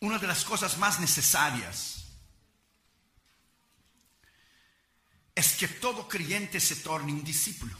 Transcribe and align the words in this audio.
una 0.00 0.18
de 0.18 0.26
las 0.26 0.44
cosas 0.44 0.78
más 0.78 1.00
necesarias 1.00 2.04
es 5.34 5.52
que 5.56 5.68
todo 5.68 6.08
creyente 6.08 6.60
se 6.60 6.76
torne 6.76 7.12
un 7.12 7.22
discípulo. 7.22 7.76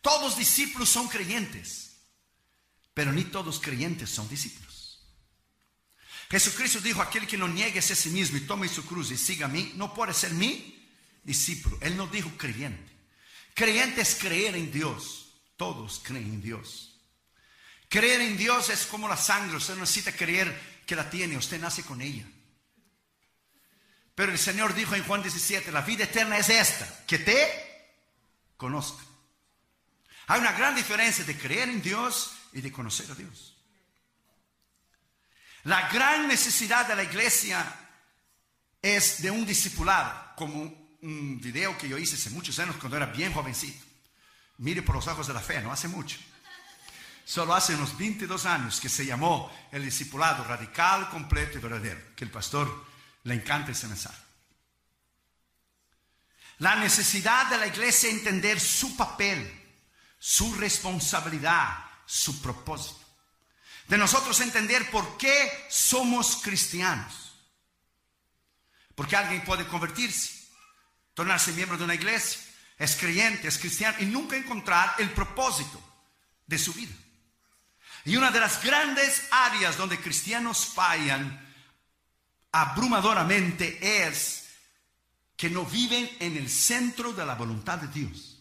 Todos 0.00 0.38
discípulos 0.38 0.88
son 0.88 1.08
creyentes, 1.08 1.96
pero 2.94 3.12
ni 3.12 3.24
todos 3.24 3.60
creyentes 3.60 4.10
son 4.10 4.28
discípulos. 4.28 4.68
Jesucristo 6.30 6.80
dijo, 6.80 7.00
aquel 7.00 7.26
que 7.26 7.38
no 7.38 7.48
niegue 7.48 7.78
a 7.78 7.82
sí 7.82 8.10
mismo 8.10 8.36
y 8.36 8.42
tome 8.42 8.68
su 8.68 8.84
cruz 8.84 9.10
y 9.10 9.16
siga 9.16 9.46
a 9.46 9.48
mí, 9.48 9.72
no 9.76 9.94
puede 9.94 10.12
ser 10.12 10.32
mi 10.32 10.88
discípulo. 11.24 11.78
Él 11.80 11.96
no 11.96 12.06
dijo 12.06 12.30
creyente. 12.36 12.90
Creyente 13.54 14.02
es 14.02 14.14
creer 14.14 14.54
en 14.56 14.70
Dios. 14.70 15.34
Todos 15.56 16.00
creen 16.04 16.24
en 16.24 16.42
Dios. 16.42 16.87
Creer 17.88 18.20
en 18.20 18.36
Dios 18.36 18.68
es 18.70 18.86
como 18.86 19.08
la 19.08 19.16
sangre. 19.16 19.56
Usted 19.56 19.74
no 19.74 19.80
necesita 19.80 20.12
creer 20.12 20.82
que 20.86 20.96
la 20.96 21.08
tiene. 21.08 21.36
Usted 21.36 21.60
nace 21.60 21.82
con 21.82 22.00
ella. 22.00 22.26
Pero 24.14 24.32
el 24.32 24.38
Señor 24.38 24.74
dijo 24.74 24.94
en 24.94 25.04
Juan 25.04 25.22
17, 25.22 25.70
la 25.70 25.82
vida 25.82 26.04
eterna 26.04 26.38
es 26.38 26.48
esta, 26.48 27.04
que 27.06 27.20
te 27.20 27.94
conozca. 28.56 29.02
Hay 30.26 30.40
una 30.40 30.52
gran 30.52 30.74
diferencia 30.74 31.24
de 31.24 31.38
creer 31.38 31.68
en 31.68 31.80
Dios 31.80 32.32
y 32.52 32.60
de 32.60 32.72
conocer 32.72 33.08
a 33.10 33.14
Dios. 33.14 33.56
La 35.64 35.88
gran 35.90 36.26
necesidad 36.26 36.86
de 36.86 36.96
la 36.96 37.04
iglesia 37.04 37.64
es 38.82 39.22
de 39.22 39.30
un 39.30 39.46
discipulado, 39.46 40.34
como 40.36 40.98
un 41.00 41.40
video 41.40 41.78
que 41.78 41.88
yo 41.88 41.96
hice 41.96 42.16
hace 42.16 42.30
muchos 42.30 42.58
años 42.58 42.76
cuando 42.76 42.96
era 42.96 43.06
bien 43.06 43.32
jovencito. 43.32 43.84
Mire 44.58 44.82
por 44.82 44.96
los 44.96 45.06
ojos 45.06 45.28
de 45.28 45.34
la 45.34 45.40
fe, 45.40 45.60
no 45.60 45.72
hace 45.72 45.86
mucho. 45.86 46.18
Solo 47.28 47.54
hace 47.54 47.74
unos 47.74 47.98
22 47.98 48.46
años 48.46 48.80
que 48.80 48.88
se 48.88 49.04
llamó 49.04 49.52
el 49.70 49.84
discipulado 49.84 50.44
radical, 50.44 51.10
completo 51.10 51.58
y 51.58 51.60
verdadero, 51.60 52.00
que 52.16 52.24
el 52.24 52.30
pastor 52.30 52.86
le 53.24 53.34
encanta 53.34 53.72
ese 53.72 53.86
mensaje. 53.86 54.16
La 56.60 56.76
necesidad 56.76 57.50
de 57.50 57.58
la 57.58 57.66
iglesia 57.66 58.08
entender 58.08 58.58
su 58.58 58.96
papel, 58.96 59.46
su 60.18 60.54
responsabilidad, 60.54 61.84
su 62.06 62.40
propósito. 62.40 63.04
De 63.88 63.98
nosotros 63.98 64.40
entender 64.40 64.90
por 64.90 65.18
qué 65.18 65.66
somos 65.68 66.36
cristianos. 66.36 67.34
Porque 68.94 69.16
alguien 69.16 69.44
puede 69.44 69.66
convertirse 69.66 70.38
tornarse 71.12 71.52
miembro 71.52 71.76
de 71.76 71.84
una 71.84 71.96
iglesia, 71.96 72.40
es 72.78 72.96
creyente, 72.96 73.48
es 73.48 73.58
cristiano 73.58 73.98
y 74.00 74.06
nunca 74.06 74.34
encontrar 74.34 74.94
el 74.98 75.10
propósito 75.10 75.78
de 76.46 76.58
su 76.58 76.72
vida. 76.72 76.94
Y 78.08 78.16
una 78.16 78.30
de 78.30 78.40
las 78.40 78.62
grandes 78.62 79.28
áreas 79.30 79.76
donde 79.76 80.00
cristianos 80.00 80.64
fallan 80.64 81.46
abrumadoramente 82.50 84.06
es 84.06 84.48
que 85.36 85.50
no 85.50 85.66
viven 85.66 86.10
en 86.18 86.38
el 86.38 86.48
centro 86.48 87.12
de 87.12 87.26
la 87.26 87.34
voluntad 87.34 87.76
de 87.76 87.88
Dios. 87.88 88.38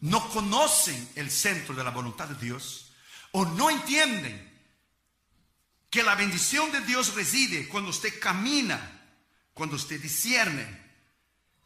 No 0.00 0.30
conocen 0.30 1.06
el 1.16 1.30
centro 1.30 1.74
de 1.74 1.84
la 1.84 1.90
voluntad 1.90 2.28
de 2.28 2.46
Dios 2.46 2.92
o 3.32 3.44
no 3.44 3.68
entienden 3.68 4.58
que 5.90 6.02
la 6.02 6.14
bendición 6.14 6.72
de 6.72 6.80
Dios 6.80 7.14
reside 7.14 7.68
cuando 7.68 7.90
usted 7.90 8.18
camina, 8.18 9.06
cuando 9.52 9.76
usted 9.76 10.00
discierne, 10.00 10.86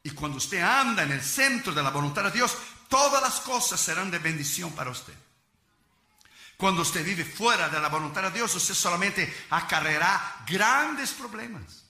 y 0.02 0.10
cuando 0.10 0.38
usted 0.38 0.60
anda 0.60 1.04
en 1.04 1.12
el 1.12 1.22
centro 1.22 1.72
de 1.72 1.84
la 1.84 1.90
voluntad 1.90 2.24
de 2.24 2.32
Dios, 2.32 2.56
todas 2.88 3.22
las 3.22 3.38
cosas 3.42 3.80
serán 3.80 4.10
de 4.10 4.18
bendición 4.18 4.72
para 4.72 4.90
usted. 4.90 5.14
Cuando 6.60 6.82
usted 6.82 7.04
vive 7.04 7.24
fuera 7.24 7.70
de 7.70 7.80
la 7.80 7.88
voluntad 7.88 8.22
de 8.22 8.30
Dios, 8.30 8.54
usted 8.54 8.74
solamente 8.74 9.46
acarreará 9.48 10.44
grandes 10.46 11.12
problemas. 11.12 11.86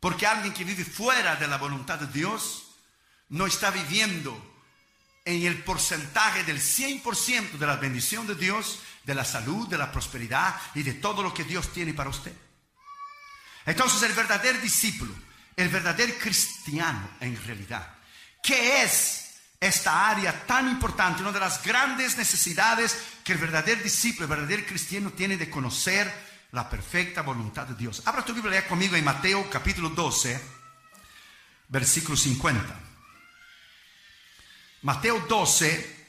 Porque 0.00 0.26
alguien 0.26 0.54
que 0.54 0.64
vive 0.64 0.84
fuera 0.84 1.36
de 1.36 1.46
la 1.46 1.58
voluntad 1.58 1.98
de 1.98 2.06
Dios 2.06 2.64
no 3.28 3.46
está 3.46 3.70
viviendo 3.70 4.34
en 5.26 5.44
el 5.44 5.62
porcentaje 5.62 6.44
del 6.44 6.60
100% 6.60 7.58
de 7.58 7.66
la 7.66 7.76
bendición 7.76 8.26
de 8.26 8.34
Dios, 8.34 8.80
de 9.04 9.14
la 9.14 9.26
salud, 9.26 9.68
de 9.68 9.76
la 9.76 9.92
prosperidad 9.92 10.58
y 10.74 10.82
de 10.82 10.94
todo 10.94 11.22
lo 11.22 11.34
que 11.34 11.44
Dios 11.44 11.70
tiene 11.74 11.92
para 11.92 12.08
usted. 12.08 12.34
Entonces 13.66 14.02
el 14.02 14.14
verdadero 14.14 14.58
discípulo 14.58 15.14
el 15.60 15.68
verdadero 15.68 16.14
cristiano 16.18 17.10
en 17.20 17.36
realidad. 17.44 17.94
¿Qué 18.42 18.82
es 18.82 19.19
esta 19.60 20.08
área 20.08 20.46
tan 20.46 20.68
importante? 20.68 21.20
Una 21.20 21.32
de 21.32 21.40
las 21.40 21.62
grandes 21.62 22.16
necesidades 22.16 22.96
que 23.22 23.32
el 23.32 23.38
verdadero 23.38 23.82
discípulo, 23.82 24.24
el 24.24 24.30
verdadero 24.30 24.66
cristiano 24.66 25.10
tiene 25.10 25.36
de 25.36 25.50
conocer 25.50 26.10
la 26.52 26.68
perfecta 26.68 27.22
voluntad 27.22 27.66
de 27.66 27.74
Dios. 27.74 28.02
Abra 28.06 28.24
tu 28.24 28.32
Biblia 28.32 28.66
conmigo 28.66 28.96
en 28.96 29.04
Mateo 29.04 29.48
capítulo 29.50 29.90
12, 29.90 30.40
versículo 31.68 32.16
50. 32.16 32.80
Mateo 34.82 35.20
12 35.28 36.06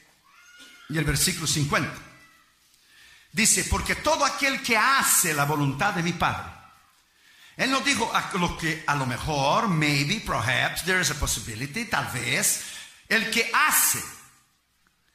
y 0.88 0.98
el 0.98 1.04
versículo 1.04 1.46
50. 1.46 1.92
Dice, 3.32 3.64
porque 3.64 3.96
todo 3.96 4.24
aquel 4.24 4.62
que 4.62 4.76
hace 4.76 5.34
la 5.34 5.44
voluntad 5.44 5.94
de 5.94 6.02
mi 6.02 6.12
Padre, 6.12 6.50
él 7.56 7.70
no 7.70 7.80
dijo 7.80 8.10
a 8.14 8.30
lo 8.38 8.56
que 8.56 8.82
a 8.86 8.94
lo 8.94 9.06
mejor, 9.06 9.68
maybe, 9.68 10.20
perhaps, 10.20 10.84
there 10.84 11.00
is 11.00 11.10
a 11.10 11.14
possibility, 11.14 11.84
tal 11.84 12.06
vez. 12.12 12.81
El 13.12 13.30
que 13.30 13.50
hace 13.52 14.02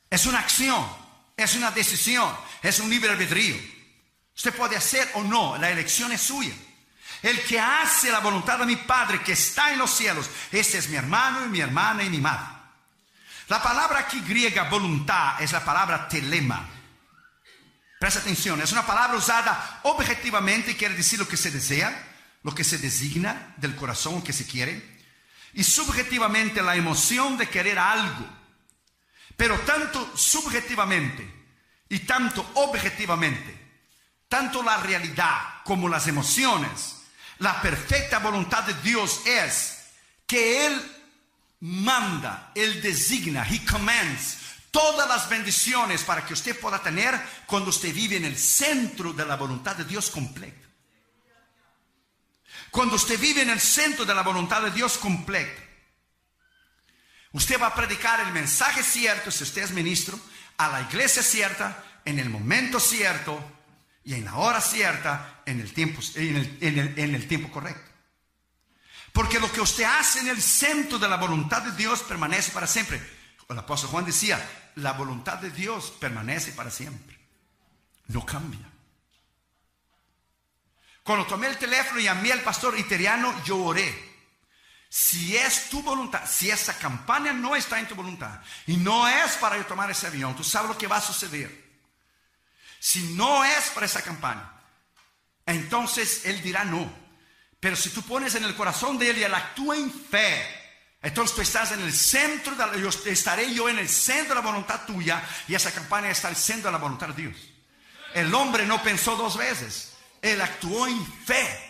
es 0.08 0.28
una 0.28 0.38
acción, 0.38 0.88
es 1.36 1.56
una 1.56 1.72
decisión, 1.72 2.32
es 2.62 2.80
un 2.80 2.92
libre 2.92 3.10
albedrío. 3.10 3.56
Usted 4.36 4.54
puede 4.54 4.78
hacer 4.78 5.10
o 5.16 5.24
no, 5.24 5.58
la 5.58 5.72
elección 5.72 6.12
es 6.12 6.22
suya. 6.22 6.54
El 7.24 7.42
que 7.42 7.60
hace 7.60 8.12
la 8.12 8.20
voluntad 8.20 8.60
de 8.60 8.68
mi 8.68 8.76
Padre 8.76 9.24
que 9.24 9.32
está 9.32 9.74
en 9.74 9.80
los 9.80 9.90
cielos, 9.90 10.30
este 10.52 10.78
es 10.78 10.90
mi 10.90 10.96
hermano 10.96 11.44
y 11.46 11.50
mi 11.50 11.60
hermana 11.60 12.04
y 12.04 12.12
mi 12.12 12.20
madre. 12.20 12.46
La 13.48 13.64
palabra 13.64 14.02
aquí 14.02 14.22
griega 14.22 14.70
voluntad 14.70 15.42
es 15.42 15.52
la 15.52 15.66
palabra 15.66 16.08
telema. 16.08 16.70
Presta 18.00 18.20
atención, 18.20 18.62
es 18.62 18.72
una 18.72 18.86
palabra 18.86 19.18
usada 19.18 19.80
objetivamente 19.82 20.78
quiere 20.78 20.94
decir 20.94 21.18
lo 21.18 21.28
que 21.28 21.36
se 21.36 21.50
desea 21.50 22.14
lo 22.44 22.54
que 22.54 22.64
se 22.64 22.78
designa 22.78 23.56
del 23.58 23.76
corazón 23.76 24.22
que 24.22 24.32
se 24.32 24.46
quiere, 24.46 24.97
y 25.54 25.64
subjetivamente 25.64 26.62
la 26.62 26.76
emoción 26.76 27.38
de 27.38 27.48
querer 27.48 27.80
algo. 27.80 28.26
Pero 29.36 29.60
tanto 29.62 30.18
subjetivamente 30.18 31.34
y 31.90 32.00
tanto 32.00 32.50
objetivamente, 32.56 33.58
tanto 34.28 34.64
la 34.64 34.78
realidad 34.78 35.64
como 35.64 35.88
las 35.88 36.08
emociones, 36.08 36.96
la 37.40 37.62
perfecta 37.62 38.20
voluntad 38.20 38.64
de 38.64 38.74
Dios 38.82 39.22
es 39.26 39.78
que 40.26 40.68
Él 40.68 40.92
manda, 41.62 42.52
Él 42.56 42.82
designa, 42.82 43.48
He 43.48 43.64
commands 43.64 44.38
todas 44.72 45.08
las 45.08 45.30
bendiciones 45.30 46.04
para 46.04 46.26
que 46.26 46.34
usted 46.34 46.60
pueda 46.60 46.82
tener 46.82 47.20
cuando 47.46 47.70
usted 47.70 47.94
vive 47.94 48.18
en 48.18 48.26
el 48.26 48.38
centro 48.38 49.14
de 49.14 49.26
la 49.26 49.36
voluntad 49.36 49.76
de 49.76 49.86
Dios 49.86 50.10
completa. 50.10 50.67
Cuando 52.72 52.96
usted 52.96 53.20
vive 53.20 53.42
en 53.42 53.50
el 53.50 53.60
centro 53.60 54.06
de 54.06 54.14
la 54.14 54.24
voluntad 54.24 54.62
de 54.62 54.72
Dios 54.72 54.98
completa, 54.98 55.62
usted 57.32 57.62
va 57.62 57.68
a 57.68 57.76
predicar 57.76 58.20
el 58.20 58.32
mensaje 58.32 58.84
cierto, 58.84 59.32
si 59.32 59.44
usted 59.44 59.64
es 59.64 59.72
ministro, 59.72 60.20
a 60.58 60.70
la 60.70 60.82
iglesia 60.82 61.24
cierta, 61.24 61.84
en 62.06 62.20
el 62.20 62.30
momento 62.30 62.80
cierto 62.80 63.40
y 64.04 64.14
en 64.14 64.26
la 64.26 64.36
hora 64.36 64.62
cierta, 64.62 65.42
en 65.46 65.60
el 65.60 65.74
tiempo, 65.74 66.02
en 66.16 66.98
el, 66.98 67.28
tiempo 67.28 67.52
correcto. 67.52 67.92
Porque 69.12 69.40
lo 69.40 69.52
que 69.52 69.62
usted 69.62 69.84
hace 69.84 70.20
en 70.20 70.30
el 70.30 70.42
centro 70.42 71.00
de 71.00 71.10
la 71.10 71.18
voluntad 71.18 71.62
de 71.62 71.72
Dios 71.74 72.04
permanece 72.04 72.52
para 72.52 72.68
siempre. 72.68 73.02
El 73.50 73.58
apóstol 73.58 73.90
Juan 73.90 74.06
decía, 74.06 74.40
la 74.76 74.94
voluntad 74.94 75.38
de 75.38 75.52
Dios 75.52 75.94
permanece 76.00 76.52
para 76.52 76.70
siempre. 76.70 77.18
No 78.08 78.26
cambia. 78.26 78.77
Cuando 81.08 81.26
tomé 81.26 81.48
el 81.48 81.58
teléfono 81.58 82.02
y 82.02 82.04
llamé 82.04 82.34
al 82.34 82.42
pastor 82.42 82.78
italiano, 82.78 83.34
yo 83.46 83.58
oré. 83.60 83.98
Si 84.90 85.38
es 85.38 85.70
tu 85.70 85.82
voluntad, 85.82 86.30
si 86.30 86.50
esa 86.50 86.78
campaña 86.78 87.32
no 87.32 87.56
está 87.56 87.80
en 87.80 87.88
tu 87.88 87.96
voluntad 87.96 88.42
y 88.66 88.76
no 88.76 89.08
es 89.08 89.38
para 89.38 89.56
yo 89.56 89.66
tomar 89.66 89.90
ese 89.90 90.08
avión, 90.08 90.36
tú 90.36 90.44
sabes 90.44 90.68
lo 90.68 90.78
que 90.78 90.88
va 90.88 90.98
a 90.98 91.02
suceder. 91.02 91.66
Si 92.78 93.14
no 93.16 93.46
es 93.46 93.70
para 93.70 93.86
esa 93.86 94.02
campaña, 94.02 94.52
entonces 95.46 96.26
él 96.26 96.42
dirá 96.42 96.66
no. 96.66 96.92
Pero 97.62 97.78
si 97.78 97.90
tú 97.92 98.02
pones 98.02 98.36
en 98.36 98.44
el 98.44 98.54
corazón 98.54 98.98
de 98.98 99.10
él 99.10 99.20
y 99.20 99.24
él 99.24 99.34
actúa 99.34 99.78
en 99.78 99.90
fe, 99.90 100.46
entonces 101.02 101.34
tú 101.34 101.42
estás 101.42 101.72
en 101.72 101.84
el 101.84 101.94
centro, 101.94 102.54
de 102.54 102.82
yo 102.82 102.90
estaré 102.90 103.54
yo 103.54 103.70
en 103.70 103.80
el 103.80 103.88
centro 103.88 104.36
de 104.36 104.42
la 104.42 104.52
voluntad 104.52 104.86
tuya 104.86 105.24
y 105.48 105.56
esa 105.56 105.72
campaña 105.72 106.10
está 106.10 106.28
el 106.28 106.36
centro 106.36 106.68
de 106.68 106.74
la 106.74 106.84
voluntad 106.84 107.08
de 107.08 107.22
Dios. 107.22 107.38
El 108.14 108.36
hombre 108.36 108.66
no 108.66 108.84
pensó 108.84 109.16
dos 109.16 109.38
veces. 109.38 109.94
Él 110.34 110.42
actuó 110.42 110.88
en 110.88 111.06
fe. 111.26 111.64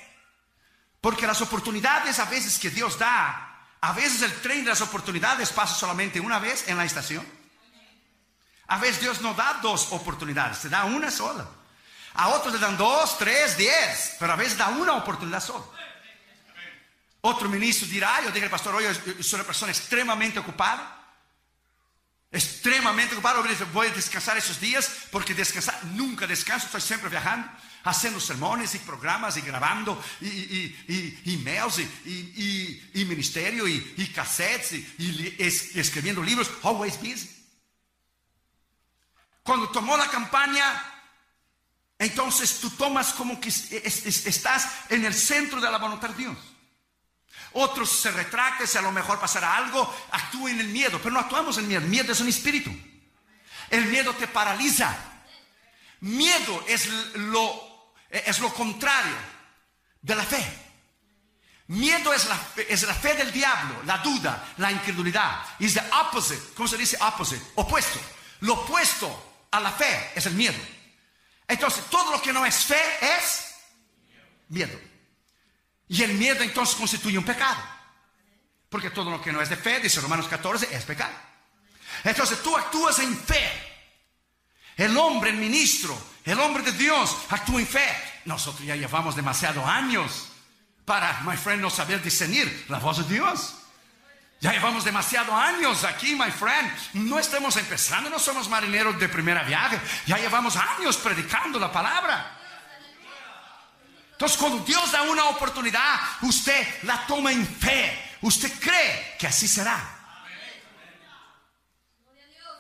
Porque 1.02 1.28
las 1.28 1.42
oportunidades 1.42 2.20
a 2.20 2.26
veces 2.26 2.58
que 2.60 2.70
Dios 2.70 2.98
da, 2.98 3.66
a 3.80 3.94
veces 3.94 4.22
el 4.24 4.34
tren 4.42 4.64
de 4.64 4.72
las 4.72 4.82
oportunidades 4.82 5.52
pasa 5.52 5.76
solamente 5.76 6.20
una 6.20 6.40
vez 6.40 6.68
en 6.68 6.78
la 6.78 6.86
estación. 6.86 7.26
A 8.68 8.78
veces 8.80 9.02
Dios 9.02 9.22
no 9.22 9.34
da 9.34 9.60
dos 9.62 9.92
oportunidades, 9.92 10.60
te 10.60 10.70
da 10.70 10.86
una 10.86 11.10
sola. 11.10 11.48
A 12.16 12.30
otros 12.30 12.54
le 12.54 12.60
dan 12.60 12.76
dos, 12.78 13.18
tres, 13.18 13.56
diez, 13.58 14.16
pero 14.20 14.34
a 14.34 14.36
veces 14.36 14.58
da 14.58 14.70
una 14.70 14.94
oportunidad 14.94 15.42
solo. 15.42 15.72
Otro 17.22 17.48
ministro 17.50 17.88
dirá, 17.88 18.22
yo 18.24 18.32
dije, 18.32 18.50
pastor, 18.50 18.76
hoy 18.76 18.86
soy 19.22 19.36
una 19.40 19.44
persona 19.44 19.72
extremadamente 19.72 20.40
ocupada. 20.40 20.96
Extremadamente 22.32 23.16
ocupado, 23.16 23.44
voy 23.72 23.88
a 23.88 23.92
descansar 23.92 24.38
esos 24.38 24.60
días 24.60 24.92
porque 25.12 25.34
descansar, 25.34 25.86
nunca 25.86 26.28
descanso, 26.28 26.66
estoy 26.66 26.82
siempre 26.82 27.10
viajando, 27.10 27.50
haciendo 27.88 28.20
sermones 28.20 28.76
y 28.76 28.80
programas 28.80 29.38
y 29.38 29.42
grabando 29.42 30.02
y, 30.22 30.28
y, 30.28 31.22
y 31.26 31.34
emails 31.36 31.80
y, 31.80 33.06
ministerio 33.06 33.68
y, 33.68 34.12
cassettes 34.14 34.74
y, 34.74 35.36
escribiendo 35.76 36.22
libros, 36.22 36.50
always 36.64 36.98
busy. 36.98 37.30
Cuando 39.44 39.70
tomó 39.70 39.96
la 39.96 40.08
campaña, 40.08 40.84
entonces 41.98 42.60
tú 42.60 42.70
tomas 42.72 43.14
como 43.14 43.40
que 43.40 43.50
estás 43.50 44.70
en 44.90 45.06
el 45.06 45.14
centro 45.14 45.62
de 45.62 45.72
la 45.72 45.78
voluntad 45.78 46.10
de 46.10 46.18
Dios. 46.18 46.38
Otros 47.54 47.90
se 47.90 48.12
retracten, 48.12 48.68
si 48.68 48.78
a 48.78 48.82
lo 48.82 48.92
mejor 48.92 49.20
pasará 49.20 49.56
algo, 49.56 49.92
actúen 50.12 50.56
en 50.56 50.62
el 50.62 50.68
miedo, 50.68 51.00
pero 51.00 51.12
no 51.12 51.20
actuamos 51.20 51.58
en 51.58 51.68
miedo. 51.68 51.82
El 51.82 51.88
miedo 51.88 52.12
es 52.12 52.20
un 52.20 52.28
espíritu. 52.28 52.72
El 53.70 53.86
miedo 53.86 54.14
te 54.14 54.28
paraliza. 54.28 54.96
Miedo 56.02 56.64
es 56.68 56.88
lo, 57.16 57.67
es 58.10 58.40
lo 58.40 58.54
contrario 58.54 59.16
de 60.02 60.16
la 60.16 60.24
fe. 60.24 60.44
Miedo 61.68 62.14
es 62.14 62.26
la, 62.26 62.40
es 62.70 62.84
la 62.84 62.94
fe 62.94 63.14
del 63.16 63.32
diablo, 63.32 63.84
la 63.84 63.98
duda, 63.98 64.54
la 64.58 64.72
incredulidad. 64.72 65.44
Es 65.60 65.74
the 65.74 65.84
opposite. 66.02 66.42
¿Cómo 66.56 66.68
se 66.68 66.78
dice 66.78 66.98
opposite? 67.02 67.44
Opuesto. 67.56 68.00
Lo 68.42 68.54
opuesto 68.54 69.48
a 69.52 69.60
la 69.60 69.72
fe 69.72 70.12
es 70.16 70.26
el 70.28 70.34
miedo. 70.34 70.58
Entonces, 71.48 71.84
todo 71.90 72.12
lo 72.12 72.22
que 72.22 72.32
no 72.32 72.46
es 72.46 72.66
fe 72.66 72.82
es 73.02 73.56
miedo. 74.50 74.80
Y 75.90 76.04
el 76.04 76.14
miedo 76.14 76.44
entonces 76.44 76.76
constituye 76.76 77.18
un 77.18 77.26
pecado. 77.26 77.62
Porque 78.70 78.90
todo 78.90 79.10
lo 79.10 79.22
que 79.22 79.32
no 79.32 79.42
es 79.42 79.50
de 79.50 79.56
fe, 79.56 79.80
dice 79.80 80.02
Romanos 80.02 80.28
14, 80.28 80.74
es 80.74 80.84
pecado. 80.84 81.16
Entonces 82.04 82.42
tú 82.42 82.56
actúas 82.56 83.00
en 83.00 83.18
fe. 83.18 83.77
El 84.78 84.96
hombre, 84.96 85.32
el 85.32 85.38
ministro, 85.38 86.00
el 86.24 86.40
hombre 86.40 86.64
de 86.64 86.72
Dios 86.74 87.18
actúa 87.30 87.60
en 87.60 87.68
fe. 87.68 88.22
Nosotros 88.26 88.66
ya 88.66 88.76
llevamos 88.76 89.16
demasiados 89.16 89.66
años 89.66 90.30
para, 90.86 91.22
my 91.22 91.36
friend, 91.36 91.62
no 91.62 91.72
saber 91.72 92.02
discernir 92.02 92.66
la 92.70 92.78
voz 92.78 92.98
de 92.98 93.16
Dios. 93.16 93.56
Ya 94.40 94.52
llevamos 94.54 94.84
demasiados 94.84 95.34
años 95.34 95.84
aquí, 95.84 96.16
my 96.16 96.30
friend. 96.30 96.72
No 96.94 97.18
estamos 97.18 97.58
empezando, 97.58 98.10
no 98.10 98.20
somos 98.20 98.48
marineros 98.50 99.00
de 99.00 99.10
primera 99.10 99.42
viaje. 99.42 99.80
Ya 100.06 100.18
llevamos 100.18 100.56
años 100.56 100.96
predicando 100.98 101.60
la 101.60 101.72
palabra. 101.72 102.38
Entonces, 104.12 104.38
cuando 104.38 104.60
Dios 104.60 104.92
da 104.92 105.04
una 105.04 105.26
oportunidad, 105.26 106.00
usted 106.22 106.84
la 106.84 107.06
toma 107.08 107.32
en 107.32 107.48
fe. 107.48 108.16
Usted 108.22 108.52
cree 108.60 109.16
que 109.18 109.28
así 109.28 109.48
será. 109.48 109.97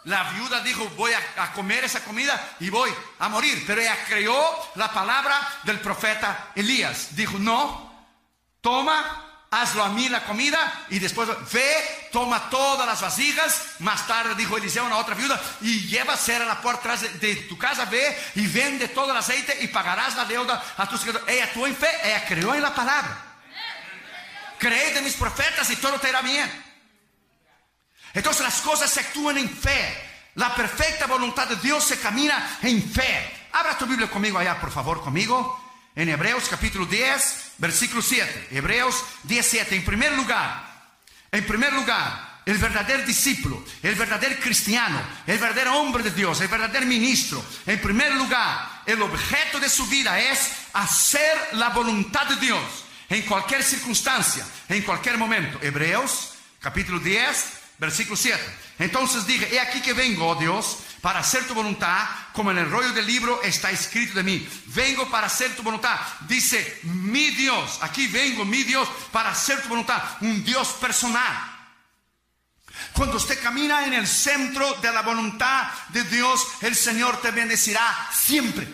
La 0.08 0.24
viuda 0.32 0.62
dijo, 0.62 0.88
voy 0.96 1.12
a, 1.12 1.52
comer 1.52 1.84
esa 1.84 2.02
comida 2.02 2.56
y 2.62 2.70
voy 2.70 2.90
a 3.20 3.28
morir. 3.28 3.62
Pero 3.68 3.82
ella 3.82 3.98
creyó 4.08 4.42
la 4.76 4.90
palabra 4.92 5.38
del 5.64 5.82
profeta 5.82 6.52
Elías. 6.56 7.14
Dijo, 7.14 7.38
no, 7.38 7.94
toma 8.62 9.26
hazlo 9.52 9.84
a 9.84 9.90
mí 9.90 10.08
la 10.10 10.24
comida 10.24 10.86
y 10.90 11.00
después 11.00 11.28
ve, 11.52 12.10
toma 12.14 12.50
todas 12.50 12.88
las 12.88 13.02
vasijas. 13.02 13.76
Más 13.80 14.08
tarde 14.08 14.36
dijo 14.36 14.56
Eliseo 14.56 14.84
a 14.84 14.88
una 14.88 14.98
otra 14.98 15.14
viuda 15.14 15.42
y 15.60 15.88
lleva 15.88 16.16
cera 16.16 16.46
la 16.46 16.62
puerta 16.62 16.96
de, 16.96 17.36
tu 17.50 17.58
casa, 17.58 17.84
ve 17.86 18.18
y 18.36 18.48
vende 18.48 18.88
todo 18.88 19.12
el 19.12 19.18
aceite 19.18 19.58
y 19.60 19.68
pagarás 19.68 20.16
la 20.16 20.24
deuda 20.24 20.64
a 20.78 20.88
tus 20.88 21.06
hijos. 21.06 21.22
Ella 21.28 21.46
actuó 21.46 21.68
en 21.68 21.76
fe, 21.76 21.90
ella 22.06 22.26
creyó 22.26 22.56
en 22.56 22.62
la 22.62 22.74
palabra. 22.74 23.26
Cree 24.58 24.94
de 24.94 25.02
mis 25.02 25.16
profetas 25.16 25.70
y 25.70 25.76
todo 25.76 26.00
te 26.00 26.08
irá 26.08 26.22
bien. 26.22 26.67
Entonces 28.18 28.42
las 28.42 28.62
cosas 28.62 28.90
se 28.90 29.02
actúan 29.02 29.38
en 29.38 29.48
fe. 29.48 29.96
La 30.36 30.56
perfecta 30.56 31.06
voluntad 31.06 31.48
de 31.48 31.56
Dios 31.58 31.84
se 31.84 32.00
camina 32.00 32.58
en 32.64 32.82
fe. 32.82 33.48
Abra 33.54 33.78
tu 33.78 33.86
Biblia 33.86 34.10
conmigo 34.10 34.40
allá, 34.40 34.60
por 34.60 34.72
favor, 34.72 35.04
conmigo 35.04 35.64
en 35.96 36.10
Hebreos 36.10 36.48
capítulo 36.50 36.88
10, 36.88 37.52
versículo 37.60 38.02
7. 38.02 38.48
Hebreos 38.52 39.04
10, 39.22 39.46
7. 39.46 39.76
En 39.76 39.86
primer 39.86 40.14
lugar, 40.14 40.96
en 41.32 41.46
primer 41.46 41.72
lugar, 41.74 42.42
el 42.44 42.58
verdadero 42.58 43.06
discípulo, 43.06 43.64
el 43.84 43.94
verdadero 43.94 44.40
cristiano, 44.40 45.00
el 45.28 45.38
verdadero 45.38 45.80
hombre 45.80 46.02
de 46.02 46.10
Dios, 46.10 46.42
el 46.42 46.48
verdadero 46.48 46.88
ministro, 46.88 47.44
en 47.68 47.80
primer 47.80 48.14
lugar, 48.14 48.82
el 48.88 49.00
objeto 49.00 49.60
de 49.60 49.70
su 49.70 49.86
vida 49.86 50.20
es 50.20 50.54
hacer 50.74 51.50
la 51.52 51.70
voluntad 51.70 52.26
de 52.26 52.38
Dios 52.38 52.62
en 53.10 53.22
cualquier 53.24 53.62
circunstancia, 53.62 54.44
en 54.70 54.82
cualquier 54.82 55.20
momento. 55.20 55.60
Hebreos 55.62 56.34
capítulo 56.60 57.00
10, 57.00 57.57
versículo 57.78 58.16
7. 58.16 58.40
Entonces 58.80 59.26
dije, 59.26 59.54
he 59.54 59.60
aquí 59.60 59.82
que 59.82 59.94
vengo, 59.94 60.28
oh 60.28 60.36
Dios, 60.36 60.80
para 61.02 61.20
hacer 61.20 61.46
tu 61.48 61.54
voluntad, 61.54 62.08
como 62.34 62.52
en 62.52 62.58
el 62.58 62.70
rollo 62.70 62.92
del 62.92 63.06
libro 63.06 63.42
está 63.44 63.72
escrito 63.72 64.16
de 64.16 64.24
mí. 64.24 64.48
Vengo 64.68 65.10
para 65.10 65.28
hacer 65.28 65.56
tu 65.56 65.64
voluntad. 65.64 66.00
Dice, 66.28 66.80
mi 66.84 67.30
Dios, 67.32 67.80
aquí 67.82 68.08
vengo, 68.08 68.46
mi 68.46 68.64
Dios, 68.64 68.88
para 69.12 69.30
hacer 69.30 69.62
tu 69.62 69.70
voluntad. 69.70 70.02
Un 70.22 70.44
Dios 70.44 70.70
personal. 70.80 71.56
Cuando 72.94 73.18
usted 73.18 73.42
camina 73.42 73.86
en 73.86 73.94
el 73.94 74.08
centro 74.08 74.74
de 74.76 74.92
la 74.92 75.02
voluntad 75.02 75.68
de 75.90 76.04
Dios, 76.04 76.46
el 76.62 76.76
Señor 76.76 77.22
te 77.22 77.32
bendecirá 77.32 78.10
siempre. 78.12 78.68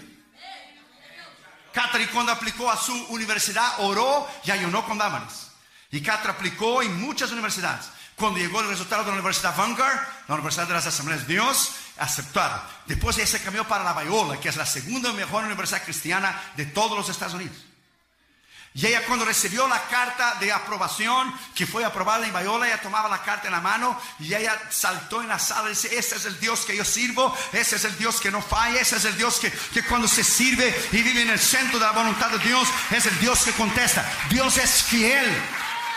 Catherine 1.74 2.12
cuando 2.12 2.32
aplicó 2.32 2.70
a 2.70 2.78
su 2.78 2.94
universidad 3.08 3.80
oró 3.80 4.30
y 4.46 4.52
ayunó 4.52 4.86
con 4.86 4.98
Dámaris. 4.98 5.48
Y 5.92 6.02
Catra 6.02 6.34
aplicó 6.34 6.82
en 6.82 7.02
muchas 7.02 7.32
universidades. 7.32 7.86
Cuando 8.16 8.40
llegó 8.40 8.62
el 8.62 8.68
resultado 8.68 9.04
de 9.04 9.08
la 9.08 9.16
Universidad 9.16 9.56
Vanguard, 9.56 10.00
la 10.28 10.36
Universidad 10.36 10.68
de 10.68 10.74
las 10.74 10.86
Asambleas 10.86 11.28
de 11.28 11.34
Dios, 11.34 11.72
aceptaron. 11.98 12.62
Después 12.86 13.18
ella 13.18 13.28
se 13.28 13.42
cambió 13.42 13.68
para 13.68 13.84
la 13.84 13.94
Bayola, 13.94 14.40
que 14.40 14.50
es 14.50 14.56
la 14.56 14.66
segunda 14.66 15.12
mejor 15.14 15.44
universidad 15.44 15.84
cristiana 15.84 16.40
de 16.56 16.66
todos 16.68 16.98
los 16.98 17.10
Estados 17.10 17.34
Unidos. 17.34 17.58
Y 18.76 18.88
ella 18.88 19.06
cuando 19.06 19.24
recibió 19.24 19.68
la 19.68 19.80
carta 19.88 20.36
de 20.40 20.52
aprobación, 20.52 21.32
que 21.54 21.68
fue 21.68 21.86
aprobada 21.86 22.26
en 22.26 22.34
Bayola, 22.34 22.66
ella 22.66 22.82
tomaba 22.82 23.08
la 23.08 23.22
carta 23.22 23.48
en 23.48 23.54
la 23.54 23.62
mano 23.62 24.00
y 24.20 24.34
ella 24.34 24.60
saltó 24.72 25.22
en 25.22 25.28
la 25.28 25.38
sala 25.38 25.68
y 25.68 25.74
dice, 25.74 25.96
ese 25.96 26.16
es 26.16 26.26
el 26.26 26.40
Dios 26.40 26.62
que 26.62 26.76
yo 26.76 26.84
sirvo, 26.84 27.38
ese 27.52 27.76
es 27.76 27.86
el 27.86 27.96
Dios 28.00 28.20
que 28.20 28.32
no 28.32 28.42
falla, 28.42 28.82
ese 28.82 28.98
es 28.98 29.06
el 29.06 29.16
Dios 29.16 29.40
que, 29.40 29.52
que 29.52 29.84
cuando 29.84 30.08
se 30.08 30.24
sirve 30.24 30.76
y 30.92 31.04
vive 31.04 31.22
en 31.22 31.30
el 31.30 31.40
centro 31.40 31.78
de 31.78 31.86
la 31.86 31.92
voluntad 31.92 32.32
de 32.32 32.40
Dios, 32.40 32.68
es 32.90 33.06
el 33.06 33.20
Dios 33.20 33.44
que 33.44 33.52
contesta. 33.52 34.12
Dios 34.32 34.58
es 34.58 34.82
fiel, 34.82 35.32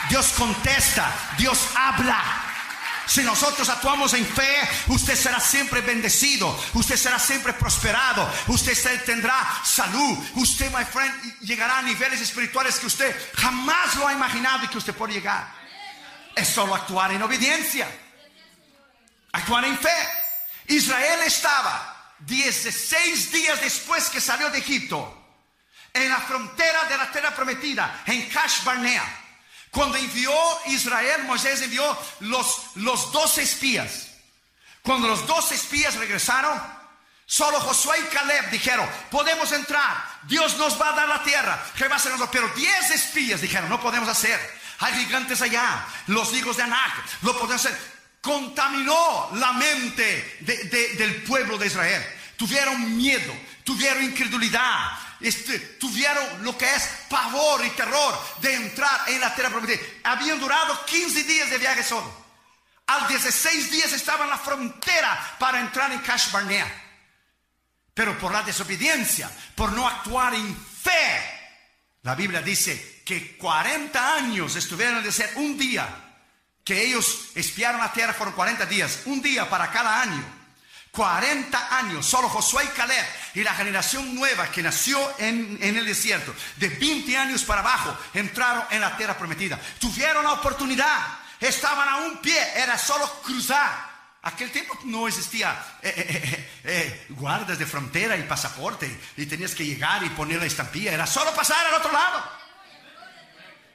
Dios 0.08 0.32
contesta, 0.36 1.12
Dios 1.38 1.58
habla. 1.74 2.46
Si 3.06 3.22
nosotros 3.22 3.68
actuamos 3.68 4.14
en 4.14 4.26
fe, 4.26 4.68
usted 4.88 5.14
será 5.14 5.38
siempre 5.38 5.80
bendecido, 5.80 6.58
usted 6.74 6.96
será 6.96 7.20
siempre 7.20 7.52
prosperado, 7.52 8.28
usted 8.48 9.04
tendrá 9.04 9.62
salud, 9.64 10.18
usted, 10.34 10.70
my 10.72 10.84
friend, 10.84 11.40
llegará 11.40 11.78
a 11.78 11.82
niveles 11.82 12.20
espirituales 12.20 12.80
que 12.80 12.86
usted 12.86 13.32
jamás 13.36 13.94
lo 13.94 14.08
ha 14.08 14.12
imaginado 14.12 14.64
y 14.64 14.68
que 14.68 14.78
usted 14.78 14.94
puede 14.94 15.14
llegar. 15.14 15.46
Es 16.34 16.48
solo 16.48 16.74
actuar 16.74 17.12
en 17.12 17.22
obediencia, 17.22 17.88
actuar 19.32 19.64
en 19.64 19.78
fe. 19.78 20.08
Israel 20.66 21.20
estaba 21.24 22.14
16 22.18 23.30
días 23.30 23.60
después 23.60 24.10
que 24.10 24.20
salió 24.20 24.50
de 24.50 24.58
Egipto, 24.58 25.22
en 25.92 26.08
la 26.08 26.18
frontera 26.18 26.84
de 26.84 26.96
la 26.96 27.10
tierra 27.12 27.34
prometida, 27.34 28.02
en 28.04 28.28
Cash 28.28 28.64
Barnea. 28.64 29.25
Cuando 29.70 29.98
envió 29.98 30.32
Israel, 30.66 31.24
Moisés 31.24 31.60
envió 31.62 31.96
los, 32.20 32.76
los 32.76 33.12
dos 33.12 33.38
espías. 33.38 34.08
Cuando 34.82 35.08
los 35.08 35.26
dos 35.26 35.50
espías 35.52 35.94
regresaron, 35.96 36.60
solo 37.26 37.60
Josué 37.60 37.98
y 38.00 38.14
Caleb 38.14 38.50
dijeron, 38.50 38.88
podemos 39.10 39.50
entrar, 39.52 40.20
Dios 40.22 40.56
nos 40.56 40.80
va 40.80 40.90
a 40.90 40.96
dar 40.96 41.08
la 41.08 41.22
tierra, 41.24 41.62
Pero 42.30 42.48
diez 42.54 42.90
espías 42.90 43.40
dijeron, 43.40 43.68
no 43.68 43.80
podemos 43.80 44.08
hacer, 44.08 44.38
hay 44.78 44.94
gigantes 45.04 45.42
allá, 45.42 45.84
los 46.06 46.32
hijos 46.34 46.56
de 46.56 46.62
Anak, 46.62 46.92
lo 47.22 47.38
podemos 47.38 47.64
hacer. 47.64 47.96
Contaminó 48.20 49.30
la 49.34 49.52
mente 49.52 50.38
del 50.96 51.22
pueblo 51.22 51.56
de 51.56 51.66
Israel. 51.66 52.04
Tuvieron 52.36 52.96
miedo, 52.96 53.32
tuvieron 53.64 54.02
incredulidad, 54.02 54.98
este, 55.26 55.58
tuvieron 55.58 56.44
lo 56.44 56.56
que 56.56 56.72
es 56.72 56.88
pavor 57.08 57.64
y 57.64 57.70
terror 57.70 58.18
de 58.40 58.54
entrar 58.54 59.08
en 59.08 59.20
la 59.20 59.34
tierra 59.34 59.50
prometida. 59.50 59.80
Habían 60.04 60.38
durado 60.38 60.84
15 60.84 61.24
días 61.24 61.50
de 61.50 61.58
viaje 61.58 61.82
solo. 61.82 62.26
Al 62.86 63.08
16 63.08 63.70
días 63.70 63.92
estaban 63.92 64.24
en 64.24 64.30
la 64.30 64.38
frontera 64.38 65.36
para 65.38 65.60
entrar 65.60 65.90
en 65.92 65.98
Cash 66.00 66.30
Barnea. 66.30 66.84
Pero 67.92 68.16
por 68.18 68.30
la 68.30 68.42
desobediencia, 68.42 69.30
por 69.54 69.72
no 69.72 69.88
actuar 69.88 70.34
en 70.34 70.56
fe, 70.56 71.36
la 72.02 72.14
Biblia 72.14 72.42
dice 72.42 73.02
que 73.04 73.36
40 73.36 74.14
años 74.14 74.54
estuvieron 74.54 74.98
el 74.98 75.02
desierto. 75.02 75.40
Un 75.40 75.58
día 75.58 75.88
que 76.62 76.84
ellos 76.84 77.30
espiaron 77.34 77.80
la 77.80 77.92
tierra 77.92 78.12
fueron 78.12 78.34
40 78.34 78.66
días, 78.66 79.02
un 79.06 79.20
día 79.20 79.48
para 79.50 79.70
cada 79.70 80.02
año. 80.02 80.35
40 80.96 81.76
años, 81.76 82.06
solo 82.06 82.30
Josué 82.30 82.64
y 82.64 82.68
Caleb 82.68 83.06
y 83.34 83.42
la 83.42 83.54
generación 83.54 84.14
nueva 84.14 84.50
que 84.50 84.62
nació 84.62 84.98
en, 85.18 85.58
en, 85.60 85.76
el 85.76 85.84
desierto, 85.84 86.34
de 86.56 86.70
20 86.70 87.18
años 87.18 87.44
para 87.44 87.60
abajo, 87.60 87.94
entraron 88.14 88.64
en 88.70 88.80
la 88.80 88.96
tierra 88.96 89.16
prometida. 89.16 89.60
Tuvieron 89.78 90.24
la 90.24 90.32
oportunidad, 90.32 90.98
estaban 91.38 91.86
a 91.86 91.96
un 91.96 92.16
pie, 92.22 92.38
era 92.56 92.78
solo 92.78 93.06
cruzar. 93.22 93.94
Aquel 94.22 94.50
tiempo 94.50 94.76
no 94.84 95.06
existía 95.06 95.54
eh, 95.82 95.92
eh, 95.94 96.50
eh, 96.64 97.06
guardas 97.10 97.58
de 97.58 97.66
frontera 97.66 98.16
y 98.16 98.22
pasaporte 98.22 99.00
y 99.18 99.26
tenías 99.26 99.54
que 99.54 99.66
llegar 99.66 100.02
y 100.02 100.08
poner 100.08 100.40
la 100.40 100.46
estampilla, 100.46 100.92
era 100.92 101.06
solo 101.06 101.32
pasar 101.34 101.66
al 101.66 101.74
otro 101.74 101.92
lado. 101.92 102.24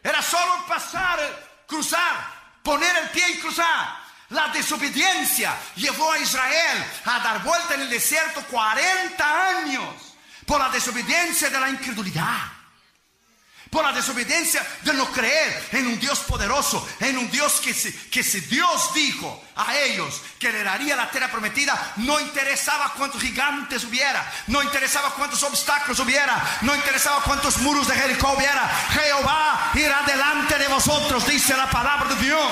Era 0.03 0.23
solo 0.23 0.65
pasar, 0.67 1.19
cruzar, 1.67 2.27
poner 2.63 2.93
el 2.97 3.09
pie 3.11 3.29
y 3.29 3.39
cruzar. 3.39 4.00
La 4.31 4.47
desobediencia 4.47 5.53
llevó 5.75 6.11
a 6.11 6.19
Israel 6.19 6.85
a 7.05 7.19
dar 7.19 7.43
vuelta 7.43 7.75
en 7.75 7.81
el 7.81 7.89
desierto 7.89 8.41
40 8.49 9.47
años 9.57 9.93
por 10.45 10.59
la 10.59 10.69
desobediencia 10.69 11.49
de 11.49 11.59
la 11.59 11.69
incredulidad. 11.69 12.39
Por 13.69 13.85
la 13.85 13.93
desobediencia 13.93 14.65
de 14.83 14.93
no 14.93 15.09
creer 15.11 15.69
en 15.71 15.87
un 15.87 15.99
Dios 15.99 16.19
poderoso, 16.19 16.85
en 16.99 17.17
un 17.17 17.31
Dios 17.31 17.61
que 17.61 17.73
si, 17.73 18.39
Dios 18.41 18.93
dijo 18.93 19.43
a 19.55 19.77
ellos 19.77 20.21
que 20.39 20.51
le 20.51 20.63
daría 20.63 20.95
la 20.95 21.09
tierra 21.09 21.31
prometida, 21.31 21.93
no 21.97 22.19
interesaba 22.19 22.93
cuántos 22.97 23.21
gigantes 23.21 23.85
hubiera, 23.85 24.29
no 24.47 24.61
interesaba 24.61 25.13
cuántos 25.13 25.41
obstáculos 25.43 25.99
hubiera, 25.99 26.59
no 26.61 26.75
interesaba 26.75 27.21
cuántos 27.23 27.57
muros 27.59 27.87
de 27.87 27.95
Jericó 27.95 28.31
hubiera. 28.31 28.67
Jehová 28.91 29.71
irá 29.75 30.03
delante 30.05 30.57
de 30.57 30.67
vosotros, 30.67 31.25
dice 31.27 31.55
la 31.55 31.69
palabra 31.69 32.13
de 32.13 32.25
Dios. 32.25 32.51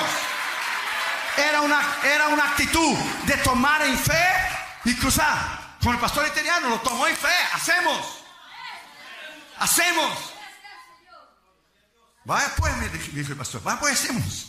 Era 1.36 1.60
una, 1.60 1.80
era 2.04 2.28
una 2.28 2.44
actitud 2.50 2.96
de 3.26 3.36
tomar 3.38 3.82
en 3.82 3.98
fe 3.98 4.26
y 4.84 4.94
cruzar. 4.96 5.76
Con 5.82 5.94
el 5.94 6.00
pastor 6.00 6.26
italiano 6.26 6.68
lo 6.68 6.80
tomó 6.80 7.06
en 7.06 7.16
fe. 7.16 7.28
Hacemos. 7.52 8.18
Hacemos. 9.58 10.18
Vaya 12.24 12.52
pues, 12.56 12.76
me 12.76 12.88
dijo 12.88 13.32
el 13.32 13.38
pastor. 13.38 13.62
Vaya 13.62 13.80
pues, 13.80 13.92
hacemos. 13.94 14.46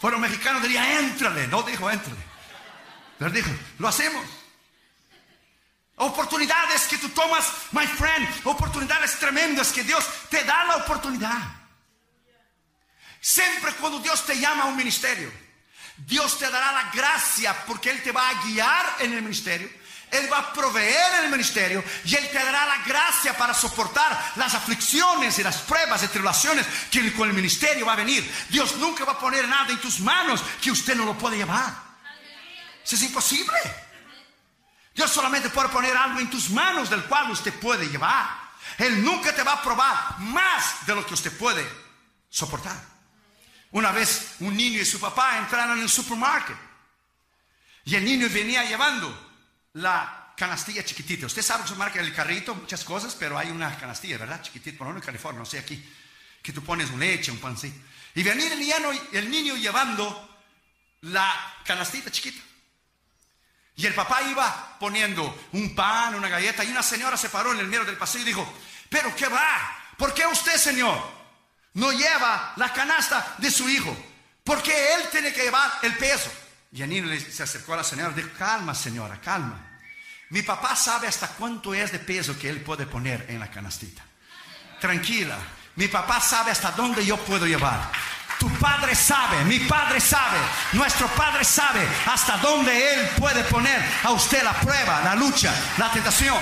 Fueron 0.00 0.20
mexicanos, 0.20 0.62
diría, 0.62 1.00
éntrale. 1.00 1.46
No 1.48 1.62
dijo, 1.62 1.90
éntrale. 1.90 2.20
Pero 3.18 3.30
dijo, 3.30 3.50
lo 3.78 3.88
hacemos. 3.88 4.24
Oportunidades 5.96 6.82
que 6.88 6.98
tú 6.98 7.08
tomas, 7.10 7.52
my 7.72 7.86
friend. 7.86 8.28
Oportunidades 8.44 9.18
tremendas 9.18 9.72
que 9.72 9.84
Dios 9.84 10.04
te 10.28 10.42
da 10.44 10.64
la 10.64 10.76
oportunidad. 10.76 11.63
Siempre 13.24 13.72
cuando 13.76 14.00
Dios 14.00 14.26
te 14.26 14.38
llama 14.38 14.64
a 14.64 14.66
un 14.66 14.76
ministerio, 14.76 15.32
Dios 15.96 16.38
te 16.38 16.50
dará 16.50 16.72
la 16.72 16.90
gracia 16.90 17.56
porque 17.64 17.88
Él 17.88 18.02
te 18.02 18.12
va 18.12 18.28
a 18.28 18.44
guiar 18.44 18.96
en 18.98 19.14
el 19.14 19.22
ministerio. 19.22 19.66
Él 20.10 20.30
va 20.30 20.40
a 20.40 20.52
proveer 20.52 21.14
en 21.20 21.24
el 21.24 21.30
ministerio 21.30 21.82
y 22.04 22.14
Él 22.16 22.28
te 22.30 22.34
dará 22.34 22.66
la 22.66 22.84
gracia 22.84 23.34
para 23.34 23.54
soportar 23.54 24.32
las 24.36 24.52
aflicciones 24.52 25.38
y 25.38 25.42
las 25.42 25.56
pruebas 25.62 26.02
y 26.02 26.08
tribulaciones 26.08 26.66
que 26.90 27.14
con 27.14 27.26
el 27.26 27.34
ministerio 27.34 27.86
va 27.86 27.94
a 27.94 28.04
venir. 28.04 28.30
Dios 28.50 28.76
nunca 28.76 29.06
va 29.06 29.12
a 29.12 29.18
poner 29.18 29.48
nada 29.48 29.70
en 29.70 29.80
tus 29.80 30.00
manos 30.00 30.42
que 30.60 30.70
usted 30.70 30.94
no 30.94 31.06
lo 31.06 31.16
puede 31.16 31.38
llevar. 31.38 31.72
Eso 32.84 32.96
es 32.96 33.02
imposible. 33.04 33.56
Dios 34.94 35.10
solamente 35.10 35.48
puede 35.48 35.70
poner 35.70 35.96
algo 35.96 36.20
en 36.20 36.28
tus 36.28 36.50
manos 36.50 36.90
del 36.90 37.04
cual 37.04 37.30
usted 37.30 37.54
puede 37.54 37.86
llevar. 37.86 38.28
Él 38.76 39.02
nunca 39.02 39.34
te 39.34 39.42
va 39.42 39.54
a 39.54 39.62
probar 39.62 40.18
más 40.18 40.84
de 40.84 40.94
lo 40.94 41.06
que 41.06 41.14
usted 41.14 41.34
puede 41.38 41.66
soportar. 42.28 42.93
Una 43.74 43.90
vez 43.90 44.36
un 44.38 44.56
niño 44.56 44.80
y 44.80 44.84
su 44.84 45.00
papá 45.00 45.36
entraron 45.36 45.78
en 45.78 45.82
el 45.82 45.90
supermercado 45.90 46.56
y 47.84 47.96
el 47.96 48.04
niño 48.04 48.28
venía 48.30 48.62
llevando 48.62 49.12
la 49.72 50.32
canastilla 50.36 50.84
chiquitita. 50.84 51.26
Usted 51.26 51.42
sabe 51.42 51.64
que 51.64 51.70
se 51.70 51.74
marca 51.74 51.98
el 51.98 52.14
carrito, 52.14 52.54
muchas 52.54 52.84
cosas, 52.84 53.16
pero 53.18 53.36
hay 53.36 53.50
una 53.50 53.76
canastilla, 53.76 54.16
¿verdad? 54.16 54.40
Chiquitita, 54.42 54.78
por 54.78 54.86
lo 54.86 54.92
menos 54.92 55.02
en 55.02 55.06
California, 55.06 55.40
no 55.40 55.44
sé 55.44 55.58
aquí, 55.58 55.84
que 56.40 56.52
tú 56.52 56.62
pones 56.62 56.88
un 56.90 57.00
leche, 57.00 57.32
un 57.32 57.38
pancito. 57.38 57.76
Y 58.14 58.22
venía 58.22 58.52
el 58.52 58.60
niño, 58.60 58.76
el 59.10 59.28
niño 59.28 59.56
llevando 59.56 60.38
la 61.00 61.56
canastita 61.64 62.12
chiquita. 62.12 62.44
Y 63.74 63.86
el 63.86 63.94
papá 63.94 64.22
iba 64.22 64.76
poniendo 64.78 65.48
un 65.50 65.74
pan, 65.74 66.14
una 66.14 66.28
galleta, 66.28 66.62
y 66.62 66.68
una 66.68 66.84
señora 66.84 67.16
se 67.16 67.28
paró 67.28 67.52
en 67.52 67.58
el 67.58 67.66
medio 67.66 67.84
del 67.84 67.96
pasillo 67.96 68.22
y 68.22 68.28
dijo, 68.28 68.54
pero 68.88 69.16
¿qué 69.16 69.26
va? 69.26 69.76
¿Por 69.98 70.14
qué 70.14 70.24
usted, 70.26 70.58
señor? 70.58 71.13
No 71.74 71.92
lleva 71.92 72.52
la 72.56 72.72
canasta 72.72 73.34
de 73.38 73.50
su 73.50 73.68
hijo, 73.68 73.96
porque 74.42 74.94
él 74.94 75.02
tiene 75.10 75.32
que 75.32 75.42
llevar 75.42 75.70
el 75.82 75.96
peso. 75.96 76.30
El 76.72 77.32
se 77.32 77.42
acercó 77.42 77.74
a 77.74 77.78
la 77.78 77.84
señora 77.84 78.12
y 78.12 78.22
dijo, 78.22 78.30
calma 78.36 78.74
señora, 78.74 79.20
calma. 79.20 79.60
Mi 80.30 80.42
papá 80.42 80.74
sabe 80.74 81.06
hasta 81.06 81.28
cuánto 81.28 81.74
es 81.74 81.92
de 81.92 82.00
peso 82.00 82.36
que 82.38 82.48
él 82.48 82.60
puede 82.62 82.86
poner 82.86 83.26
en 83.28 83.38
la 83.38 83.50
canastita. 83.50 84.02
Tranquila, 84.80 85.36
mi 85.76 85.86
papá 85.86 86.20
sabe 86.20 86.50
hasta 86.50 86.72
dónde 86.72 87.04
yo 87.04 87.16
puedo 87.18 87.46
llevar. 87.46 87.90
Tu 88.38 88.50
padre 88.58 88.94
sabe, 88.94 89.44
mi 89.44 89.60
padre 89.60 90.00
sabe, 90.00 90.38
nuestro 90.72 91.06
padre 91.08 91.44
sabe 91.44 91.86
hasta 92.06 92.36
dónde 92.38 92.94
él 92.94 93.08
puede 93.16 93.44
poner 93.44 93.80
a 94.02 94.10
usted 94.10 94.42
la 94.42 94.52
prueba, 94.54 95.00
la 95.04 95.14
lucha, 95.14 95.54
la 95.78 95.90
tentación. 95.92 96.38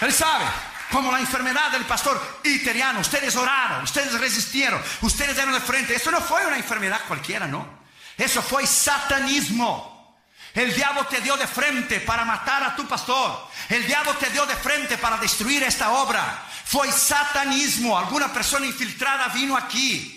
Él 0.00 0.12
sabe 0.12 0.44
como 0.90 1.12
la 1.12 1.20
enfermedad 1.20 1.70
del 1.70 1.84
pastor 1.84 2.40
iteriano. 2.44 3.00
Ustedes 3.00 3.36
oraron, 3.36 3.84
ustedes 3.84 4.12
resistieron, 4.18 4.82
ustedes 5.02 5.34
dieron 5.34 5.54
de 5.54 5.60
frente. 5.60 5.94
Eso 5.94 6.10
no 6.10 6.20
fue 6.20 6.46
una 6.46 6.56
enfermedad 6.56 7.00
cualquiera, 7.06 7.46
no. 7.46 7.80
Eso 8.16 8.42
fue 8.42 8.66
satanismo. 8.66 10.18
El 10.52 10.74
diablo 10.74 11.06
te 11.06 11.20
dio 11.20 11.36
de 11.36 11.46
frente 11.46 12.00
para 12.00 12.24
matar 12.24 12.62
a 12.64 12.74
tu 12.74 12.86
pastor. 12.86 13.48
El 13.68 13.86
diablo 13.86 14.14
te 14.16 14.30
dio 14.30 14.44
de 14.46 14.56
frente 14.56 14.98
para 14.98 15.16
destruir 15.16 15.62
esta 15.62 15.90
obra. 15.92 16.42
Fue 16.64 16.90
satanismo. 16.90 17.96
Alguna 17.96 18.32
persona 18.32 18.66
infiltrada 18.66 19.28
vino 19.28 19.56
aquí 19.56 20.16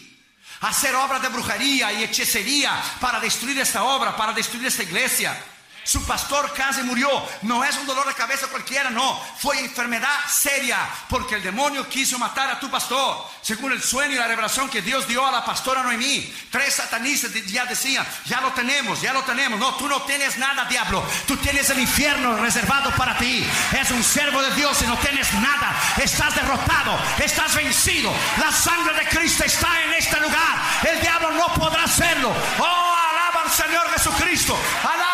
a 0.62 0.70
hacer 0.70 0.96
obra 0.96 1.20
de 1.20 1.30
brujería 1.30 1.94
y 1.94 2.04
hechicería 2.04 2.82
para 3.00 3.20
destruir 3.20 3.60
esta 3.60 3.84
obra, 3.84 4.16
para 4.16 4.34
destruir 4.34 4.66
esta 4.68 4.84
iglesia. 4.84 5.38
Su 5.84 6.06
pastor 6.06 6.54
casi 6.54 6.82
murió. 6.84 7.10
No 7.42 7.64
es 7.64 7.76
un 7.78 7.86
dolor 7.86 8.08
de 8.08 8.14
cabeza 8.14 8.48
cualquiera, 8.48 8.90
no. 8.90 9.22
Fue 9.40 9.60
enfermedad 9.60 10.16
seria 10.30 10.78
porque 11.10 11.36
el 11.36 11.44
demonio 11.44 11.88
quiso 11.90 12.18
matar 12.18 12.50
a 12.50 12.60
tu 12.60 12.70
pastor. 12.70 13.26
Según 13.42 13.72
el 13.72 13.82
sueño 13.82 14.14
y 14.14 14.18
la 14.18 14.28
revelación 14.28 14.70
que 14.70 14.82
Dios 14.82 15.08
dio 15.08 15.26
a 15.26 15.32
la 15.32 15.44
pastora 15.44 15.84
Noemí. 15.84 16.34
Tres 16.50 16.76
satanistas 16.76 17.32
ya 17.46 17.66
decían, 17.66 18.06
ya 18.26 18.42
lo 18.42 18.52
tenemos, 18.54 19.02
ya 19.02 19.14
lo 19.14 19.24
tenemos. 19.24 19.60
No, 19.60 19.76
tú 19.76 19.88
no 19.88 20.02
tienes 20.04 20.38
nada, 20.38 20.66
diablo. 20.66 21.04
Tú 21.28 21.36
tienes 21.38 21.70
el 21.70 21.80
infierno 21.80 22.38
reservado 22.38 22.92
para 22.92 23.18
ti. 23.18 23.46
Es 23.80 23.92
un 23.92 24.04
servo 24.04 24.42
de 24.42 24.56
Dios 24.56 24.82
y 24.82 24.86
no 24.86 24.98
tienes 24.98 25.34
nada. 25.36 25.76
Estás 26.02 26.36
derrotado, 26.36 26.98
estás 27.20 27.56
vencido. 27.56 28.14
La 28.40 28.52
sangre 28.52 28.94
de 28.96 29.08
Cristo 29.10 29.44
está 29.44 29.82
en 29.84 29.94
este 29.94 30.20
lugar. 30.20 30.62
El 30.84 31.02
diablo 31.02 31.32
no 31.32 31.54
podrá 31.54 31.84
hacerlo. 31.84 32.34
Oh, 32.60 32.96
alaba 33.10 33.42
al 33.46 33.52
Señor 33.52 33.90
Jesucristo. 33.92 34.58
Alábalo, 34.84 35.13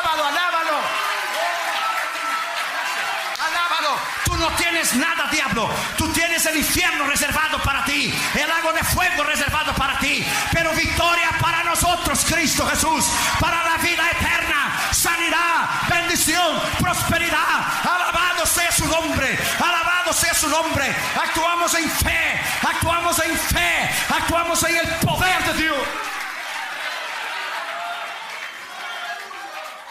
Tú 4.26 4.36
no 4.38 4.48
tienes 4.52 4.94
nada, 4.96 5.30
diablo. 5.32 5.70
Tú 5.98 6.12
tienes 6.14 6.46
el 6.46 6.58
infierno 6.58 7.06
reservado 7.06 7.62
para 7.64 7.84
ti. 7.86 8.14
El 8.36 8.48
lago 8.48 8.74
de 8.74 8.84
fuego 8.84 9.24
reservado 9.24 9.74
para 9.76 9.98
ti. 10.00 10.26
Pero 10.52 10.74
victoria 10.74 11.30
para 11.40 11.64
nosotros, 11.64 12.26
Cristo 12.26 12.66
Jesús. 12.68 13.06
Para 13.40 13.64
la 13.64 13.78
vida 13.78 14.10
eterna. 14.12 14.76
Sanidad, 14.92 15.70
bendición, 15.90 16.62
prosperidad. 16.80 17.66
Alabado 17.84 18.46
sea 18.46 18.72
su 18.72 18.86
nombre. 18.88 19.38
Alabado 19.60 20.14
sea 20.14 20.34
su 20.34 20.50
nombre. 20.50 20.96
Actuamos 21.22 21.74
en 21.76 21.90
fe. 21.90 22.42
Actuamos 22.62 23.20
en 23.20 23.38
fe. 23.38 23.90
Actuamos 24.10 24.64
en 24.64 24.78
el 24.78 24.88
poder 25.06 25.44
de 25.46 25.54
Dios. 25.62 25.78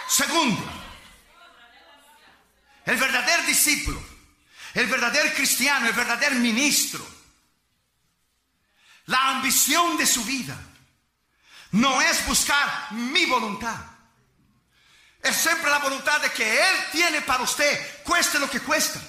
Segundo. 0.09 0.79
El 2.89 2.97
verdadero 2.97 3.43
discípulo, 3.43 4.01
el 4.75 4.87
verdadero 4.87 5.33
cristiano, 5.35 5.87
el 5.87 5.95
verdadero 5.95 6.37
ministro, 6.37 7.07
la 9.07 9.31
ambición 9.31 9.97
de 9.97 10.07
su 10.07 10.25
vida 10.25 10.59
no 11.73 12.01
es 12.01 12.27
buscar 12.27 12.93
mi 12.93 13.27
voluntad. 13.27 13.77
Es 15.23 15.37
siempre 15.37 15.71
la 15.71 15.79
voluntad 15.79 16.21
de 16.21 16.31
que 16.31 16.45
Él 16.45 16.77
tiene 16.93 17.23
para 17.23 17.43
usted, 17.43 18.03
cueste 18.05 18.39
lo 18.39 18.49
que 18.49 18.61
cuesta. 18.61 19.01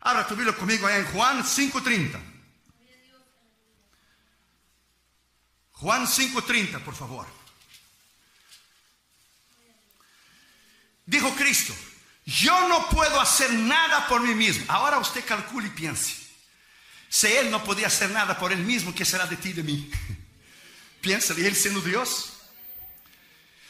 Ahora 0.00 0.26
tu 0.26 0.36
conmigo 0.56 0.88
en 0.88 1.04
Juan 1.06 1.44
5.30. 1.44 2.18
Juan 5.72 6.06
5.30, 6.06 6.80
por 6.82 6.94
favor. 6.94 7.26
Dijo 11.06 11.34
Cristo, 11.34 11.74
yo 12.28 12.68
no 12.68 12.90
puedo 12.90 13.18
hacer 13.18 13.50
nada 13.54 14.06
por 14.06 14.20
mí 14.20 14.34
mismo. 14.34 14.66
Ahora 14.68 14.98
usted 14.98 15.24
calcule 15.24 15.68
y 15.68 15.70
piense. 15.70 16.14
Si 17.08 17.26
Él 17.26 17.50
no 17.50 17.64
podía 17.64 17.86
hacer 17.86 18.10
nada 18.10 18.38
por 18.38 18.52
Él 18.52 18.58
mismo, 18.58 18.94
¿qué 18.94 19.06
será 19.06 19.24
de 19.24 19.36
ti 19.36 19.48
y 19.48 19.52
de 19.54 19.62
mí? 19.62 19.90
Piensa, 21.00 21.32
y 21.38 21.46
Él 21.46 21.56
siendo 21.56 21.80
Dios. 21.80 22.34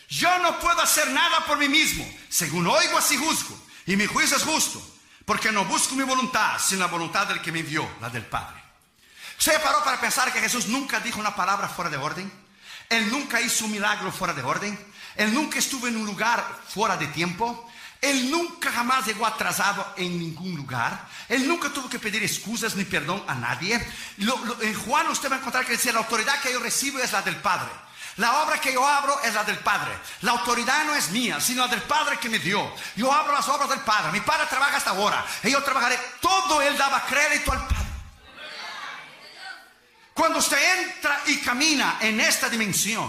Yo 0.08 0.36
no 0.40 0.58
puedo 0.58 0.80
hacer 0.80 1.08
nada 1.10 1.46
por 1.46 1.56
mí 1.56 1.68
mismo. 1.68 2.04
Según 2.28 2.66
oigo, 2.66 2.98
así 2.98 3.16
juzgo. 3.16 3.56
Y 3.86 3.94
mi 3.94 4.06
juicio 4.06 4.36
es 4.36 4.42
justo. 4.42 4.82
Porque 5.24 5.52
no 5.52 5.64
busco 5.64 5.94
mi 5.94 6.02
voluntad, 6.02 6.58
sino 6.58 6.80
la 6.80 6.86
voluntad 6.86 7.28
del 7.28 7.40
que 7.40 7.52
me 7.52 7.60
envió, 7.60 7.88
la 8.00 8.10
del 8.10 8.26
Padre. 8.26 8.60
¿Se 9.36 9.56
paró 9.60 9.84
para 9.84 10.00
pensar 10.00 10.32
que 10.32 10.40
Jesús 10.40 10.66
nunca 10.66 10.98
dijo 10.98 11.20
una 11.20 11.36
palabra 11.36 11.68
fuera 11.68 11.90
de 11.90 11.96
orden? 11.96 12.32
Él 12.88 13.08
nunca 13.08 13.40
hizo 13.40 13.66
un 13.66 13.70
milagro 13.70 14.10
fuera 14.10 14.34
de 14.34 14.42
orden. 14.42 14.76
Él 15.14 15.32
nunca 15.32 15.60
estuvo 15.60 15.86
en 15.86 15.96
un 15.96 16.06
lugar 16.06 16.44
fuera 16.68 16.96
de 16.96 17.06
tiempo. 17.06 17.70
Él 18.00 18.30
nunca 18.30 18.70
jamás 18.70 19.06
llegó 19.06 19.26
atrasado 19.26 19.94
en 19.96 20.18
ningún 20.18 20.54
lugar. 20.54 21.06
Él 21.28 21.48
nunca 21.48 21.68
tuvo 21.70 21.88
que 21.88 21.98
pedir 21.98 22.22
excusas 22.22 22.76
ni 22.76 22.84
perdón 22.84 23.22
a 23.26 23.34
nadie. 23.34 23.74
en 24.60 24.74
Juan 24.84 25.08
usted 25.08 25.30
va 25.30 25.36
a 25.36 25.38
encontrar 25.38 25.66
que 25.66 25.72
dice, 25.72 25.92
la 25.92 25.98
autoridad 26.00 26.40
que 26.40 26.52
yo 26.52 26.60
recibo 26.60 26.98
es 27.00 27.12
la 27.12 27.22
del 27.22 27.36
Padre. 27.36 27.70
La 28.18 28.42
obra 28.42 28.60
que 28.60 28.72
yo 28.72 28.86
abro 28.86 29.20
es 29.22 29.32
la 29.34 29.44
del 29.44 29.58
Padre. 29.58 29.92
La 30.22 30.32
autoridad 30.32 30.84
no 30.84 30.94
es 30.94 31.10
mía, 31.10 31.40
sino 31.40 31.64
la 31.64 31.68
del 31.68 31.82
Padre 31.82 32.18
que 32.18 32.28
me 32.28 32.38
dio. 32.38 32.72
Yo 32.96 33.12
abro 33.12 33.32
las 33.32 33.48
obras 33.48 33.68
del 33.68 33.80
Padre. 33.80 34.12
Mi 34.12 34.20
Padre 34.20 34.46
trabaja 34.46 34.76
hasta 34.76 34.90
ahora. 34.90 35.24
Y 35.42 35.50
yo 35.50 35.62
trabajaré. 35.62 35.98
Todo 36.20 36.60
Él 36.60 36.76
daba 36.76 37.04
crédito 37.06 37.52
al 37.52 37.66
Padre. 37.66 37.76
Cuando 40.14 40.40
usted 40.40 40.58
entra 40.80 41.20
y 41.26 41.38
camina 41.38 41.98
en 42.00 42.20
esta 42.20 42.48
dimensión 42.48 43.08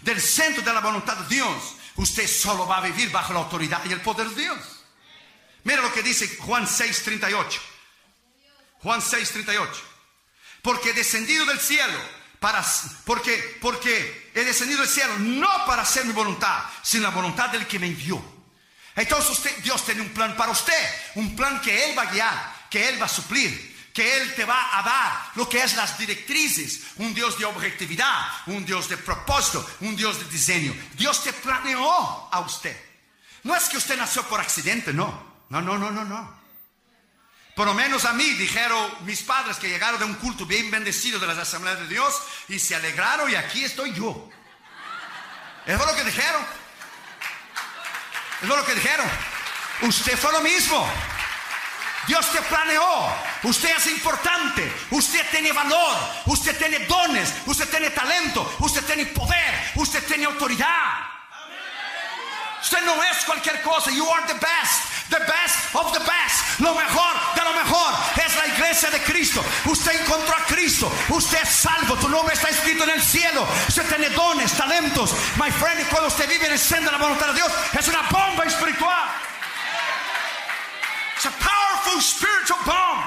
del 0.00 0.20
centro 0.20 0.62
de 0.62 0.72
la 0.72 0.80
voluntad 0.80 1.16
de 1.16 1.34
Dios, 1.34 1.74
usted 1.96 2.28
solo 2.28 2.66
va 2.66 2.78
a 2.78 2.82
vivir 2.82 3.10
bajo 3.10 3.32
la 3.32 3.40
autoridad 3.40 3.84
y 3.84 3.92
el 3.92 4.00
poder 4.00 4.28
de 4.28 4.42
Dios. 4.42 4.58
Mira 5.64 5.82
lo 5.82 5.92
que 5.92 6.02
dice 6.02 6.36
Juan 6.38 6.66
6:38. 6.66 7.60
Juan 8.82 9.00
6:38. 9.00 9.68
Porque 10.62 10.92
descendido 10.92 11.44
del 11.46 11.60
cielo 11.60 11.98
para 12.40 12.64
porque 13.04 13.58
porque 13.60 14.30
he 14.34 14.44
descendido 14.44 14.80
del 14.80 14.88
cielo 14.88 15.18
no 15.18 15.48
para 15.66 15.82
hacer 15.82 16.04
mi 16.04 16.12
voluntad, 16.12 16.64
sino 16.82 17.04
la 17.04 17.10
voluntad 17.10 17.48
del 17.50 17.66
que 17.66 17.78
me 17.78 17.86
envió. 17.86 18.36
Entonces 18.94 19.30
usted, 19.30 19.56
Dios 19.58 19.84
tiene 19.84 20.00
un 20.00 20.08
plan 20.08 20.36
para 20.36 20.52
usted, 20.52 20.72
un 21.16 21.36
plan 21.36 21.60
que 21.60 21.84
él 21.84 21.98
va 21.98 22.02
a 22.02 22.12
guiar, 22.12 22.66
que 22.70 22.88
él 22.88 23.00
va 23.00 23.04
a 23.04 23.10
suplir, 23.10 23.75
que 23.96 24.18
Él 24.18 24.34
te 24.34 24.44
va 24.44 24.78
a 24.78 24.82
dar 24.82 25.30
lo 25.36 25.48
que 25.48 25.62
es 25.62 25.74
las 25.74 25.96
directrices, 25.96 26.82
un 26.96 27.14
Dios 27.14 27.38
de 27.38 27.46
objetividad, 27.46 28.28
un 28.44 28.62
Dios 28.66 28.90
de 28.90 28.98
propósito, 28.98 29.66
un 29.80 29.96
Dios 29.96 30.18
de 30.18 30.26
diseño. 30.26 30.76
Dios 30.92 31.24
te 31.24 31.32
planeó 31.32 32.28
a 32.30 32.40
usted. 32.40 32.78
No 33.44 33.56
es 33.56 33.70
que 33.70 33.78
usted 33.78 33.96
nació 33.96 34.22
por 34.24 34.38
accidente, 34.38 34.92
no. 34.92 35.38
No, 35.48 35.62
no, 35.62 35.78
no, 35.78 35.90
no, 35.90 36.04
no. 36.04 36.36
Por 37.54 37.66
lo 37.66 37.72
menos 37.72 38.04
a 38.04 38.12
mí 38.12 38.24
dijeron 38.32 38.86
mis 39.06 39.22
padres 39.22 39.56
que 39.56 39.70
llegaron 39.70 39.98
de 39.98 40.04
un 40.04 40.14
culto 40.16 40.44
bien 40.44 40.70
bendecido 40.70 41.18
de 41.18 41.28
las 41.28 41.38
asambleas 41.38 41.78
de 41.78 41.88
Dios 41.88 42.20
y 42.48 42.58
se 42.58 42.76
alegraron 42.76 43.30
y 43.30 43.34
aquí 43.34 43.64
estoy 43.64 43.94
yo. 43.94 44.28
Eso 45.64 45.80
es 45.80 45.86
lo 45.86 45.96
que 45.96 46.04
dijeron. 46.04 46.42
Eso 48.42 48.52
es 48.52 48.58
lo 48.58 48.66
que 48.66 48.74
dijeron. 48.74 49.06
Usted 49.80 50.18
fue 50.18 50.32
lo 50.32 50.42
mismo. 50.42 50.86
Dios 52.06 52.30
te 52.30 52.40
planeó. 52.42 53.12
Usted 53.42 53.76
es 53.76 53.86
importante. 53.88 54.72
Usted 54.90 55.24
tiene 55.30 55.52
valor. 55.52 55.96
Usted 56.26 56.56
tiene 56.56 56.78
dones. 56.86 57.32
Usted 57.46 57.68
tiene 57.68 57.90
talento. 57.90 58.56
Usted 58.60 58.84
tiene 58.84 59.06
poder. 59.06 59.72
Usted 59.74 60.04
tiene 60.06 60.26
autoridad. 60.26 61.16
Usted 62.62 62.80
no 62.84 63.02
es 63.02 63.24
cualquier 63.24 63.60
cosa. 63.62 63.90
You 63.90 64.08
are 64.10 64.26
the 64.26 64.34
best. 64.34 65.10
The 65.10 65.20
best 65.20 65.74
of 65.74 65.92
the 65.92 66.00
best. 66.00 66.60
Lo 66.60 66.74
mejor 66.74 67.14
de 67.36 67.42
lo 67.42 67.52
mejor 67.52 67.94
es 68.16 68.36
la 68.36 68.46
iglesia 68.48 68.90
de 68.90 69.00
Cristo. 69.02 69.44
Usted 69.66 70.00
encontró 70.00 70.34
a 70.34 70.44
Cristo. 70.46 70.90
Usted 71.10 71.38
es 71.42 71.48
salvo. 71.48 71.94
Tu 71.96 72.08
nombre 72.08 72.34
está 72.34 72.48
escrito 72.48 72.84
en 72.84 72.90
el 72.90 73.02
cielo. 73.02 73.46
Usted 73.68 73.86
tiene 73.86 74.10
dones, 74.10 74.52
talentos. 74.52 75.12
My 75.36 75.50
friend, 75.50 75.86
cuando 75.90 76.08
usted 76.08 76.28
vive 76.28 76.46
en 76.46 76.52
el 76.52 76.58
centro 76.58 76.90
de 76.90 76.98
la 76.98 77.04
voluntad 77.04 77.28
de 77.28 77.34
Dios, 77.34 77.52
es 77.78 77.88
una 77.88 78.02
bomba 78.10 78.44
espiritual. 78.44 79.08
It's 81.16 81.26
a 81.26 81.30
powerful 81.86 82.00
spiritual 82.00 82.58
bomb. 82.64 83.04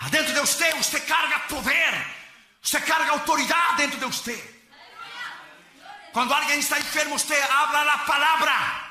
Adentro 0.00 0.34
de 0.34 0.40
usted, 0.40 0.74
usted 0.78 1.02
carga 1.06 1.42
poder. 1.48 1.94
Usted 2.62 2.84
carga 2.84 3.12
autoridad 3.12 3.76
dentro 3.76 3.98
de 4.00 4.06
usted. 4.06 4.40
Cuando 6.12 6.34
alguien 6.34 6.58
está 6.58 6.76
enfermo, 6.76 7.16
usted 7.16 7.40
habla 7.50 7.84
la 7.84 8.04
palabra. 8.04 8.84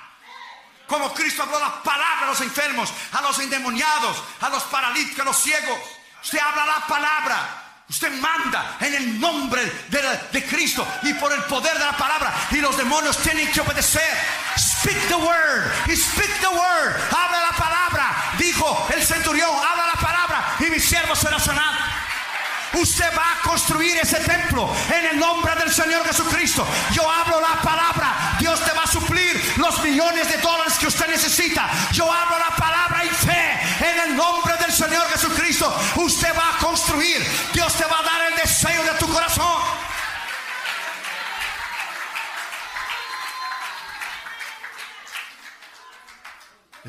Como 0.88 1.13
Cristo 1.13 1.43
habló 1.43 1.60
la 1.60 1.84
palabra 1.84 2.28
a 2.28 2.30
los 2.30 2.41
enfermos, 2.41 2.93
a 3.12 3.21
los 3.21 3.38
endemoniados, 3.39 4.23
a 4.39 4.49
los 4.49 4.63
paralíticos, 4.63 5.19
a 5.19 5.25
los 5.25 5.38
ciegos. 5.38 5.80
Usted 6.23 6.39
habla 6.39 6.65
la 6.65 6.88
palabra. 6.88 7.63
Usted 7.89 8.12
manda 8.19 8.78
en 8.82 8.93
el 8.95 9.19
nombre 9.19 9.63
de, 9.89 10.45
Cristo 10.45 10.86
y 11.04 11.13
por 11.13 11.32
el 11.32 11.41
poder 11.43 11.78
de 11.78 11.86
la 11.86 11.95
palabra. 11.95 12.34
Y 12.51 12.58
los 12.58 12.75
demonios 12.75 13.17
tienen 13.17 13.49
que 13.51 13.62
obedecer. 13.62 14.17
Speak 14.58 14.97
the 15.08 15.15
word. 15.15 15.71
Speak 15.95 16.32
the 16.41 16.49
word. 16.49 16.95
Habla 17.12 17.41
la 17.41 17.58
palabra. 17.58 17.87
El 18.89 19.04
centurión, 19.04 19.50
habla 19.50 19.88
la 19.93 20.02
palabra. 20.02 20.56
Y 20.60 20.70
mi 20.70 20.80
siervo 20.80 21.15
será 21.15 21.39
sanado. 21.39 21.78
Usted 22.74 23.12
va 23.17 23.39
a 23.39 23.41
construir 23.41 23.98
ese 23.98 24.20
templo 24.20 24.70
en 24.93 25.06
el 25.06 25.20
nombre 25.20 25.56
del 25.56 25.74
Señor 25.74 26.06
Jesucristo. 26.06 26.67
Yo 26.91 27.10
hablo 27.10 27.39
la 27.41 27.62
palabra. 27.62 28.36
Dios 28.39 28.63
te 28.63 28.72
va 28.72 28.84
a 28.84 28.88
suplir 28.88 29.54
los 29.58 29.82
millones 29.84 30.28
de 30.30 30.38
dólares 30.38 30.78
que 30.78 30.88
usted 30.88 31.08
necesita. 31.08 31.70
Yo 31.91 32.12
hablo 32.12 32.37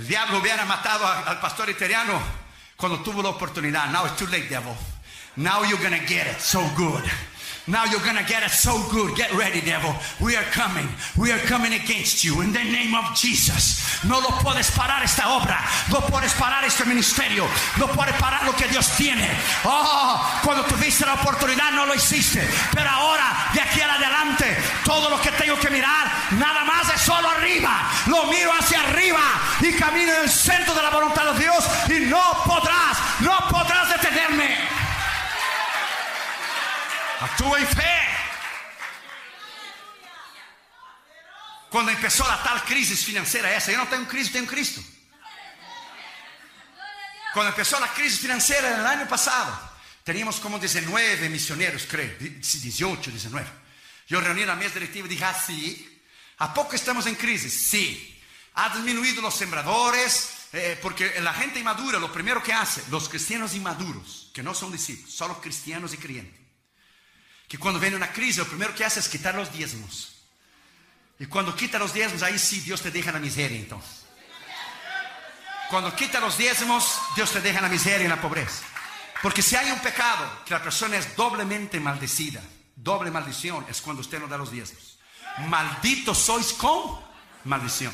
diablo 0.09 0.39
hubiera 0.39 0.65
matado 0.65 1.07
al 1.07 1.39
pastor 1.39 1.69
italiano 1.69 2.21
cuando 2.77 3.01
tuvo 3.01 3.23
la 3.23 3.29
oportunidad. 3.29 3.91
Now 3.91 4.07
it's 4.07 4.17
too 4.17 4.27
late, 4.29 4.49
devil. 4.49 4.75
Now 5.37 5.63
you're 5.65 5.79
to 5.79 6.07
get 6.07 6.27
it 6.27 6.41
so 6.41 6.61
good. 6.77 7.05
Now 7.69 7.85
you're 7.85 8.01
to 8.01 8.25
get 8.25 8.43
it 8.43 8.51
so 8.51 8.81
good. 8.91 9.15
Get 9.15 9.31
ready, 9.35 9.61
devil. 9.61 9.95
We 10.25 10.37
are 10.37 10.49
coming. 10.57 10.89
We 11.19 11.33
are 11.33 11.39
coming 11.45 11.75
against 11.75 12.25
you 12.25 12.41
in 12.41 12.51
the 12.51 12.65
name 12.65 12.95
of 12.95 13.15
Jesus. 13.15 13.85
No 14.05 14.21
lo 14.21 14.31
puedes 14.41 14.71
parar 14.71 15.05
esta 15.05 15.29
obra. 15.37 15.61
No 15.93 16.01
puedes 16.01 16.33
parar 16.33 16.65
este 16.65 16.87
ministerio. 16.87 17.47
No 17.77 17.87
puedes 17.89 18.15
parar 18.17 18.47
lo 18.47 18.53
que 18.57 18.67
Dios 18.69 18.89
tiene. 18.97 19.29
Oh, 19.65 20.41
cuando 20.43 20.65
tuviste 20.65 21.05
la 21.05 21.15
oportunidad 21.15 21.73
no 21.73 21.85
lo 21.85 21.95
hiciste. 21.95 22.41
Pero 22.73 22.89
ahora, 22.89 23.51
de 23.53 23.61
aquí 23.61 23.81
en 23.81 23.91
adelante, 23.91 24.57
todo 24.85 25.11
lo 25.11 25.21
que 25.21 25.31
tengo 25.33 25.59
que 25.59 25.69
mirar, 25.69 26.11
nada 26.33 26.65
más 26.65 26.89
es 26.95 27.03
solo 27.03 27.29
arriba. 27.29 27.83
Lo 28.07 28.25
miro 28.29 28.51
hacia 28.59 28.81
arriba 28.81 29.21
y 29.61 29.75
camino 29.75 30.15
en 30.15 30.23
el 30.23 30.31
centro 30.31 30.75
de 30.75 30.83
la 30.83 30.91
voluntad 30.91 31.35
de 31.35 31.41
Dios 31.41 31.65
y 31.89 32.07
no 32.07 32.43
podrás, 32.47 32.97
no 33.21 33.37
podrás 33.51 33.78
Actúa 37.21 37.59
en 37.59 37.67
fe. 37.67 38.09
Cuando 41.71 41.91
empezó 41.91 42.27
la 42.27 42.43
tal 42.43 42.63
crisis 42.65 43.05
financiera 43.05 43.55
esa, 43.55 43.73
yo 43.73 43.79
no 43.79 43.89
tengo 43.89 44.09
crisis, 44.09 44.33
tengo 44.33 44.51
Cristo. 44.51 44.81
Cuando 47.35 47.51
empezó 47.51 47.79
la 47.79 47.89
crisis 47.89 48.21
financiera 48.21 48.73
en 48.73 48.81
el 48.81 48.87
año 48.87 49.09
pasado, 49.09 49.59
teníamos 50.03 50.41
como 50.41 50.59
19 50.59 51.29
misioneros, 51.29 51.87
creo, 51.89 52.17
18, 52.19 53.11
19. 53.11 53.47
Yo 54.09 54.21
reuní 54.21 54.45
la 54.45 54.57
mesa 54.57 54.75
directiva 54.75 55.07
y 55.07 55.11
dije, 55.11 55.25
ah, 55.25 55.35
sí, 55.35 56.01
¿a 56.39 56.55
poco 56.55 56.75
estamos 56.75 57.07
en 57.07 57.17
crisis? 57.17 57.53
Sí. 57.53 58.19
Ha 58.55 58.71
disminuido 58.71 59.21
los 59.21 59.35
sembradores, 59.35 60.31
eh, 60.53 60.79
porque 60.81 61.21
la 61.21 61.35
gente 61.35 61.59
inmadura, 61.59 61.99
lo 61.99 62.11
primero 62.11 62.43
que 62.43 62.53
hace, 62.53 62.83
los 62.91 63.09
cristianos 63.09 63.55
inmaduros, 63.55 64.31
que 64.33 64.43
no 64.43 64.55
son 64.55 64.73
discípulos, 64.73 65.15
solo 65.15 65.41
cristianos 65.41 65.93
y 65.93 65.99
creyentes, 65.99 66.38
que 67.49 67.59
cuando 67.59 67.81
viene 67.81 67.97
una 67.97 68.13
crisis, 68.13 68.37
lo 68.37 68.47
primero 68.47 68.75
que 68.75 68.85
hace 68.85 69.01
es 69.01 69.09
quitar 69.09 69.35
los 69.35 69.51
diezmos. 69.53 70.13
Y 71.19 71.27
cuando 71.27 71.57
quita 71.57 71.79
los 71.79 71.95
diezmos, 71.95 72.23
ahí 72.23 72.39
sí 72.39 72.61
Dios 72.61 72.83
te 72.83 72.91
deja 72.91 73.11
la 73.11 73.19
miseria 73.19 73.59
entonces. 73.59 74.05
Cuando 75.71 75.95
quita 75.97 76.21
los 76.21 76.37
diezmos, 76.37 77.01
Dios 77.17 77.33
te 77.33 77.41
deja 77.41 77.61
la 77.61 77.69
miseria 77.69 78.05
y 78.05 78.09
la 78.09 78.21
pobreza. 78.21 78.65
Porque 79.23 79.43
si 79.43 79.57
hay 79.57 79.71
un 79.71 79.81
pecado 79.81 80.45
que 80.45 80.55
la 80.55 80.63
persona 80.63 80.97
es 80.97 81.17
doblemente 81.17 81.81
maldecida, 81.81 82.41
doble 82.77 83.11
maldición 83.11 83.67
es 83.69 83.81
cuando 83.81 84.03
usted 84.03 84.21
no 84.21 84.29
da 84.29 84.39
los 84.39 84.53
diezmos. 84.53 84.99
Maldito 85.47 86.15
sois 86.15 86.53
con 86.53 87.01
maldición. 87.45 87.93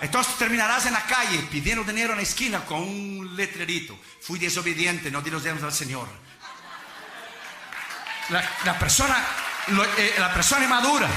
Entonces 0.00 0.36
terminarás 0.36 0.86
en 0.86 0.92
la 0.92 1.02
calle 1.04 1.38
pidiendo 1.50 1.84
dinero 1.84 2.12
en 2.12 2.18
la 2.18 2.22
esquina 2.22 2.64
con 2.64 2.82
un 2.82 3.36
letrerito. 3.36 3.98
Fui 4.20 4.38
desobediente, 4.38 5.10
no 5.10 5.22
di 5.22 5.30
los 5.30 5.42
diezmos 5.42 5.64
al 5.64 5.72
Señor 5.72 6.08
la, 8.30 8.78
persona, 8.78 9.24
eh, 9.96 10.14
la 10.18 10.32
persona 10.32 10.64
inmadura, 10.64 11.08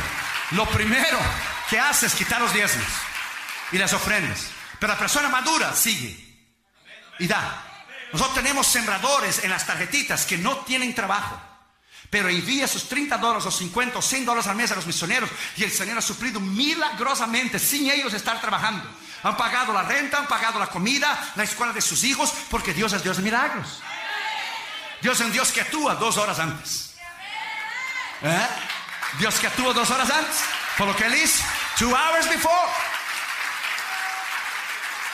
lo 0.52 0.68
primero 0.70 1.20
que 1.70 1.80
hace 1.80 2.06
es 2.06 2.14
quitar 2.14 2.42
los 2.42 2.54
diezmos 2.54 2.88
y 3.72 3.78
las 3.78 3.94
ofrendas. 3.94 4.48
Pero 4.80 4.94
la 4.94 5.00
persona 5.00 5.30
madura 5.30 5.76
sigue 5.76 6.18
y 7.20 7.28
da. 7.28 7.68
Nosotros 8.12 8.36
tenemos 8.36 8.68
sembradores 8.68 9.44
en 9.44 9.50
las 9.50 9.66
tarjetitas 9.66 10.26
que 10.26 10.38
no 10.38 10.58
tienen 10.58 10.94
trabajo, 10.94 11.40
Pero 12.10 12.28
envía 12.28 12.66
esos 12.66 12.90
30 12.90 13.18
dólares 13.18 13.46
o 13.46 13.52
50 13.52 13.98
o 13.98 14.02
100 14.02 14.26
dólares 14.26 14.48
al 14.48 14.58
mes 14.58 14.72
a 14.72 14.76
los 14.76 14.86
misioneros 14.86 15.30
y 15.56 15.64
el 15.64 15.72
Señor 15.72 15.98
ha 15.98 16.02
suplido 16.02 16.42
milagrosamente 16.42 17.58
sin 17.58 17.90
ellos 17.90 18.14
estar 18.14 18.42
trabajando. 18.42 18.84
Han 19.24 19.38
pagado 19.38 19.72
la 19.72 19.84
renta, 19.84 20.18
han 20.18 20.28
pagado 20.28 20.60
la 20.60 20.68
comida, 20.68 21.32
la 21.36 21.44
escuela 21.44 21.72
de 21.72 21.82
sus 21.82 22.04
hijos, 22.04 22.34
porque 22.50 22.74
Dios 22.74 22.92
es 22.92 23.04
Dios 23.04 23.18
de 23.18 23.24
milagros. 23.24 23.82
Dios 25.02 25.20
es 25.20 25.26
un 25.26 25.32
Dios 25.32 25.52
que 25.52 25.62
actúa 25.62 25.96
dos 25.96 26.18
horas 26.18 26.40
antes. 26.40 26.91
¿Eh? 28.24 28.48
Dios 29.20 29.40
que 29.40 29.48
actúa 29.48 29.74
dos 29.74 29.90
horas 29.90 30.10
antes. 30.10 30.38
Por 30.78 30.88
lo 30.88 30.96
que 30.96 31.06
Él 31.06 31.16
hizo, 31.16 31.44
two 31.78 31.90
hours 31.90 32.30
before. 32.30 32.72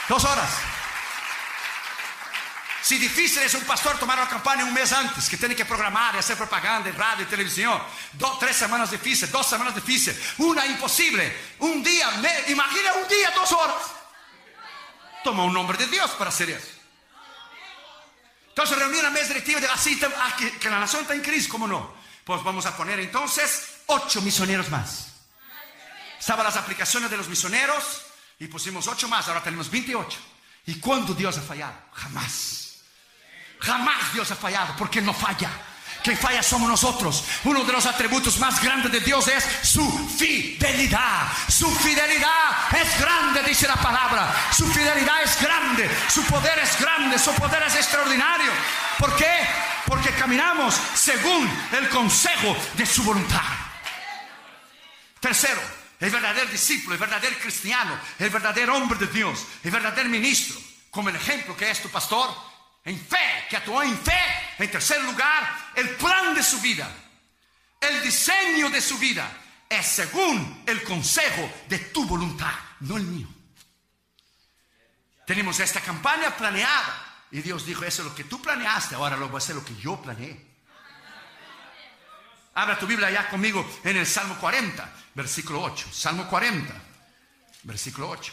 Dos 0.08 0.24
horas. 0.24 0.50
Si 2.80 2.96
difícil 2.96 3.42
es 3.42 3.52
un 3.52 3.64
pastor 3.64 3.98
tomar 3.98 4.18
la 4.18 4.26
campaña 4.26 4.64
un 4.64 4.72
mes 4.72 4.90
antes, 4.92 5.28
que 5.28 5.36
tiene 5.36 5.54
que 5.54 5.66
programar 5.66 6.14
y 6.14 6.18
hacer 6.18 6.38
propaganda 6.38 6.88
en 6.88 6.96
radio 6.96 7.24
y 7.24 7.26
televisión. 7.26 7.78
Dos, 8.14 8.38
tres 8.38 8.56
semanas 8.56 8.90
difíciles, 8.90 9.30
dos 9.30 9.46
semanas 9.46 9.74
difíciles, 9.74 10.18
una 10.38 10.64
imposible, 10.64 11.36
un 11.58 11.82
día, 11.82 12.08
imagina 12.46 12.94
un 12.94 13.06
día, 13.06 13.30
dos 13.32 13.52
horas. 13.52 13.82
Toma 15.22 15.44
un 15.44 15.52
nombre 15.52 15.76
de 15.76 15.86
Dios 15.88 16.10
para 16.12 16.30
hacer 16.30 16.48
eso. 16.48 16.68
Entonces 18.48 18.78
reunir 18.78 19.04
a 19.04 19.10
mesa 19.10 19.28
directiva 19.28 19.60
de 19.60 19.68
así 19.68 20.00
ah, 20.02 20.34
que, 20.38 20.58
que 20.58 20.70
la 20.70 20.80
nación 20.80 21.02
está 21.02 21.14
en 21.14 21.20
crisis, 21.20 21.46
¿cómo 21.46 21.66
no? 21.66 21.97
Pues 22.28 22.44
vamos 22.44 22.66
a 22.66 22.76
poner 22.76 23.00
entonces 23.00 23.78
ocho 23.86 24.20
misioneros 24.20 24.68
más. 24.68 25.06
Estaban 26.20 26.44
las 26.44 26.56
aplicaciones 26.56 27.10
de 27.10 27.16
los 27.16 27.26
misioneros 27.26 28.02
y 28.38 28.48
pusimos 28.48 28.86
ocho 28.86 29.08
más, 29.08 29.26
ahora 29.28 29.42
tenemos 29.42 29.70
28. 29.70 30.18
¿Y 30.66 30.74
cuándo 30.74 31.14
Dios 31.14 31.38
ha 31.38 31.40
fallado? 31.40 31.72
Jamás. 31.94 32.80
Jamás 33.60 34.12
Dios 34.12 34.30
ha 34.30 34.36
fallado, 34.36 34.74
porque 34.76 35.00
no 35.00 35.14
falla. 35.14 35.48
Que 36.02 36.14
falla 36.16 36.42
somos 36.42 36.68
nosotros. 36.68 37.24
Uno 37.44 37.64
de 37.64 37.72
los 37.72 37.86
atributos 37.86 38.38
más 38.38 38.62
grandes 38.62 38.92
de 38.92 39.00
Dios 39.00 39.26
es 39.28 39.42
su 39.62 39.90
fidelidad. 40.18 41.28
Su 41.48 41.70
fidelidad 41.76 42.76
es 42.78 43.00
grande, 43.00 43.42
dice 43.44 43.66
la 43.66 43.76
palabra. 43.76 44.50
Su 44.54 44.66
fidelidad 44.66 45.22
es 45.22 45.40
grande. 45.40 45.90
Su 46.12 46.22
poder 46.24 46.58
es 46.58 46.78
grande. 46.78 47.18
Su 47.18 47.32
poder 47.32 47.62
es 47.62 47.74
extraordinario. 47.74 48.52
¿Por 48.98 49.16
qué? 49.16 49.48
Porque 49.88 50.10
caminamos 50.10 50.74
según 50.74 51.50
el 51.72 51.88
consejo 51.88 52.54
de 52.74 52.84
su 52.84 53.02
voluntad. 53.02 53.40
Tercero, 55.18 55.60
el 55.98 56.10
verdadero 56.10 56.50
discípulo, 56.50 56.94
el 56.94 57.00
verdadero 57.00 57.36
cristiano, 57.38 57.98
el 58.18 58.28
verdadero 58.28 58.76
hombre 58.76 58.98
de 58.98 59.06
Dios, 59.06 59.46
el 59.64 59.70
verdadero 59.70 60.10
ministro, 60.10 60.60
como 60.90 61.08
el 61.08 61.16
ejemplo 61.16 61.56
que 61.56 61.70
es 61.70 61.80
tu 61.80 61.88
pastor, 61.88 62.36
en 62.84 63.00
fe, 63.00 63.46
que 63.48 63.56
actuó 63.56 63.82
en 63.82 63.98
fe. 63.98 64.20
En 64.58 64.70
tercer 64.70 65.02
lugar, 65.02 65.72
el 65.74 65.88
plan 65.96 66.34
de 66.34 66.42
su 66.42 66.60
vida, 66.60 66.86
el 67.80 68.02
diseño 68.02 68.68
de 68.68 68.82
su 68.82 68.98
vida 68.98 69.26
es 69.70 69.86
según 69.86 70.64
el 70.66 70.82
consejo 70.82 71.50
de 71.66 71.78
tu 71.78 72.04
voluntad, 72.04 72.52
no 72.80 72.98
el 72.98 73.04
mío. 73.04 73.28
Tenemos 75.26 75.58
esta 75.60 75.80
campaña 75.80 76.36
planeada 76.36 77.07
y 77.30 77.42
Dios 77.42 77.66
dijo, 77.66 77.84
eso 77.84 78.02
es 78.02 78.08
lo 78.08 78.14
que 78.14 78.24
tú 78.24 78.40
planeaste, 78.40 78.94
ahora 78.94 79.16
lo 79.16 79.28
voy 79.28 79.36
a 79.36 79.38
hacer 79.38 79.54
lo 79.54 79.64
que 79.64 79.76
yo 79.76 80.00
planeé. 80.00 80.46
Abra 82.54 82.78
tu 82.78 82.86
Biblia 82.86 83.10
ya 83.10 83.28
conmigo 83.28 83.64
en 83.84 83.96
el 83.96 84.06
Salmo 84.06 84.36
40, 84.38 84.92
versículo 85.14 85.62
8. 85.62 85.88
Salmo 85.92 86.26
40, 86.26 86.74
versículo 87.62 88.08
8. 88.08 88.32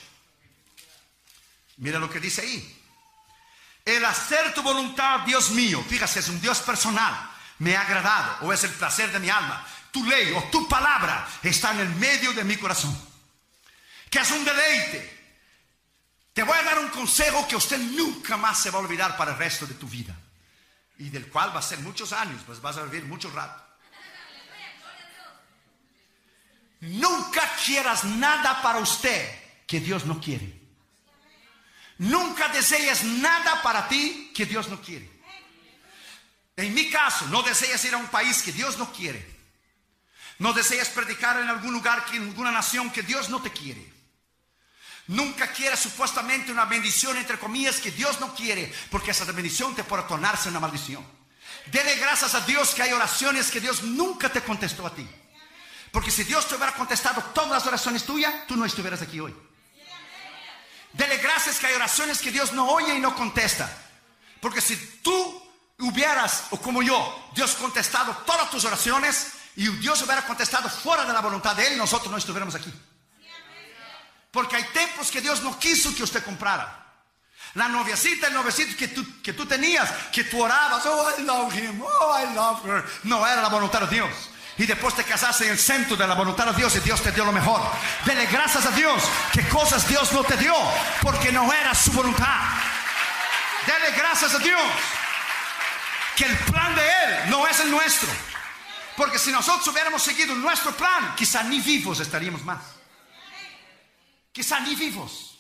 Mira 1.78 2.00
lo 2.00 2.10
que 2.10 2.20
dice 2.20 2.42
ahí. 2.42 2.82
El 3.84 4.04
hacer 4.04 4.54
tu 4.54 4.64
voluntad, 4.64 5.20
Dios 5.22 5.52
mío, 5.52 5.84
fíjate, 5.88 6.20
es 6.20 6.30
un 6.30 6.42
Dios 6.42 6.60
personal, 6.62 7.30
me 7.60 7.76
ha 7.76 7.82
agradado 7.82 8.48
o 8.48 8.54
es 8.54 8.64
el 8.64 8.72
placer 8.72 9.12
de 9.12 9.20
mi 9.20 9.30
alma. 9.30 9.64
Tu 9.92 10.04
ley 10.06 10.34
o 10.34 10.44
tu 10.46 10.68
palabra 10.68 11.28
está 11.44 11.72
en 11.72 11.82
el 11.82 11.90
medio 11.96 12.34
de 12.34 12.44
mi 12.44 12.58
corazón, 12.58 12.98
que 14.10 14.20
es 14.20 14.32
un 14.32 14.44
deleite. 14.44 15.15
Te 16.36 16.44
voy 16.44 16.58
a 16.58 16.64
dar 16.64 16.80
un 16.80 16.90
consejo 16.90 17.48
que 17.48 17.56
usted 17.56 17.78
nunca 17.78 18.36
más 18.36 18.62
se 18.62 18.70
va 18.70 18.80
a 18.80 18.82
olvidar 18.82 19.16
para 19.16 19.32
el 19.32 19.38
resto 19.38 19.66
de 19.66 19.74
tu 19.76 19.88
vida 19.88 20.14
y 20.98 21.08
del 21.08 21.30
cual 21.30 21.56
va 21.56 21.60
a 21.60 21.62
ser 21.62 21.80
muchos 21.80 22.12
años, 22.12 22.42
pues 22.46 22.60
vas 22.60 22.76
a 22.76 22.84
vivir 22.84 23.06
mucho 23.06 23.32
rato. 23.32 23.64
Nunca 26.82 27.42
quieras 27.66 28.04
nada 28.04 28.62
para 28.62 28.80
usted 28.80 29.64
que 29.66 29.80
Dios 29.80 30.06
no 30.06 30.20
quiere. 30.20 30.60
Nunca 32.00 32.50
desees 32.50 33.06
nada 33.06 33.62
para 33.62 33.88
ti 33.88 34.34
que 34.36 34.46
Dios 34.46 34.68
no 34.68 34.82
quiere. 34.82 35.10
En 36.58 36.74
mi 36.74 36.90
caso, 36.90 37.28
no 37.28 37.44
deseas 37.44 37.86
ir 37.86 37.94
a 37.94 37.98
un 37.98 38.08
país 38.08 38.44
que 38.44 38.52
Dios 38.52 38.78
no 38.78 38.92
quiere. 38.92 39.26
No 40.40 40.52
deseas 40.52 40.90
predicar 40.90 41.40
en 41.40 41.48
algún 41.48 41.72
lugar, 41.72 42.06
en 42.12 42.24
alguna 42.24 42.52
nación 42.52 42.90
que 42.90 43.04
Dios 43.04 43.30
no 43.30 43.42
te 43.42 43.52
quiere. 43.52 43.95
Nunca 45.08 45.52
quieras 45.52 45.80
supuestamente 45.80 46.52
una 46.52 46.66
bendición, 46.66 47.16
entre 47.18 47.38
comillas, 47.38 47.78
que 47.78 47.92
Dios 47.92 48.20
no 48.20 48.34
quiere, 48.34 48.74
porque 48.90 49.12
esa 49.12 49.26
bendición 49.26 49.76
te 49.76 49.84
puede 49.84 50.04
tornarse 50.04 50.50
una 50.50 50.60
maldición. 50.60 51.06
Dele 51.68 51.96
gracias 51.96 52.34
a 52.34 52.42
Dios 52.42 52.74
que 52.74 52.84
hay 52.84 52.94
oraciones 52.94 53.52
que 53.52 53.60
Dios 53.60 53.84
nunca 53.84 54.30
te 54.30 54.42
contestó 54.42 54.86
a 54.86 54.94
ti. 54.94 55.08
Porque 55.92 56.12
si 56.12 56.24
Dios 56.24 56.48
te 56.48 56.56
hubiera 56.56 56.74
contestado 56.74 57.24
todas 57.34 57.52
las 57.52 57.66
oraciones 57.68 58.04
tuyas, 58.04 58.34
tú 58.48 58.56
no 58.56 58.66
estuvieras 58.66 59.02
aquí 59.02 59.20
hoy. 59.20 59.36
Dele 60.94 61.18
gracias 61.18 61.60
que 61.60 61.68
hay 61.68 61.74
oraciones 61.74 62.20
que 62.20 62.32
Dios 62.32 62.54
no 62.54 62.68
oye 62.70 62.96
y 62.96 63.00
no 63.00 63.16
contesta. 63.16 63.70
Porque 64.42 64.62
si 64.62 64.76
tú 65.02 65.44
hubieras, 65.80 66.46
o 66.52 66.60
como 66.60 66.82
yo, 66.82 67.30
Dios 67.36 67.54
contestado 67.56 68.16
todas 68.26 68.50
tus 68.50 68.66
oraciones 68.66 69.34
y 69.56 69.68
Dios 69.68 70.02
hubiera 70.02 70.26
contestado 70.26 70.70
fuera 70.70 71.06
de 71.06 71.14
la 71.14 71.22
voluntad 71.22 71.56
de 71.56 71.68
Él, 71.68 71.78
nosotros 71.78 72.12
no 72.12 72.18
estuviéramos 72.18 72.56
aquí. 72.56 72.74
Porque 74.36 74.58
hay 74.58 74.66
templos 74.66 75.10
que 75.10 75.22
Dios 75.22 75.42
no 75.42 75.58
quiso 75.58 75.96
que 75.96 76.04
usted 76.04 76.22
comprara. 76.24 76.84
La 77.54 77.70
noviecita, 77.70 78.28
el 78.28 78.34
noviecito 78.34 78.76
que 78.78 78.90
tú, 78.90 79.22
que 79.24 79.32
tú 79.32 79.46
tenías, 79.46 79.90
que 80.12 80.26
tú 80.26 80.44
orabas, 80.44 80.86
oh, 80.86 81.10
I 81.18 81.22
love 81.24 81.56
him, 81.56 81.82
oh, 81.82 82.20
I 82.20 82.36
love 82.36 82.66
her. 82.66 82.84
No 83.04 83.26
era 83.26 83.42
la 83.42 83.48
voluntad 83.48 83.80
de 83.84 83.96
Dios 83.96 84.12
y 84.58 84.66
después 84.66 84.94
te 84.94 85.06
casaste 85.06 85.46
en 85.46 85.52
el 85.52 85.58
centro 85.58 85.96
de 85.96 86.06
la 86.06 86.16
voluntad 86.16 86.48
de 86.48 86.54
Dios 86.54 86.76
y 86.76 86.82
Dios 86.82 87.02
te 87.02 87.14
dio 87.14 87.24
lo 87.24 87.32
mejor. 87.32 87.62
Dele 88.04 88.26
gracias 88.26 88.66
a 88.66 88.72
Dios 88.72 89.02
que 89.32 89.48
cosas 89.48 89.88
Dios 89.88 90.12
no 90.12 90.22
te 90.26 90.36
dio 90.36 90.54
porque 91.02 91.32
no 91.32 91.54
era 91.54 91.74
su 91.74 91.94
voluntad. 91.94 92.42
Dele 93.66 93.96
gracias 93.98 94.36
a 94.36 94.40
Dios 94.40 94.62
que 96.18 96.26
el 96.26 96.38
plan 96.40 96.76
de 96.76 96.82
Él 96.82 97.30
no 97.30 97.48
es 97.48 97.58
el 97.62 97.72
nuestro. 97.72 98.10
Porque 98.98 99.18
si 99.18 99.32
nosotros 99.32 99.66
hubiéramos 99.70 100.04
seguido 100.04 100.36
nuestro 100.36 100.74
plan, 100.74 101.16
quizá 101.16 101.42
ni 101.44 101.62
vivos 101.62 102.02
estaríamos 102.02 102.44
más. 102.44 102.75
Quizá 104.36 104.60
ni 104.60 104.76
vivos. 104.76 105.40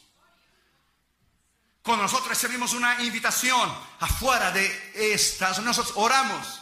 Cuando 1.83 2.03
nosotros 2.03 2.29
recibimos 2.29 2.73
una 2.73 3.03
invitación 3.03 3.69
afuera 3.99 4.51
de 4.51 4.93
estas, 5.13 5.59
nosotros 5.59 5.97
oramos, 5.97 6.61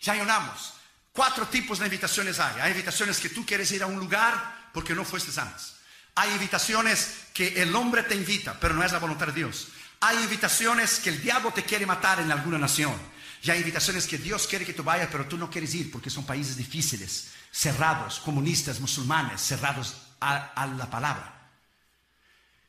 ya 0.00 0.20
oramos. 0.20 0.72
Cuatro 1.12 1.46
tipos 1.46 1.78
de 1.78 1.84
invitaciones 1.84 2.40
hay. 2.40 2.60
Hay 2.62 2.72
invitaciones 2.72 3.20
que 3.20 3.28
tú 3.28 3.46
quieres 3.46 3.70
ir 3.70 3.84
a 3.84 3.86
un 3.86 4.00
lugar 4.00 4.70
porque 4.74 4.92
no 4.92 5.04
fuiste 5.04 5.40
antes. 5.40 5.74
Hay 6.16 6.32
invitaciones 6.32 7.28
que 7.32 7.62
el 7.62 7.72
hombre 7.76 8.02
te 8.02 8.16
invita, 8.16 8.58
pero 8.58 8.74
no 8.74 8.82
es 8.82 8.90
la 8.90 8.98
voluntad 8.98 9.28
de 9.28 9.34
Dios. 9.34 9.68
Hay 10.00 10.16
invitaciones 10.16 10.98
que 10.98 11.10
el 11.10 11.22
diablo 11.22 11.52
te 11.52 11.62
quiere 11.62 11.86
matar 11.86 12.18
en 12.18 12.32
alguna 12.32 12.58
nación. 12.58 12.96
Y 13.40 13.52
hay 13.52 13.60
invitaciones 13.60 14.08
que 14.08 14.18
Dios 14.18 14.48
quiere 14.48 14.66
que 14.66 14.74
tú 14.74 14.82
vayas, 14.82 15.10
pero 15.12 15.28
tú 15.28 15.38
no 15.38 15.48
quieres 15.48 15.72
ir 15.76 15.92
porque 15.92 16.10
son 16.10 16.26
países 16.26 16.56
difíciles, 16.56 17.28
cerrados, 17.52 18.18
comunistas, 18.18 18.80
musulmanes, 18.80 19.40
cerrados 19.40 19.94
a 20.18 20.66
la 20.76 20.90
palabra. 20.90 21.37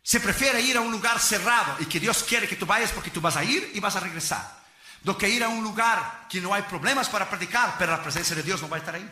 Se 0.09 0.19
prefiere 0.19 0.59
ir 0.59 0.75
a 0.75 0.81
un 0.81 0.91
lugar 0.91 1.19
cerrado 1.19 1.75
y 1.77 1.85
que 1.85 1.99
Dios 1.99 2.23
quiere 2.23 2.47
que 2.47 2.55
tú 2.55 2.65
vayas 2.65 2.91
porque 2.91 3.11
tú 3.11 3.21
vas 3.21 3.37
a 3.37 3.43
ir 3.43 3.69
y 3.75 3.79
vas 3.79 3.95
a 3.95 3.99
regresar 3.99 4.57
do 5.05 5.13
que 5.13 5.29
ir 5.29 5.43
a 5.43 5.49
un 5.53 5.61
lugar 5.61 6.25
que 6.25 6.41
no 6.41 6.51
hay 6.51 6.63
problemas 6.63 7.07
para 7.09 7.29
predicar, 7.29 7.75
pero 7.77 7.91
la 7.91 8.01
presencia 8.01 8.35
de 8.35 8.41
Dios 8.41 8.59
no 8.59 8.67
va 8.67 8.77
a 8.77 8.79
estar 8.79 8.95
ahí. 8.95 9.07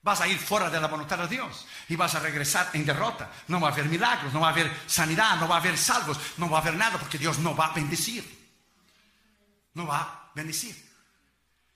Vas 0.00 0.22
a 0.22 0.28
ir 0.28 0.38
fuera 0.38 0.70
de 0.70 0.80
la 0.80 0.88
voluntad 0.88 1.18
de 1.18 1.28
Dios 1.28 1.66
y 1.90 1.94
vas 1.94 2.14
a 2.14 2.20
regresar 2.20 2.70
en 2.72 2.86
derrota. 2.86 3.30
No 3.48 3.60
va 3.60 3.68
a 3.68 3.72
haber 3.72 3.84
milagros, 3.84 4.32
no 4.32 4.40
va 4.40 4.48
a 4.48 4.52
haber 4.52 4.72
sanidad, 4.86 5.36
no 5.36 5.46
va 5.46 5.56
a 5.56 5.60
haber 5.60 5.76
salvos, 5.76 6.16
no 6.38 6.48
va 6.48 6.56
a 6.56 6.62
haber 6.62 6.74
nada 6.74 6.96
porque 6.96 7.18
Dios 7.18 7.38
no 7.38 7.54
va 7.54 7.66
a 7.66 7.74
bendecir. 7.74 8.24
No 9.74 9.86
va 9.86 10.00
a 10.00 10.30
bendecir. 10.34 10.74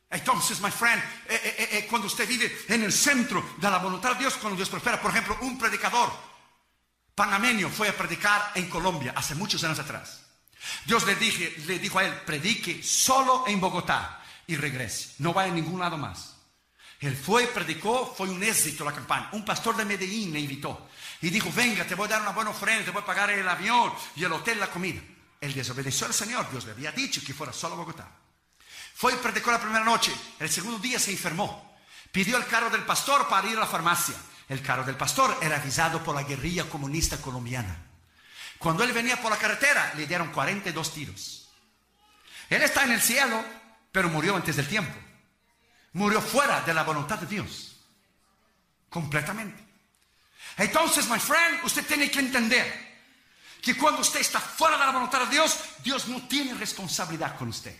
Entonces, 0.08 0.58
my 0.62 0.70
friend, 0.70 1.02
eh, 1.28 1.54
eh, 1.58 1.68
eh, 1.72 1.86
cuando 1.86 2.06
usted 2.06 2.26
vive 2.26 2.64
en 2.68 2.82
el 2.82 2.92
centro 2.94 3.44
de 3.58 3.70
la 3.70 3.76
voluntad 3.76 4.12
de 4.14 4.20
Dios, 4.20 4.38
cuando 4.40 4.56
Dios 4.56 4.70
prospera, 4.70 4.98
por 5.02 5.10
ejemplo, 5.10 5.36
un 5.42 5.58
predicador 5.58 6.33
panameño 7.14 7.68
fue 7.68 7.88
a 7.88 7.96
predicar 7.96 8.52
en 8.54 8.68
Colombia 8.68 9.12
hace 9.16 9.34
muchos 9.34 9.62
años 9.64 9.78
atrás. 9.78 10.22
Dios 10.86 11.04
le, 11.06 11.14
dijo 11.16 11.98
a 11.98 12.04
él, 12.04 12.14
predique 12.26 12.82
solo 12.82 13.44
en 13.46 13.60
Bogotá 13.60 14.22
y 14.46 14.56
regrese, 14.56 15.14
no 15.18 15.32
vaya 15.32 15.52
a 15.52 15.54
ningún 15.54 15.80
lado 15.80 15.98
más. 15.98 16.36
Él 17.00 17.16
fue, 17.16 17.46
predicó, 17.48 18.14
fue 18.16 18.28
un 18.28 18.42
éxito 18.42 18.84
la 18.84 18.92
campaña. 18.92 19.28
Un 19.32 19.44
pastor 19.44 19.76
de 19.76 19.84
Medellín 19.84 20.32
le 20.32 20.40
invitó 20.40 20.88
y 21.20 21.28
dijo, 21.28 21.52
venga, 21.54 21.86
te 21.86 21.94
voy 21.94 22.06
a 22.06 22.12
dar 22.12 22.22
una 22.22 22.30
buena 22.30 22.50
ofrenda, 22.50 22.84
te 22.84 22.90
voy 22.90 23.02
a 23.02 23.06
pagar 23.06 23.30
el 23.30 23.46
avión 23.46 23.92
y 24.16 24.24
el 24.24 24.32
hotel, 24.32 24.58
la 24.58 24.70
comida. 24.70 25.02
Él 25.40 25.52
desobedeció 25.52 26.06
al 26.06 26.14
Señor, 26.14 26.50
Dios 26.50 26.64
le 26.64 26.72
había 26.72 26.92
dicho 26.92 27.20
que 27.24 27.34
fuera 27.34 27.52
solo 27.52 27.74
a 27.74 27.78
Bogotá. 27.78 28.08
Fue 28.94 29.12
y 29.12 29.16
predicó 29.16 29.50
la 29.50 29.60
primera 29.60 29.84
noche. 29.84 30.12
El 30.38 30.48
segundo 30.48 30.78
día 30.78 30.98
se 30.98 31.10
enfermó. 31.10 31.76
Pidió 32.10 32.36
el 32.36 32.46
carro 32.46 32.70
del 32.70 32.84
pastor 32.84 33.28
para 33.28 33.48
ir 33.48 33.56
a 33.56 33.60
la 33.60 33.66
farmacia. 33.66 34.14
El 34.48 34.62
carro 34.62 34.84
del 34.84 34.96
pastor 34.96 35.38
era 35.40 35.56
avisado 35.56 36.02
por 36.04 36.14
la 36.14 36.22
guerrilla 36.22 36.68
comunista 36.68 37.18
colombiana. 37.18 37.76
Cuando 38.58 38.84
él 38.84 38.92
venía 38.92 39.20
por 39.20 39.30
la 39.30 39.38
carretera, 39.38 39.92
le 39.96 40.06
dieron 40.06 40.32
42 40.32 40.94
tiros. 40.94 41.48
Él 42.48 42.62
está 42.62 42.84
en 42.84 42.92
el 42.92 43.00
cielo, 43.00 43.44
pero 43.90 44.08
murió 44.08 44.36
antes 44.36 44.56
del 44.56 44.68
tiempo. 44.68 44.94
Murió 45.92 46.20
fuera 46.20 46.60
de 46.60 46.74
la 46.74 46.82
voluntad 46.82 47.18
de 47.18 47.26
Dios. 47.26 47.76
Completamente. 48.90 49.62
Entonces, 50.56 51.08
my 51.08 51.18
friend, 51.18 51.64
usted 51.64 51.86
tiene 51.86 52.10
que 52.10 52.20
entender 52.20 52.94
que 53.60 53.76
cuando 53.76 54.02
usted 54.02 54.20
está 54.20 54.40
fuera 54.40 54.76
de 54.76 54.86
la 54.86 54.92
voluntad 54.92 55.20
de 55.20 55.30
Dios, 55.30 55.58
Dios 55.82 56.06
no 56.08 56.26
tiene 56.28 56.54
responsabilidad 56.54 57.36
con 57.36 57.48
usted. 57.48 57.74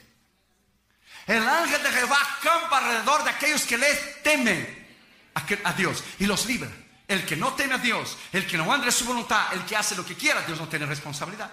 El 1.26 1.46
ángel 1.46 1.82
de 1.82 1.90
Jehová 1.90 2.18
campa 2.42 2.78
alrededor 2.78 3.24
de 3.24 3.30
aquellos 3.30 3.62
que 3.62 3.78
le 3.78 3.94
temen 4.22 4.83
a 5.34 5.72
Dios 5.72 6.02
y 6.18 6.26
los 6.26 6.46
libra. 6.46 6.70
El 7.06 7.26
que 7.26 7.36
no 7.36 7.52
teme 7.52 7.74
a 7.74 7.78
Dios, 7.78 8.16
el 8.32 8.46
que 8.46 8.56
no 8.56 8.72
anda 8.72 8.86
en 8.86 8.92
su 8.92 9.04
voluntad, 9.04 9.52
el 9.52 9.64
que 9.64 9.76
hace 9.76 9.94
lo 9.94 10.06
que 10.06 10.14
quiera, 10.14 10.40
Dios 10.42 10.58
no 10.58 10.68
tiene 10.68 10.86
responsabilidad. 10.86 11.50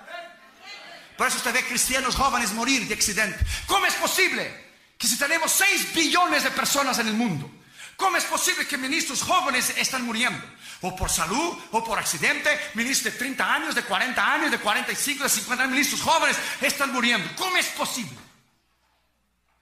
Por 1.17 1.27
eso 1.27 1.37
usted 1.37 1.53
ve 1.53 1.65
cristianos 1.65 2.15
jóvenes 2.15 2.53
morir 2.53 2.87
de 2.87 2.93
accidente. 2.93 3.45
¿Cómo 3.67 3.85
es 3.85 3.93
posible 3.95 4.71
que 4.97 5.07
si 5.07 5.17
tenemos 5.17 5.51
6 5.51 5.93
billones 5.93 6.43
de 6.43 6.51
personas 6.51 6.99
en 6.99 7.07
el 7.07 7.13
mundo, 7.13 7.51
¿cómo 7.97 8.17
es 8.17 8.23
posible 8.23 8.65
que 8.65 8.77
ministros 8.77 9.21
jóvenes 9.21 9.73
están 9.77 10.03
muriendo? 10.03 10.41
O 10.81 10.95
por 10.95 11.09
salud, 11.09 11.59
o 11.71 11.83
por 11.83 11.99
accidente, 11.99 12.71
ministros 12.75 13.13
de 13.13 13.19
30 13.19 13.53
años, 13.53 13.75
de 13.75 13.83
40 13.83 14.33
años, 14.33 14.51
de 14.51 14.59
45, 14.59 15.23
de 15.23 15.29
50 15.29 15.63
años, 15.63 15.73
ministros 15.73 16.01
jóvenes 16.01 16.37
están 16.61 16.91
muriendo. 16.93 17.29
¿Cómo 17.35 17.57
es 17.57 17.67
posible? 17.67 18.17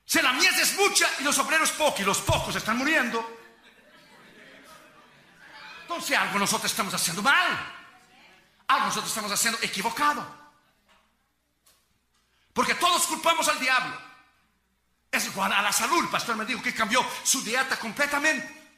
Si 0.05 0.21
la 0.21 0.33
mies 0.33 0.57
es 0.59 0.77
mucha 0.77 1.09
y 1.19 1.23
los 1.23 1.37
obreros 1.39 1.71
pocos 1.71 1.99
y 1.99 2.03
los 2.03 2.19
pocos 2.19 2.55
están 2.55 2.77
muriendo, 2.77 3.38
entonces 5.89 6.15
algo 6.15 6.37
nosotros 6.37 6.69
estamos 6.69 6.93
haciendo 6.93 7.23
mal. 7.23 7.73
Algo 8.67 8.85
nosotros 8.85 9.09
estamos 9.09 9.31
haciendo 9.31 9.57
equivocado. 9.63 10.23
Porque 12.53 12.75
todos 12.75 13.07
culpamos 13.07 13.47
al 13.47 13.59
diablo. 13.59 13.99
Es 15.11 15.25
igual 15.25 15.51
a 15.51 15.63
la 15.63 15.73
salud. 15.73 16.03
El 16.03 16.09
pastor 16.09 16.35
me 16.35 16.45
dijo 16.45 16.61
que 16.61 16.75
cambió 16.75 17.03
su 17.23 17.41
dieta 17.41 17.79
completamente. 17.79 18.71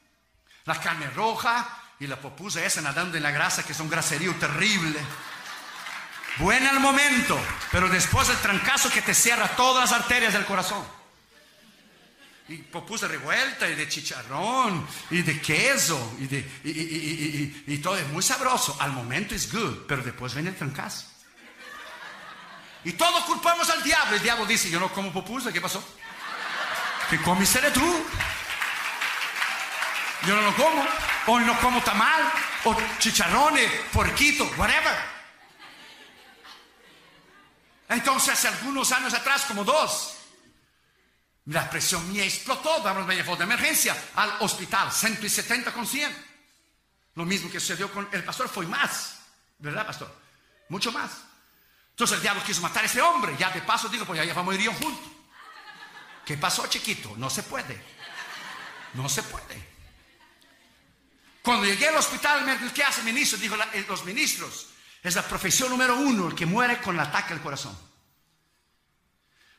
La 0.63 0.80
carne 0.80 1.10
roja 1.10 1.67
y 2.00 2.08
la 2.08 2.15
popusa 2.15 2.63
esa 2.63 2.80
nadando 2.80 3.17
en 3.17 3.24
la 3.24 3.32
grasa, 3.32 3.63
que 3.63 3.74
es 3.74 3.80
un 3.82 3.89
graserío 3.89 4.34
terrible. 4.36 5.00
Buena 6.38 6.69
al 6.69 6.80
momento, 6.80 7.38
pero 7.74 7.89
después 7.89 8.30
el 8.30 8.38
trancazo 8.38 8.89
que 8.89 9.02
te 9.02 9.13
cierra 9.13 9.50
todas 9.58 9.91
las 9.91 10.00
arterias 10.00 10.32
del 10.32 10.45
corazón 10.45 11.01
y 12.52 12.58
popusa 12.58 13.08
revuelta 13.08 13.70
y 13.70 13.76
de 13.76 13.88
chicharrón 13.88 14.86
y 15.10 15.22
de 15.22 15.40
queso 15.40 16.18
y, 16.20 16.28
de, 16.28 16.40
y, 17.66 17.78
todo 17.78 17.98
es 17.98 18.08
muy 18.10 18.22
sabroso. 18.22 18.76
Al 18.80 18.92
momento 18.92 19.34
es 19.34 19.52
good, 19.52 19.86
pero 19.88 20.04
después 20.04 20.34
viene 20.34 20.50
el 20.50 20.56
trancazo. 20.58 21.06
Y 22.84 22.94
todos 22.94 23.24
culpamos 23.24 23.70
al 23.70 23.82
diablo. 23.84 24.18
El 24.18 24.22
diablo 24.22 24.46
dice, 24.46 24.70
yo 24.70 24.80
no 24.80 24.92
como 24.92 25.14
popusa, 25.14 25.54
¿qué 25.54 25.62
pasó? 25.62 25.82
¿Qué 27.10 27.22
comiste 27.22 27.60
tú? 27.72 28.06
Yo 30.28 30.36
no 30.36 30.42
lo 30.42 30.56
como. 30.56 30.86
O 31.28 31.40
no 31.40 31.58
como 31.60 31.82
tamal, 31.84 32.24
o 32.66 32.76
chicharrones, 32.98 33.72
porquito, 33.94 34.44
whatever. 34.58 34.98
Entonces, 37.88 38.34
hace 38.34 38.48
algunos 38.48 38.92
años 38.92 39.14
atrás, 39.14 39.44
como 39.48 39.64
dos, 39.64 40.21
la 41.52 41.70
presión 41.70 42.10
mía 42.12 42.24
explotó, 42.24 42.82
me 43.06 43.16
llevó 43.16 43.36
de 43.36 43.44
emergencia 43.44 43.96
al 44.16 44.38
hospital, 44.40 44.92
170 44.92 45.74
con 45.74 45.86
100. 45.86 46.32
Lo 47.16 47.26
mismo 47.26 47.52
que 47.52 47.60
sucedió 47.60 47.92
con 47.92 48.08
el 48.12 48.24
pastor, 48.24 48.48
fue 48.48 48.66
más, 48.66 49.18
¿verdad, 49.60 49.86
pastor? 49.86 50.16
Mucho 50.70 50.94
más. 50.94 51.12
Entonces 51.90 52.16
el 52.16 52.22
diablo 52.22 52.42
quiso 52.46 52.62
matar 52.62 52.84
a 52.84 52.86
ese 52.86 53.02
hombre, 53.02 53.36
ya 53.38 53.50
de 53.50 53.62
paso 53.62 53.90
dijo, 53.90 54.06
pues 54.06 54.26
ya 54.26 54.34
vamos 54.34 54.56
a 54.56 54.58
ir 54.58 54.70
juntos. 54.70 55.12
¿Qué 56.26 56.38
pasó, 56.38 56.68
chiquito? 56.68 57.14
No 57.18 57.30
se 57.30 57.44
puede. 57.44 57.84
No 58.94 59.10
se 59.10 59.22
puede. 59.24 59.72
Cuando 61.42 61.66
llegué 61.66 61.90
al 61.90 61.98
hospital, 61.98 62.72
¿qué 62.74 62.84
hace 62.84 63.02
el 63.02 63.08
ministro? 63.08 63.38
Dijo, 63.38 63.56
eh, 63.74 63.86
los 63.90 64.06
ministros 64.06 64.68
es 65.04 65.16
la 65.16 65.24
profesión 65.24 65.70
número 65.70 65.98
uno, 65.98 66.28
el 66.30 66.36
que 66.36 66.46
muere 66.46 66.80
con 66.80 66.96
el 66.96 67.02
ataque 67.02 67.34
al 67.34 67.42
corazón. 67.42 67.78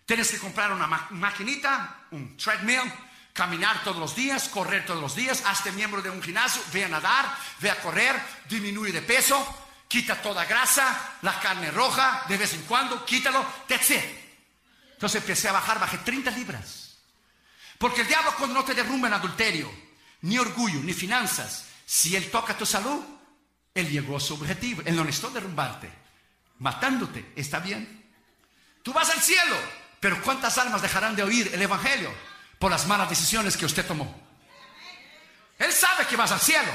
Tienes 0.07 0.31
que 0.31 0.39
comprar 0.39 0.73
una 0.73 0.87
maquinita, 1.11 2.07
un 2.11 2.37
treadmill, 2.37 2.93
caminar 3.33 3.83
todos 3.83 3.99
los 3.99 4.15
días, 4.15 4.49
correr 4.49 4.85
todos 4.85 5.01
los 5.01 5.15
días, 5.15 5.43
hazte 5.47 5.73
miembro 5.73 6.03
de 6.03 6.11
un 6.11 6.23
gimnasio, 6.23 6.63
ve 6.73 6.85
a 6.85 6.89
nadar, 6.89 7.37
ve 7.61 7.71
a 7.71 7.81
correr, 7.81 8.21
disminuye 8.49 8.93
de 8.93 9.03
peso, 9.03 9.37
quita 9.89 10.21
toda 10.21 10.45
grasa, 10.45 11.17
la 11.23 11.39
carne 11.41 11.71
roja, 11.71 12.25
de 12.29 12.37
vez 12.37 12.53
en 12.55 12.63
cuando, 12.63 13.05
quítalo, 13.05 13.45
that's 13.69 13.91
it. 13.91 14.05
Entonces 14.95 15.21
empecé 15.21 15.49
a 15.49 15.53
bajar, 15.53 15.81
bajé 15.81 15.99
30 15.99 16.31
libras. 16.33 16.99
Porque 17.79 18.03
el 18.03 18.07
diablo 18.07 18.35
cuando 18.37 18.55
no 18.55 18.65
te 18.65 18.75
derrumba 18.75 19.09
en 19.09 19.15
adulterio, 19.15 19.73
ni 20.23 20.39
orgullo, 20.39 20.81
ni 20.81 20.93
finanzas, 20.93 21.67
si 21.85 22.15
él 22.15 22.31
toca 22.31 22.57
tu 22.57 22.65
salud, 22.65 23.05
él 23.75 23.91
llegó 23.91 24.17
a 24.17 24.21
su 24.21 24.35
objetivo. 24.35 24.83
Él 24.85 24.95
no 24.95 25.05
necesitó 25.05 25.31
derrumbarte, 25.31 25.91
matándote, 26.59 27.33
está 27.35 27.59
bien. 27.59 28.11
Tú 28.83 28.93
vas 28.93 29.11
al 29.11 29.21
cielo, 29.21 29.57
pero 30.03 30.21
¿cuántas 30.21 30.59
almas 30.59 30.83
dejarán 30.83 31.15
de 31.15 31.23
oír 31.23 31.49
el 31.55 31.63
Evangelio 31.63 32.13
por 32.59 32.73
las 32.73 32.89
malas 32.89 33.09
decisiones 33.09 33.57
que 33.57 33.67
usted 33.67 33.87
tomó? 33.87 34.13
Él 35.57 35.73
sabe 35.73 36.09
que 36.09 36.17
vas 36.17 36.33
al 36.33 36.41
cielo, 36.41 36.73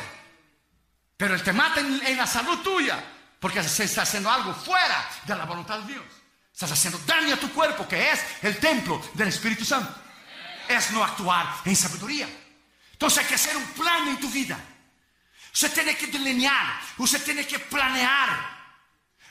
pero 1.18 1.36
Él 1.36 1.44
te 1.44 1.52
mata 1.52 1.82
en, 1.82 2.16
la 2.16 2.26
salud 2.26 2.60
tuya 2.60 3.04
porque 3.38 3.62
se 3.64 3.84
está 3.84 4.04
haciendo 4.04 4.32
algo 4.32 4.54
fuera 4.54 5.10
de 5.26 5.36
la 5.36 5.44
voluntad 5.44 5.80
de 5.80 5.92
Dios. 5.92 6.06
Estás 6.54 6.72
haciendo 6.72 7.00
daño 7.00 7.34
a 7.34 7.38
tu 7.38 7.52
cuerpo, 7.52 7.86
que 7.86 8.12
es 8.12 8.22
el 8.44 8.58
templo 8.60 9.02
del 9.14 9.28
Espíritu 9.28 9.66
Santo. 9.66 9.94
Es 10.70 10.92
no 10.92 11.04
actuar 11.04 11.54
en 11.66 11.76
sabiduría. 11.76 12.30
Entonces 12.94 13.20
hay 13.20 13.26
que 13.26 13.36
hacer 13.36 13.58
un 13.58 13.68
plan 13.74 14.08
en 14.08 14.22
tu 14.22 14.30
vida. 14.30 14.58
Usted 15.52 15.74
tiene 15.74 15.98
que 15.98 16.08
delinear, 16.08 16.80
usted 16.98 17.22
tiene 17.26 17.46
que 17.46 17.60
planear. 17.60 18.56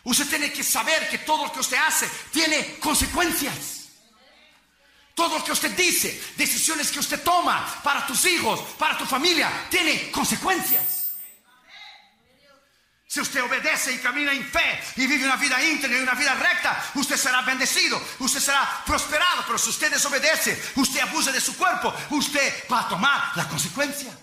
Usted 0.04 0.28
tiene 0.28 0.52
que 0.52 0.62
saber 0.62 1.08
que 1.08 1.18
todo 1.18 1.46
lo 1.46 1.52
que 1.52 1.60
usted 1.60 1.78
hace 1.78 2.06
tiene 2.30 2.78
consecuencias. 2.78 3.75
Todo 5.16 5.38
lo 5.38 5.44
que 5.44 5.52
usted 5.52 5.70
dice, 5.70 6.22
decisiones 6.36 6.92
que 6.92 6.98
usted 6.98 7.22
toma 7.22 7.80
para 7.82 8.06
tus 8.06 8.22
hijos, 8.26 8.60
para 8.78 8.98
tu 8.98 9.06
familia, 9.06 9.50
tiene 9.70 10.10
consecuencias. 10.10 11.14
Si 13.06 13.22
usted 13.22 13.42
obedece 13.42 13.94
y 13.94 13.98
camina 13.98 14.30
en 14.30 14.44
fe 14.44 14.78
y 14.96 15.06
vive 15.06 15.24
una 15.24 15.36
vida 15.36 15.64
íntegra 15.64 15.98
y 15.98 16.02
una 16.02 16.12
vida 16.12 16.34
recta, 16.34 16.90
usted 16.96 17.16
será 17.16 17.40
bendecido, 17.40 17.98
usted 18.18 18.40
será 18.40 18.82
prosperado. 18.84 19.42
Pero 19.46 19.56
si 19.56 19.70
usted 19.70 19.90
desobedece, 19.90 20.72
usted 20.74 21.00
abusa 21.00 21.32
de 21.32 21.40
su 21.40 21.56
cuerpo, 21.56 21.94
usted 22.10 22.64
va 22.70 22.80
a 22.80 22.88
tomar 22.90 23.32
la 23.36 23.48
consecuencia. 23.48 24.14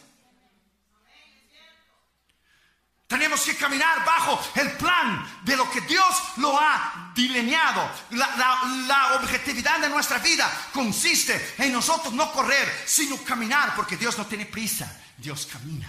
Tenemos 3.14 3.42
que 3.42 3.56
caminar 3.56 4.04
bajo 4.04 4.44
el 4.56 4.72
plan 4.72 5.24
de 5.44 5.56
lo 5.56 5.70
que 5.70 5.82
Dios 5.82 6.16
lo 6.38 6.60
ha 6.60 7.12
delineado. 7.14 7.88
La, 8.10 9.20
objetividad 9.22 9.80
de 9.80 9.90
nuestra 9.90 10.18
vida 10.18 10.52
consiste 10.74 11.54
en 11.60 11.72
nosotros 11.72 12.12
no 12.12 12.32
correr, 12.32 12.68
sino 12.88 13.18
caminar, 13.18 13.76
porque 13.76 13.98
Dios 13.98 14.18
no 14.18 14.26
tiene 14.26 14.48
prisa, 14.48 15.00
Dios 15.16 15.46
camina. 15.46 15.88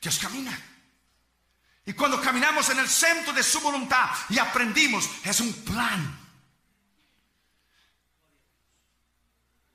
Dios 0.00 0.18
camina. 0.18 0.58
Y 1.84 1.92
cuando 1.92 2.18
caminamos 2.18 2.70
en 2.70 2.78
el 2.78 2.88
centro 2.88 3.34
de 3.34 3.42
su 3.42 3.60
voluntad 3.60 4.08
y 4.30 4.38
aprendimos, 4.38 5.06
es 5.22 5.38
un 5.40 5.52
plan. 5.52 6.18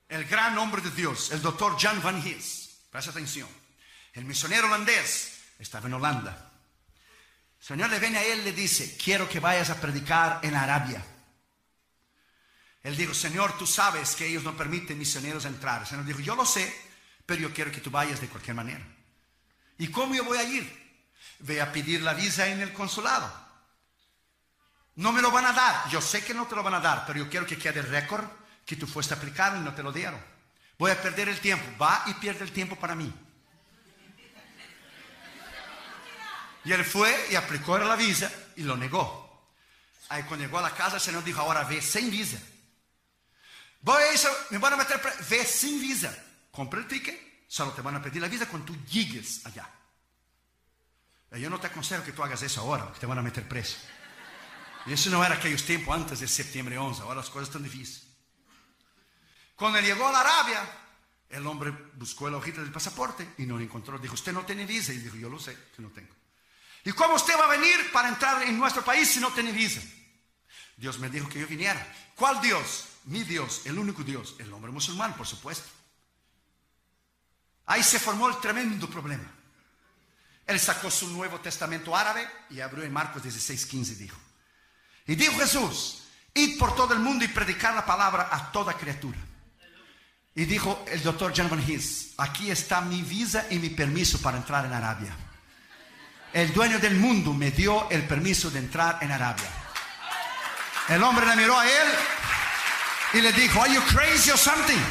El 0.09 0.25
gran 0.25 0.57
hombre 0.57 0.81
de 0.81 0.89
Dios, 0.89 1.29
el 1.29 1.41
doctor 1.43 1.79
Jan 1.79 2.01
Van 2.01 2.17
His, 2.25 2.79
presta 2.89 3.11
atención, 3.11 3.47
el 4.13 4.25
misionero 4.25 4.65
holandés, 4.65 5.32
estaba 5.59 5.87
en 5.87 5.93
Holanda. 5.93 6.51
Señor 7.59 7.89
le 7.89 7.99
viene 7.99 8.17
a 8.17 8.25
él 8.25 8.39
y 8.39 8.43
le 8.43 8.51
dice, 8.51 8.97
quiero 8.97 9.29
que 9.29 9.39
vayas 9.39 9.69
a 9.69 9.79
predicar 9.79 10.39
en 10.43 10.55
Arabia. 10.55 11.03
Él 12.83 12.97
dijo, 12.97 13.13
Señor, 13.13 13.57
tú 13.57 13.65
sabes 13.65 14.15
que 14.15 14.27
ellos 14.27 14.43
no 14.43 14.57
permiten 14.57 14.99
misioneros 14.99 15.45
entrar. 15.45 15.87
Señor 15.87 16.03
dijo, 16.03 16.19
yo 16.19 16.35
lo 16.35 16.45
sé, 16.45 16.73
pero 17.25 17.41
yo 17.41 17.53
quiero 17.53 17.71
que 17.71 17.79
tú 17.79 17.89
vayas 17.89 18.19
de 18.19 18.27
cualquier 18.27 18.55
manera. 18.55 18.85
¿Y 19.77 19.87
cómo 19.87 20.13
yo 20.13 20.25
voy 20.25 20.37
a 20.37 20.43
ir? 20.43 20.83
Ve 21.39 21.61
a 21.61 21.71
pedir 21.71 22.01
la 22.01 22.13
visa 22.13 22.47
en 22.47 22.59
el 22.61 22.73
consulado. 22.73 23.31
No 24.95 25.13
me 25.13 25.21
lo 25.21 25.31
van 25.31 25.45
a 25.45 25.53
dar. 25.53 25.89
Yo 25.89 26.01
sé 26.01 26.23
que 26.23 26.33
no 26.33 26.45
te 26.45 26.55
lo 26.55 26.63
van 26.63 26.75
a 26.75 26.79
dar, 26.81 27.05
pero 27.05 27.19
yo 27.19 27.29
quiero 27.29 27.45
que 27.45 27.57
quede 27.57 27.79
el 27.79 27.87
récord 27.87 28.25
que 28.65 28.75
tú 28.75 28.85
fuiste 28.85 29.13
a 29.13 29.17
aplicar 29.17 29.55
y 29.55 29.61
no 29.61 29.73
te 29.73 29.83
lo 29.83 29.93
dieron. 29.93 30.19
Voy 30.77 30.91
a 30.91 31.01
perder 31.01 31.29
el 31.29 31.39
tiempo. 31.39 31.65
Va 31.81 32.03
y 32.07 32.13
pierde 32.15 32.43
el 32.43 32.51
tiempo 32.51 32.75
para 32.75 32.95
mí. 32.95 33.11
Y 36.65 36.71
él 36.71 36.85
fue 36.85 37.27
y 37.31 37.35
aplicó 37.35 37.77
la 37.77 37.95
visa 37.95 38.31
y 38.55 38.63
lo 38.63 38.77
negó. 38.77 39.51
Ahí 40.09 40.23
cuando 40.23 40.45
llegó 40.45 40.59
a 40.59 40.61
la 40.61 40.75
casa, 40.75 40.95
el 40.95 41.01
Señor 41.01 41.23
dijo, 41.23 41.41
ahora 41.41 41.63
ve 41.63 41.81
sin 41.81 42.09
visa. 42.09 42.39
Voy 43.81 44.01
a 44.01 44.11
eso, 44.11 44.29
me 44.49 44.57
van 44.57 44.73
a 44.73 44.77
meter. 44.77 45.01
Ve 45.29 45.45
sin 45.45 45.81
visa. 45.81 46.15
Compra 46.51 46.79
el 46.79 46.87
ticket, 46.87 47.45
solo 47.47 47.71
te 47.71 47.81
van 47.81 47.95
a 47.95 48.01
pedir 48.01 48.21
la 48.21 48.27
visa 48.27 48.47
cuando 48.47 48.73
tú 48.73 48.85
llegues 48.85 49.45
allá. 49.45 49.69
Yo 51.31 51.49
no 51.49 51.59
te 51.59 51.67
aconsejo 51.67 52.03
que 52.03 52.11
tú 52.11 52.23
hagas 52.23 52.43
eso 52.43 52.61
ahora, 52.61 52.85
porque 52.85 52.99
te 52.99 53.05
van 53.07 53.17
a 53.17 53.23
meter 53.23 53.47
preso. 53.47 53.77
Y 54.85 54.93
eso 54.93 55.09
no 55.09 55.23
era 55.25 55.35
aquellos 55.35 55.63
tiempos 55.63 55.95
antes 55.95 56.19
de 56.19 56.27
septiembre 56.27 56.77
11, 56.77 57.01
ahora 57.01 57.15
las 57.15 57.29
cosas 57.29 57.47
están 57.47 57.63
difíciles. 57.63 58.03
Cuando 59.55 59.79
llegó 59.79 60.07
a 60.07 60.11
la 60.11 60.19
Arabia, 60.19 60.61
el 61.29 61.47
hombre 61.47 61.71
buscó 61.95 62.29
la 62.29 62.37
hojita 62.37 62.61
del 62.61 62.71
pasaporte 62.71 63.33
y 63.37 63.45
no 63.45 63.57
lo 63.57 63.63
encontró. 63.63 63.97
Dijo, 63.97 64.13
usted 64.13 64.33
no 64.33 64.45
tiene 64.45 64.65
visa. 64.65 64.93
Y 64.93 64.97
dijo, 64.97 65.15
yo 65.15 65.29
lo 65.29 65.39
sé 65.39 65.57
que 65.75 65.81
no 65.81 65.89
tengo. 65.89 66.13
¿Y 66.83 66.91
cómo 66.91 67.15
usted 67.15 67.37
va 67.39 67.45
a 67.45 67.57
venir 67.57 67.91
para 67.91 68.09
entrar 68.09 68.43
en 68.43 68.57
nuestro 68.57 68.83
país 68.83 69.09
si 69.09 69.19
no 69.19 69.31
tiene 69.31 69.51
visa? 69.51 69.81
Dios 70.75 70.99
me 70.99 71.09
dijo 71.09 71.29
que 71.29 71.39
yo 71.39 71.47
viniera. 71.47 71.85
¿Cuál 72.15 72.41
Dios? 72.41 72.85
Mi 73.05 73.23
Dios, 73.23 73.61
el 73.65 73.77
único 73.77 74.03
Dios, 74.03 74.35
el 74.39 74.51
hombre 74.51 74.71
musulmán, 74.71 75.15
por 75.15 75.27
supuesto. 75.27 75.67
Ahí 77.65 77.83
se 77.83 77.99
formó 77.99 78.27
el 78.29 78.37
tremendo 78.39 78.89
problema. 78.89 79.29
Él 80.45 80.59
sacó 80.59 80.91
su 80.91 81.07
Nuevo 81.09 81.39
Testamento 81.39 81.95
árabe 81.95 82.27
y 82.49 82.59
abrió 82.59 82.83
en 82.83 82.91
Marcos 82.91 83.23
16, 83.23 83.65
15, 83.65 83.95
dijo. 83.95 84.17
Y 85.07 85.15
dijo 85.15 85.39
Jesús, 85.39 86.03
id 86.33 86.57
por 86.57 86.75
todo 86.75 86.93
el 86.93 86.99
mundo 86.99 87.23
y 87.23 87.29
predicar 87.29 87.73
la 87.73 87.85
palabra 87.85 88.29
a 88.31 88.51
toda 88.51 88.73
criatura. 88.73 89.17
Y 90.35 90.45
dijo 90.45 90.83
el 90.87 91.01
doctor 91.03 91.33
John 91.35 91.49
Van 91.49 91.63
His, 91.69 92.13
aquí 92.17 92.51
está 92.51 92.81
mi 92.81 93.01
visa 93.03 93.45
y 93.49 93.59
mi 93.59 93.69
permiso 93.69 94.19
para 94.21 94.37
entrar 94.37 94.65
en 94.65 94.73
Arabia. 94.73 95.15
El 96.33 96.51
dueño 96.51 96.79
del 96.79 96.95
mundo 96.95 97.31
me 97.31 97.51
dio 97.51 97.89
el 97.91 98.07
permiso 98.07 98.49
de 98.49 98.59
entrar 98.59 98.97
en 99.01 99.11
Arabia. 99.11 99.49
El 100.89 101.01
hombre 101.03 101.25
le 101.27 101.35
miró 101.35 101.57
a 101.57 101.65
él 101.65 101.87
y 103.13 103.21
le 103.21 103.31
dijo, 103.33 103.61
¿Are 103.61 103.71
you 103.71 103.81
crazy 103.83 104.31
or 104.31 104.37
something? 104.37 104.81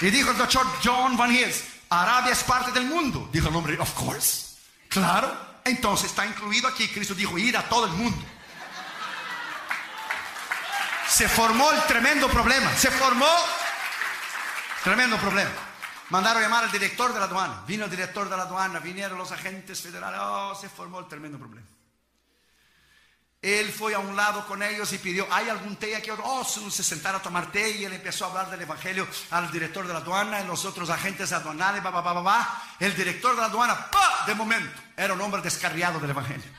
Y 0.00 0.10
dijo 0.10 0.30
el 0.30 0.38
doctor 0.38 0.66
John 0.82 1.16
Van 1.16 1.32
His, 1.32 1.64
Arabia 1.90 2.32
es 2.32 2.44
parte 2.44 2.70
del 2.70 2.86
mundo. 2.86 3.28
Dijo 3.32 3.48
el 3.48 3.56
hombre, 3.56 3.78
of 3.78 3.92
course. 3.94 4.54
Claro. 4.88 5.50
Entonces 5.64 6.10
está 6.10 6.24
incluido 6.24 6.68
aquí. 6.68 6.88
Cristo 6.88 7.14
dijo, 7.14 7.36
ir 7.36 7.56
a 7.56 7.62
todo 7.68 7.86
el 7.86 7.92
mundo. 7.92 8.24
Se 11.08 11.28
formó 11.28 11.70
el 11.72 11.82
tremendo 11.82 12.28
problema. 12.28 12.74
Se 12.76 12.90
formó 12.90 13.28
tremendo 14.84 15.16
problema. 15.18 15.50
Mandaron 16.10 16.42
llamar 16.42 16.64
al 16.64 16.72
director 16.72 17.12
de 17.12 17.18
la 17.18 17.26
aduana. 17.26 17.62
Vino 17.66 17.84
el 17.84 17.90
director 17.90 18.28
de 18.28 18.36
la 18.36 18.42
aduana, 18.42 18.80
vinieron 18.80 19.16
los 19.16 19.32
agentes 19.32 19.80
federales. 19.80 20.20
Oh, 20.22 20.54
se 20.54 20.68
formó 20.68 21.00
el 21.00 21.08
tremendo 21.08 21.38
problema. 21.38 21.66
Él 23.42 23.72
fue 23.72 23.94
a 23.94 23.98
un 23.98 24.14
lado 24.14 24.46
con 24.46 24.62
ellos 24.62 24.92
y 24.92 24.98
pidió, 24.98 25.26
¿hay 25.30 25.48
algún 25.48 25.76
té 25.76 25.96
aquí? 25.96 26.10
Oh, 26.10 26.44
se 26.44 26.82
sentaron 26.82 27.20
a 27.20 27.22
tomar 27.22 27.50
té 27.50 27.70
y 27.70 27.84
él 27.86 27.92
empezó 27.94 28.26
a 28.26 28.28
hablar 28.28 28.50
del 28.50 28.60
evangelio 28.60 29.08
al 29.30 29.50
director 29.50 29.86
de 29.86 29.94
la 29.94 30.00
aduana 30.00 30.42
y 30.42 30.46
los 30.46 30.66
otros 30.66 30.90
agentes 30.90 31.32
aduanales, 31.32 31.82
El 32.80 32.94
director 32.94 33.34
de 33.34 33.40
la 33.40 33.46
aduana, 33.46 33.88
de 34.26 34.34
momento, 34.34 34.82
era 34.94 35.14
un 35.14 35.20
hombre 35.22 35.40
descarriado 35.40 35.98
del 35.98 36.10
evangelio. 36.10 36.50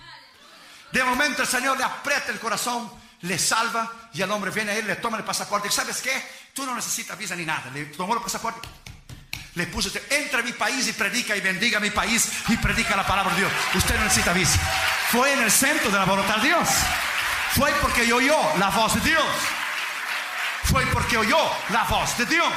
De 0.91 1.03
momento 1.03 1.43
el 1.43 1.47
Señor 1.47 1.77
le 1.77 1.83
aprieta 1.83 2.31
el 2.31 2.39
corazón, 2.39 2.91
le 3.21 3.37
salva 3.37 4.09
y 4.13 4.21
el 4.23 4.31
hombre 4.31 4.49
viene 4.49 4.71
a 4.71 4.75
él, 4.75 4.87
le 4.87 4.95
toma 4.95 5.17
el 5.17 5.23
pasaporte. 5.23 5.67
¿Y 5.67 5.71
sabes 5.71 6.01
qué? 6.01 6.11
Tú 6.51 6.65
no 6.65 6.73
necesitas 6.73 7.15
visa 7.15 7.35
ni 7.35 7.45
nada. 7.45 7.69
Le 7.71 7.85
tomó 7.85 8.15
el 8.15 8.21
pasaporte, 8.21 8.67
le 9.55 9.67
puso, 9.67 9.91
entra 10.09 10.39
a 10.39 10.43
mi 10.43 10.53
país 10.53 10.87
y 10.87 10.93
predica 10.93 11.35
y 11.35 11.41
bendiga 11.41 11.79
mi 11.79 11.91
país 11.91 12.29
y 12.47 12.57
predica 12.57 12.95
la 12.95 13.05
palabra 13.05 13.33
de 13.33 13.41
Dios. 13.41 13.51
Usted 13.75 13.97
no 13.97 14.03
necesita 14.05 14.31
visa. 14.33 14.59
Fue 15.11 15.33
en 15.33 15.41
el 15.41 15.51
centro 15.51 15.91
de 15.91 15.97
la 15.97 16.05
voluntad 16.05 16.37
de 16.37 16.47
Dios. 16.47 16.69
Fue 17.55 17.71
porque 17.81 18.11
oyó 18.13 18.37
la 18.57 18.69
voz 18.69 18.93
de 18.95 19.09
Dios. 19.09 19.25
Fue 20.63 20.85
porque 20.87 21.17
oyó 21.17 21.37
la 21.69 21.83
voz 21.83 22.17
de 22.17 22.25
Dios. 22.25 22.53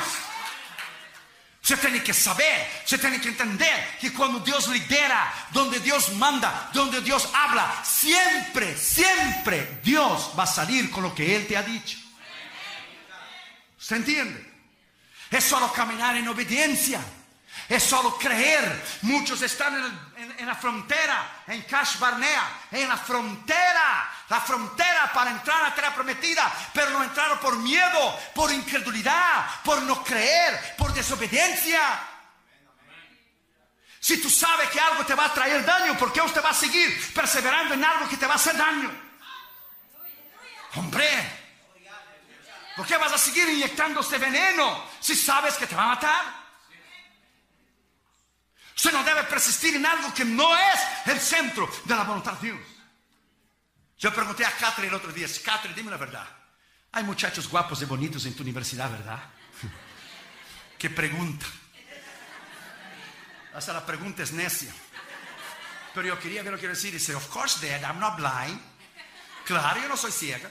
Usted 1.62 1.78
tiene 1.80 2.02
que 2.02 2.12
saber, 2.12 2.68
usted 2.84 3.00
tiene 3.00 3.20
que 3.20 3.28
entender 3.28 3.96
que 3.98 4.12
cuando 4.12 4.38
Dios 4.40 4.68
lidera, 4.68 5.32
donde 5.50 5.80
Dios 5.80 6.12
manda, 6.12 6.70
donde 6.74 7.00
Dios 7.00 7.28
habla, 7.32 7.82
siempre, 7.82 8.76
siempre 8.76 9.80
Dios 9.82 10.32
va 10.38 10.42
a 10.42 10.46
salir 10.46 10.90
con 10.90 11.02
lo 11.02 11.14
que 11.14 11.34
Él 11.34 11.46
te 11.46 11.56
ha 11.56 11.62
dicho. 11.62 11.96
¿Se 13.78 13.96
entiende? 13.96 14.53
Es 15.30 15.44
solo 15.44 15.72
caminar 15.72 16.16
en 16.16 16.28
obediencia. 16.28 17.00
Es 17.68 17.82
solo 17.82 18.18
creer. 18.18 18.84
Muchos 19.02 19.40
están 19.42 19.74
en, 20.16 20.46
la 20.46 20.54
frontera, 20.54 21.42
en 21.46 21.62
Cash 21.62 21.98
Barnea, 21.98 22.42
en 22.70 22.88
la 22.88 22.96
frontera, 22.96 24.10
la 24.28 24.40
frontera 24.40 25.10
para 25.12 25.30
entrar 25.30 25.60
a 25.60 25.68
la 25.68 25.74
tierra 25.74 25.94
prometida, 25.94 26.52
pero 26.74 26.90
no 26.90 27.02
entraron 27.02 27.38
por 27.38 27.56
miedo, 27.56 28.18
por 28.34 28.52
incredulidad, 28.52 29.62
por 29.64 29.80
no 29.82 30.04
creer, 30.04 30.74
por 30.76 30.92
desobediencia. 30.92 31.80
Si 33.98 34.20
tú 34.20 34.28
sabes 34.28 34.68
que 34.68 34.80
algo 34.80 35.06
te 35.06 35.14
va 35.14 35.26
a 35.26 35.32
traer 35.32 35.64
daño, 35.64 35.96
¿por 35.96 36.12
qué 36.12 36.20
usted 36.20 36.44
va 36.44 36.50
a 36.50 36.54
seguir 36.54 37.14
perseverando 37.14 37.72
en 37.72 37.84
algo 37.84 38.06
que 38.08 38.18
te 38.18 38.26
va 38.26 38.34
a 38.34 38.36
hacer 38.36 38.54
daño? 38.54 38.90
Hombre, 40.74 41.43
¿Por 42.76 42.86
qué 42.86 42.96
vas 42.96 43.12
a 43.12 43.18
seguir 43.18 43.48
inyectándose 43.48 44.18
veneno 44.18 44.84
si 45.00 45.14
sabes 45.14 45.54
que 45.54 45.66
te 45.66 45.76
va 45.76 45.84
a 45.84 45.94
matar? 45.94 46.44
Usted 48.74 48.92
no 48.92 49.04
debe 49.04 49.22
persistir 49.24 49.76
en 49.76 49.86
algo 49.86 50.12
que 50.12 50.24
no 50.24 50.56
es 50.56 50.80
el 51.06 51.20
centro 51.20 51.70
de 51.84 51.94
la 51.94 52.02
voluntad 52.02 52.32
de 52.34 52.52
Dios. 52.52 52.60
Yo 53.98 54.12
pregunté 54.12 54.44
a 54.44 54.50
Catherine 54.50 54.88
el 54.88 54.94
otro 54.94 55.12
día, 55.12 55.28
Catherine, 55.44 55.76
dime 55.76 55.90
la 55.90 55.96
verdad. 55.96 56.26
Hay 56.92 57.04
muchachos 57.04 57.48
guapos 57.48 57.80
y 57.82 57.84
bonitos 57.84 58.26
en 58.26 58.34
tu 58.34 58.42
universidad, 58.42 58.90
¿verdad? 58.90 59.20
¿Qué 60.78 60.90
pregunta? 60.90 61.46
Hasta 63.54 63.72
la 63.72 63.86
pregunta 63.86 64.24
es 64.24 64.32
necia. 64.32 64.74
Pero 65.94 66.08
yo 66.08 66.18
quería 66.18 66.42
ver 66.42 66.52
lo 66.52 66.58
que 66.58 66.68
decir. 66.68 66.92
Dice, 66.92 67.14
of 67.14 67.28
course, 67.28 67.64
Dad, 67.64 67.82
I'm 67.82 68.00
not 68.00 68.16
blind. 68.16 68.60
Claro, 69.44 69.80
yo 69.80 69.88
no 69.88 69.96
soy 69.96 70.10
ciega. 70.10 70.50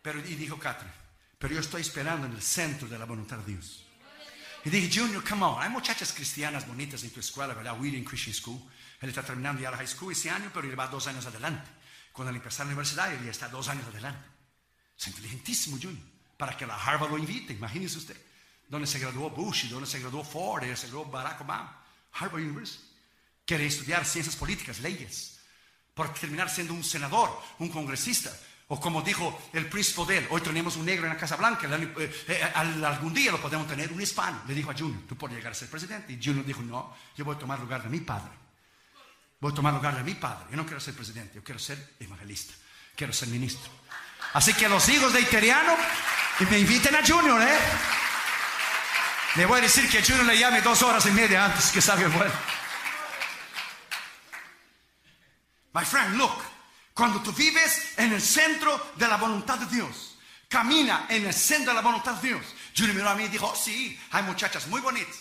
Pero, 0.00 0.20
y 0.20 0.34
dijo 0.34 0.58
Catherine, 0.58 0.92
pero 1.38 1.54
yo 1.54 1.60
estoy 1.60 1.82
esperando 1.82 2.26
en 2.26 2.32
el 2.32 2.42
centro 2.42 2.88
de 2.88 2.98
la 2.98 3.04
voluntad 3.04 3.38
de 3.38 3.52
Dios. 3.52 3.86
Y 4.64 4.70
dije, 4.70 5.00
Junior, 5.00 5.22
come 5.22 5.44
on. 5.44 5.62
Hay 5.62 5.70
muchachas 5.70 6.12
cristianas 6.12 6.66
bonitas 6.66 7.02
en 7.04 7.10
tu 7.10 7.20
escuela, 7.20 7.54
¿verdad? 7.54 7.78
William 7.78 8.02
Christian 8.04 8.34
School. 8.34 8.60
Él 9.00 9.10
está 9.10 9.22
terminando 9.22 9.62
ya 9.62 9.70
la 9.70 9.76
high 9.76 9.86
school 9.86 10.10
ese 10.10 10.28
año, 10.28 10.50
pero 10.52 10.68
él 10.68 10.78
va 10.78 10.88
dos 10.88 11.06
años 11.06 11.24
adelante. 11.24 11.70
Cuando 12.12 12.30
él 12.30 12.36
empezó 12.36 12.64
la 12.64 12.70
universidad, 12.70 13.12
él 13.12 13.24
ya 13.24 13.30
está 13.30 13.48
dos 13.48 13.68
años 13.68 13.86
adelante. 13.86 14.26
Es 14.98 15.06
inteligentísimo, 15.06 15.76
Junior. 15.80 16.02
Para 16.36 16.56
que 16.56 16.66
la 16.66 16.74
Harvard 16.74 17.10
lo 17.10 17.18
invite, 17.18 17.52
imagínese 17.52 17.98
usted. 17.98 18.16
Donde 18.68 18.88
se 18.88 18.98
graduó 18.98 19.30
Bush 19.30 19.68
donde 19.68 19.86
se 19.86 20.00
graduó 20.00 20.24
Ford 20.24 20.64
y 20.64 20.74
se 20.74 20.88
graduó 20.88 21.04
Barack 21.04 21.42
Obama. 21.42 21.84
Harvard 22.12 22.42
University. 22.42 22.82
Quiere 23.44 23.66
estudiar 23.66 24.04
ciencias 24.04 24.34
políticas, 24.34 24.80
leyes. 24.80 25.38
Por 25.94 26.12
terminar 26.12 26.50
siendo 26.50 26.74
un 26.74 26.82
senador, 26.82 27.30
un 27.60 27.68
congresista, 27.68 28.36
o 28.68 28.80
como 28.80 29.00
dijo 29.00 29.48
el 29.52 29.68
príncipe 29.68 30.04
de 30.06 30.18
él, 30.18 30.26
hoy 30.30 30.40
tenemos 30.40 30.76
un 30.76 30.84
negro 30.84 31.06
en 31.06 31.12
la 31.12 31.18
Casa 31.18 31.36
Blanca, 31.36 31.68
eh, 31.68 32.24
eh, 32.26 32.42
algún 32.54 33.14
día 33.14 33.30
lo 33.30 33.40
podemos 33.40 33.68
tener 33.68 33.92
un 33.92 34.00
hispano. 34.00 34.42
Le 34.48 34.54
dijo 34.54 34.70
a 34.70 34.74
Junior, 34.74 35.02
tú 35.08 35.16
puedes 35.16 35.36
llegar 35.36 35.52
a 35.52 35.54
ser 35.54 35.68
presidente. 35.68 36.12
Y 36.12 36.20
Junior 36.22 36.44
dijo, 36.44 36.62
no, 36.62 36.96
yo 37.16 37.24
voy 37.24 37.36
a 37.36 37.38
tomar 37.38 37.60
lugar 37.60 37.84
de 37.84 37.88
mi 37.88 38.00
padre. 38.00 38.32
Voy 39.38 39.52
a 39.52 39.54
tomar 39.54 39.72
lugar 39.72 39.96
de 39.96 40.02
mi 40.02 40.14
padre. 40.14 40.46
Yo 40.50 40.56
no 40.56 40.64
quiero 40.64 40.80
ser 40.80 40.94
presidente, 40.94 41.36
yo 41.36 41.44
quiero 41.44 41.60
ser 41.60 41.94
evangelista, 42.00 42.54
quiero 42.96 43.12
ser 43.12 43.28
ministro. 43.28 43.70
Así 44.32 44.52
que 44.54 44.68
los 44.68 44.88
hijos 44.88 45.12
de 45.12 45.20
Iteriano, 45.20 45.76
me 46.50 46.58
inviten 46.58 46.94
a 46.96 47.06
Junior, 47.06 47.40
¿eh? 47.40 47.58
Le 49.36 49.46
voy 49.46 49.60
a 49.60 49.62
decir 49.62 49.88
que 49.88 50.02
Junior 50.02 50.26
le 50.26 50.38
llame 50.38 50.60
dos 50.60 50.82
horas 50.82 51.06
y 51.06 51.12
media 51.12 51.44
antes 51.44 51.70
que 51.70 51.80
salga 51.80 52.06
el 52.06 52.12
vuelo. 52.12 52.32
My 55.72 55.84
friend, 55.84 56.16
look. 56.16 56.55
Cuando 56.96 57.20
tú 57.20 57.30
vives 57.30 57.92
en 57.98 58.14
el 58.14 58.22
centro 58.22 58.92
de 58.96 59.06
la 59.06 59.18
voluntad 59.18 59.58
de 59.58 59.66
Dios, 59.66 60.16
camina 60.48 61.04
en 61.10 61.26
el 61.26 61.34
centro 61.34 61.72
de 61.72 61.74
la 61.74 61.82
voluntad 61.82 62.14
de 62.14 62.28
Dios. 62.28 62.42
Junior 62.74 62.96
miró 62.96 63.10
a 63.10 63.14
mí 63.14 63.24
y 63.24 63.28
dijo, 63.28 63.54
sí, 63.54 64.00
hay 64.12 64.22
muchachas 64.22 64.66
muy 64.68 64.80
bonitas, 64.80 65.14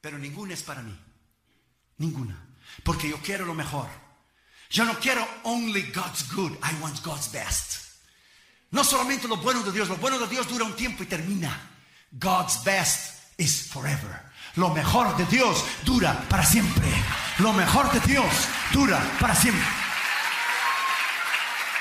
pero 0.00 0.16
ninguna 0.16 0.54
es 0.54 0.62
para 0.62 0.80
mí. 0.80 0.98
Ninguna. 1.98 2.34
Porque 2.82 3.10
yo 3.10 3.18
quiero 3.18 3.44
lo 3.44 3.52
mejor. 3.52 3.90
Yo 4.70 4.86
no 4.86 4.98
quiero 4.98 5.28
only 5.42 5.82
God's 5.94 6.32
good, 6.32 6.52
I 6.62 6.74
want 6.80 7.04
God's 7.04 7.30
best. 7.30 7.74
No 8.70 8.82
solamente 8.82 9.28
lo 9.28 9.36
bueno 9.36 9.62
de 9.62 9.72
Dios, 9.72 9.90
lo 9.90 9.96
bueno 9.96 10.18
de 10.18 10.28
Dios 10.28 10.48
dura 10.48 10.64
un 10.64 10.76
tiempo 10.76 11.02
y 11.02 11.06
termina. 11.06 11.60
God's 12.10 12.64
best 12.64 13.36
is 13.36 13.68
forever. 13.70 14.22
Lo 14.56 14.70
mejor 14.70 15.14
de 15.18 15.26
Dios 15.26 15.62
dura 15.84 16.26
para 16.30 16.42
siempre. 16.42 16.88
Lo 17.40 17.52
mejor 17.52 17.92
de 17.92 18.00
Dios 18.00 18.32
dura 18.72 18.98
para 19.20 19.34
siempre. 19.34 19.77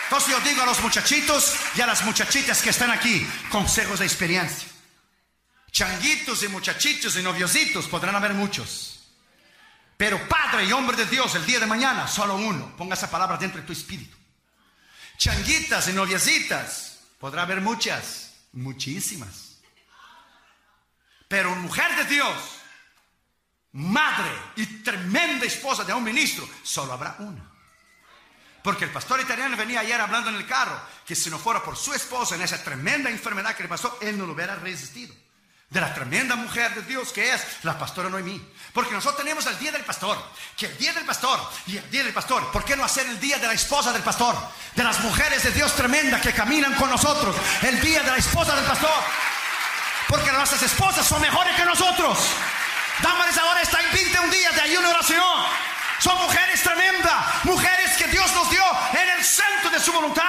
Entonces 0.07 0.29
yo 0.31 0.39
digo 0.39 0.61
a 0.61 0.65
los 0.65 0.79
muchachitos 0.79 1.53
y 1.75 1.81
a 1.81 1.85
las 1.85 2.05
muchachitas 2.05 2.61
que 2.61 2.69
están 2.69 2.91
aquí, 2.91 3.27
consejos 3.51 3.99
de 3.99 4.05
experiencia. 4.05 4.69
Changuitos 5.69 6.43
y 6.43 6.47
muchachitos 6.47 7.17
y 7.17 7.21
noviositos 7.21 7.87
podrán 7.87 8.15
haber 8.15 8.33
muchos. 8.33 9.11
Pero 9.97 10.25
Padre 10.29 10.63
y 10.63 10.71
hombre 10.71 10.95
de 10.95 11.07
Dios, 11.07 11.35
el 11.35 11.45
día 11.45 11.59
de 11.59 11.65
mañana, 11.65 12.07
solo 12.07 12.37
uno. 12.37 12.73
Ponga 12.77 12.95
esa 12.95 13.11
palabra 13.11 13.35
dentro 13.35 13.59
de 13.59 13.67
tu 13.67 13.73
espíritu. 13.73 14.15
Changuitas 15.17 15.89
y 15.89 15.93
noviecitas, 15.93 16.99
podrá 17.19 17.41
haber 17.41 17.59
muchas. 17.59 18.31
Muchísimas. 18.53 19.57
Pero 21.27 21.53
mujer 21.55 21.93
de 21.97 22.05
Dios, 22.05 22.37
madre 23.73 24.31
y 24.55 24.65
tremenda 24.83 25.45
esposa 25.45 25.83
de 25.83 25.93
un 25.93 26.03
ministro, 26.05 26.47
solo 26.63 26.93
habrá 26.93 27.17
una. 27.19 27.46
Porque 28.67 28.83
el 28.83 28.91
pastor 28.91 29.21
italiano 29.21 29.55
venía 29.55 29.79
ayer 29.79 30.01
hablando 30.01 30.29
en 30.29 30.35
el 30.35 30.45
carro 30.45 30.77
que 31.05 31.15
si 31.15 31.29
no 31.29 31.39
fuera 31.39 31.63
por 31.63 31.77
su 31.77 31.93
esposa 31.93 32.35
en 32.35 32.41
esa 32.41 32.61
tremenda 32.61 33.09
enfermedad 33.09 33.55
que 33.55 33.63
le 33.63 33.69
pasó, 33.69 33.97
él 34.01 34.17
no 34.17 34.25
lo 34.25 34.33
hubiera 34.33 34.55
resistido. 34.55 35.15
De 35.69 35.79
la 35.79 35.93
tremenda 35.93 36.35
mujer 36.35 36.75
de 36.75 36.81
Dios 36.81 37.13
que 37.13 37.33
es 37.33 37.63
la 37.63 37.79
pastora 37.79 38.09
Noemí. 38.09 38.45
Porque 38.73 38.93
nosotros 38.93 39.23
tenemos 39.23 39.45
el 39.45 39.57
día 39.57 39.71
del 39.71 39.85
pastor. 39.85 40.21
Que 40.57 40.65
el 40.65 40.77
día 40.77 40.91
del 40.91 41.05
pastor 41.05 41.39
y 41.67 41.77
el 41.77 41.89
día 41.89 42.03
del 42.03 42.13
pastor, 42.13 42.51
¿por 42.51 42.65
qué 42.65 42.75
no 42.75 42.83
hacer 42.83 43.07
el 43.07 43.17
día 43.21 43.37
de 43.37 43.47
la 43.47 43.53
esposa 43.53 43.93
del 43.93 44.03
pastor? 44.03 44.35
De 44.75 44.83
las 44.83 44.99
mujeres 44.99 45.43
de 45.43 45.51
Dios 45.51 45.73
tremenda 45.73 46.19
que 46.19 46.33
caminan 46.33 46.75
con 46.75 46.89
nosotros. 46.89 47.37
El 47.61 47.79
día 47.79 48.03
de 48.03 48.11
la 48.11 48.17
esposa 48.17 48.53
del 48.53 48.65
pastor. 48.65 49.01
Porque 50.09 50.29
nuestras 50.33 50.61
esposas 50.61 51.07
son 51.07 51.21
mejores 51.21 51.55
que 51.55 51.63
nosotros. 51.63 52.19
Dámales 53.01 53.37
ahora 53.37 53.61
está 53.61 53.79
en 53.79 53.93
21 53.93 54.29
días 54.29 54.55
de 54.55 54.61
ayuno 54.61 54.89
y 54.89 54.91
oración. 54.91 55.66
Son 55.99 56.17
mujeres 56.21 56.61
tremendas, 56.61 57.45
mujeres 57.45 57.97
que 57.97 58.07
Dios 58.07 58.31
nos 58.33 58.49
dio 58.49 58.63
en 58.93 59.09
el 59.09 59.23
centro 59.23 59.69
de 59.69 59.79
su 59.79 59.91
voluntad. 59.91 60.23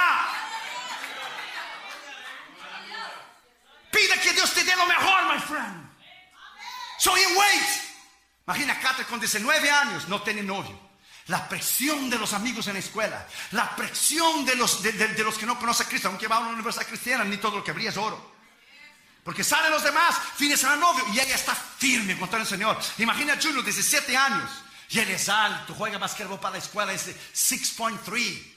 Pide 3.91 4.21
que 4.21 4.33
Dios 4.33 4.53
te 4.55 4.65
dé 4.65 4.77
lo 4.77 4.87
mejor, 4.87 5.35
my 5.35 5.41
friend. 5.41 5.89
So 6.99 7.17
you 7.17 7.39
wait. 7.39 7.89
Imagina 8.47 8.79
Kate 8.81 9.05
con 9.05 9.21
19 9.21 9.71
años, 9.71 10.09
no 10.09 10.23
tiene 10.23 10.43
novio. 10.43 10.79
La 11.27 11.47
presión 11.47 12.09
de 12.09 12.19
los 12.19 12.33
amigos 12.33 12.67
en 12.69 12.75
la 12.75 12.79
escuela, 12.79 13.27
la 13.51 13.77
presión 13.77 14.47
de 14.47 14.57
los, 14.57 14.83
de, 14.83 15.23
los 15.23 15.37
que 15.37 15.45
no 15.45 15.59
conocen 15.59 15.87
a 15.87 15.89
Cristo, 15.91 16.09
aunque 16.09 16.27
va 16.27 16.37
a 16.37 16.41
una 16.41 16.51
universidad 16.51 16.87
cristiana, 16.87 17.25
ni 17.25 17.37
todo 17.37 17.59
lo 17.59 17.65
que 17.65 17.73
brilla 17.73 17.91
es 17.91 17.99
oro. 17.99 18.39
Porque 19.23 19.45
salen 19.45 19.71
los 19.71 19.83
demás, 19.83 20.17
fines 20.37 20.65
a 20.65 20.77
novio, 20.77 21.05
y 21.13 21.21
ella 21.21 21.35
está 21.35 21.55
firme 21.55 22.19
contra 22.19 22.41
el 22.41 22.47
Señor. 22.47 22.79
Imagina 22.97 23.35
a 23.35 23.37
Julio, 23.37 23.63
17 23.63 24.17
años, 24.17 24.51
y 24.91 24.99
él 24.99 25.11
es 25.11 25.29
alto, 25.29 25.75
juega 25.75 25.99
basquetbol 25.99 26.41
para 26.41 26.53
la 26.53 26.59
escuela, 26.59 26.93
es 26.93 27.07
6.3. 27.07 28.55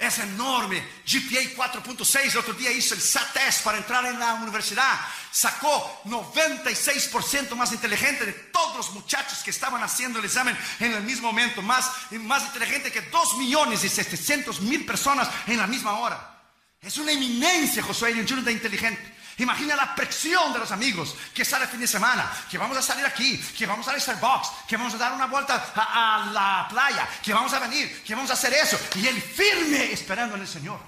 Es 0.00 0.18
enorme, 0.18 0.82
GPA 1.04 1.68
4.6, 1.68 2.32
el 2.32 2.38
otro 2.38 2.54
día 2.54 2.72
hizo 2.72 2.94
el 2.94 3.02
SAT 3.02 3.62
para 3.62 3.76
entrar 3.76 4.06
en 4.06 4.18
la 4.18 4.32
universidad. 4.32 4.98
Sacó 5.30 6.00
96% 6.06 7.54
más 7.54 7.70
inteligente 7.72 8.24
de 8.24 8.32
todos 8.32 8.78
los 8.78 8.90
muchachos 8.92 9.40
que 9.44 9.50
estaban 9.50 9.82
haciendo 9.82 10.18
el 10.18 10.24
examen 10.24 10.56
en 10.78 10.94
el 10.94 11.02
mismo 11.02 11.28
momento. 11.28 11.60
Más, 11.60 11.90
más 12.12 12.44
inteligente 12.44 12.90
que 12.90 13.02
2 13.02 13.36
millones 13.36 13.84
y 13.84 13.90
700 13.90 14.62
mil 14.62 14.86
personas 14.86 15.28
en 15.46 15.58
la 15.58 15.66
misma 15.66 15.98
hora. 15.98 16.40
Es 16.80 16.96
una 16.96 17.12
eminencia 17.12 17.82
Josué 17.82 18.14
Junior 18.14 18.42
de 18.42 18.52
inteligente. 18.52 19.19
Imagina 19.40 19.74
la 19.74 19.94
presión 19.94 20.52
de 20.52 20.58
los 20.58 20.70
amigos 20.70 21.16
que 21.32 21.46
sale 21.46 21.64
el 21.64 21.70
fin 21.70 21.80
de 21.80 21.86
semana, 21.86 22.30
que 22.50 22.58
vamos 22.58 22.76
a 22.76 22.82
salir 22.82 23.06
aquí, 23.06 23.38
que 23.56 23.64
vamos 23.64 23.88
a 23.88 23.98
Starbucks, 23.98 24.48
que 24.68 24.76
vamos 24.76 24.92
a 24.92 24.98
dar 24.98 25.14
una 25.14 25.26
vuelta 25.26 25.72
a, 25.74 26.30
la 26.30 26.66
playa, 26.68 27.08
que 27.22 27.32
vamos 27.32 27.50
a 27.54 27.58
venir, 27.58 28.04
que 28.04 28.14
vamos 28.14 28.30
a 28.30 28.34
hacer 28.34 28.52
eso. 28.52 28.78
Y 28.96 29.06
él 29.06 29.20
firme 29.20 29.92
esperando 29.92 30.34
en 30.36 30.42
el 30.42 30.48
Señor. 30.48 30.78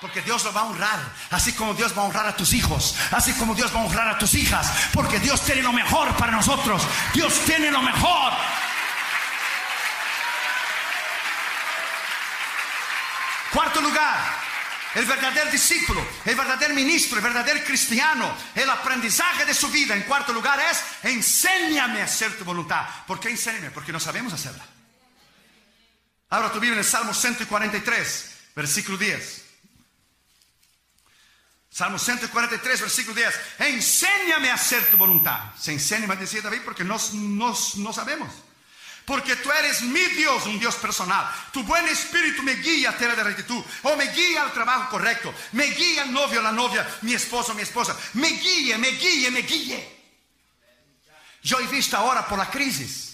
Porque 0.00 0.22
Dios 0.22 0.42
lo 0.42 0.54
va 0.54 0.62
a 0.62 0.64
honrar, 0.64 0.98
así 1.30 1.52
como 1.52 1.74
Dios 1.74 1.96
va 1.96 2.00
a 2.00 2.06
honrar 2.06 2.26
a 2.26 2.34
tus 2.34 2.54
hijos, 2.54 2.96
así 3.10 3.34
como 3.34 3.54
Dios 3.54 3.72
va 3.74 3.80
a 3.80 3.84
honrar 3.84 4.08
a 4.08 4.18
tus 4.18 4.32
hijas, 4.32 4.72
porque 4.94 5.20
Dios 5.20 5.42
tiene 5.42 5.60
lo 5.60 5.72
mejor 5.72 6.16
para 6.16 6.32
nosotros. 6.32 6.82
Dios 7.12 7.34
tiene 7.44 7.70
lo 7.70 7.82
mejor. 7.82 8.32
Cuarto 13.52 13.82
lugar, 13.82 14.51
el 14.94 15.06
verdadero 15.06 15.50
discípulo, 15.50 16.06
el 16.24 16.34
verdadero 16.34 16.74
ministro, 16.74 17.18
el 17.18 17.24
verdadero 17.24 17.64
cristiano, 17.64 18.34
el 18.54 18.68
aprendizaje 18.68 19.44
de 19.44 19.54
su 19.54 19.68
vida, 19.68 19.94
en 19.94 20.02
cuarto 20.02 20.32
lugar, 20.32 20.60
es 20.60 20.82
enséñame 21.02 22.00
a 22.00 22.04
hacer 22.04 22.36
tu 22.36 22.44
voluntad. 22.44 22.86
¿Por 23.06 23.18
qué 23.18 23.30
enséñame? 23.30 23.70
Porque 23.70 23.92
no 23.92 24.00
sabemos 24.00 24.32
hacerla. 24.32 24.64
Ahora 26.30 26.50
tú 26.50 26.60
vives 26.60 26.74
en 26.74 26.78
el 26.78 26.84
Salmo 26.84 27.14
143, 27.14 28.30
versículo 28.54 28.98
10. 28.98 29.42
Salmo 31.70 31.98
143, 31.98 32.80
versículo 32.82 33.16
10. 33.16 33.40
Enséñame 33.60 34.50
a 34.50 34.54
hacer 34.54 34.90
tu 34.90 34.98
voluntad. 34.98 35.54
Se 35.58 35.72
enseña, 35.72 36.06
decía 36.16 36.42
David, 36.42 36.60
porque 36.64 36.84
no, 36.84 36.98
no, 37.14 37.56
no 37.76 37.92
sabemos. 37.92 38.30
Porque 39.04 39.36
tú 39.36 39.50
eres 39.50 39.82
mi 39.82 40.00
Dios, 40.00 40.46
un 40.46 40.58
Dios 40.58 40.76
personal. 40.76 41.28
Tu 41.52 41.62
buen 41.64 41.86
espíritu 41.88 42.42
me 42.42 42.54
guía 42.54 42.90
a 42.90 42.96
tierra 42.96 43.16
de 43.16 43.24
rectitud. 43.24 43.62
O 43.82 43.96
me 43.96 44.06
guía 44.12 44.42
al 44.42 44.52
trabajo 44.52 44.90
correcto. 44.90 45.34
Me 45.52 45.64
guía 45.66 46.04
el 46.04 46.12
novio, 46.12 46.40
la 46.40 46.52
novia, 46.52 46.88
mi 47.02 47.14
esposo, 47.14 47.54
mi 47.54 47.62
esposa. 47.62 47.96
Me 48.14 48.28
guíe, 48.28 48.78
me 48.78 48.90
guíe, 48.90 49.30
me 49.30 49.42
guíe. 49.42 50.02
Yo 51.42 51.58
he 51.58 51.66
visto 51.66 51.96
ahora 51.96 52.26
por 52.26 52.38
la 52.38 52.48
crisis 52.48 53.12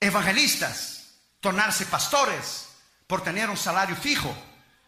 evangelistas 0.00 1.14
tornarse 1.40 1.86
pastores 1.86 2.68
por 3.06 3.22
tener 3.22 3.48
un 3.48 3.56
salario 3.56 3.94
fijo, 3.94 4.34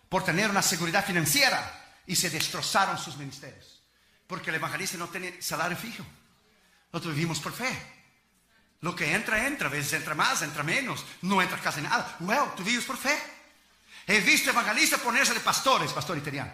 por 0.09 0.25
tener 0.25 0.51
una 0.51 0.63
seguridad 0.63 1.05
financiera 1.05 2.03
y 2.07 2.17
se 2.17 2.31
destrozaron 2.31 2.99
sus 2.99 3.17
ministerios. 3.17 3.83
Porque 4.27 4.51
el 4.51 4.57
evangelista 4.57 4.97
no 4.97 5.09
tiene 5.09 5.41
salario 5.41 5.77
fijo. 5.77 6.05
Nosotros 6.93 7.15
vivimos 7.15 7.39
por 7.41 7.53
fe. 7.53 8.04
Lo 8.85 8.95
que 8.95 9.15
entra, 9.15 9.47
entra. 9.47 9.69
A 9.69 9.71
veces 9.71 9.95
entra 9.95 10.15
más, 10.15 10.43
entra 10.43 10.63
menos. 10.63 11.07
No 11.23 11.41
entra 11.41 11.59
casi 11.59 11.81
nada. 11.81 12.17
Well, 12.21 12.51
tú 12.55 12.63
vives 12.63 12.85
por 12.85 12.99
fe. 12.99 13.19
He 14.07 14.21
visto 14.21 14.51
evangelistas 14.51 15.01
ponerse 15.01 15.33
de 15.33 15.41
pastores, 15.41 15.91
pastor 15.91 16.19
italiano. 16.19 16.53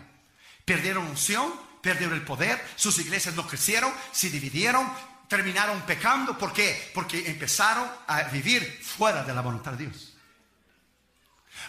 Perdieron 0.64 1.08
unción, 1.08 1.52
perdieron 1.82 2.14
el 2.14 2.24
poder, 2.24 2.64
sus 2.76 2.96
iglesias 3.00 3.34
no 3.34 3.48
crecieron, 3.48 3.92
se 4.12 4.30
dividieron, 4.30 4.88
terminaron 5.26 5.80
pecando. 5.80 6.38
¿Por 6.38 6.52
qué? 6.52 6.92
Porque 6.94 7.28
empezaron 7.28 7.90
a 8.06 8.22
vivir 8.22 8.80
fuera 8.80 9.24
de 9.24 9.34
la 9.34 9.40
voluntad 9.40 9.72
de 9.72 9.86
Dios. 9.86 10.14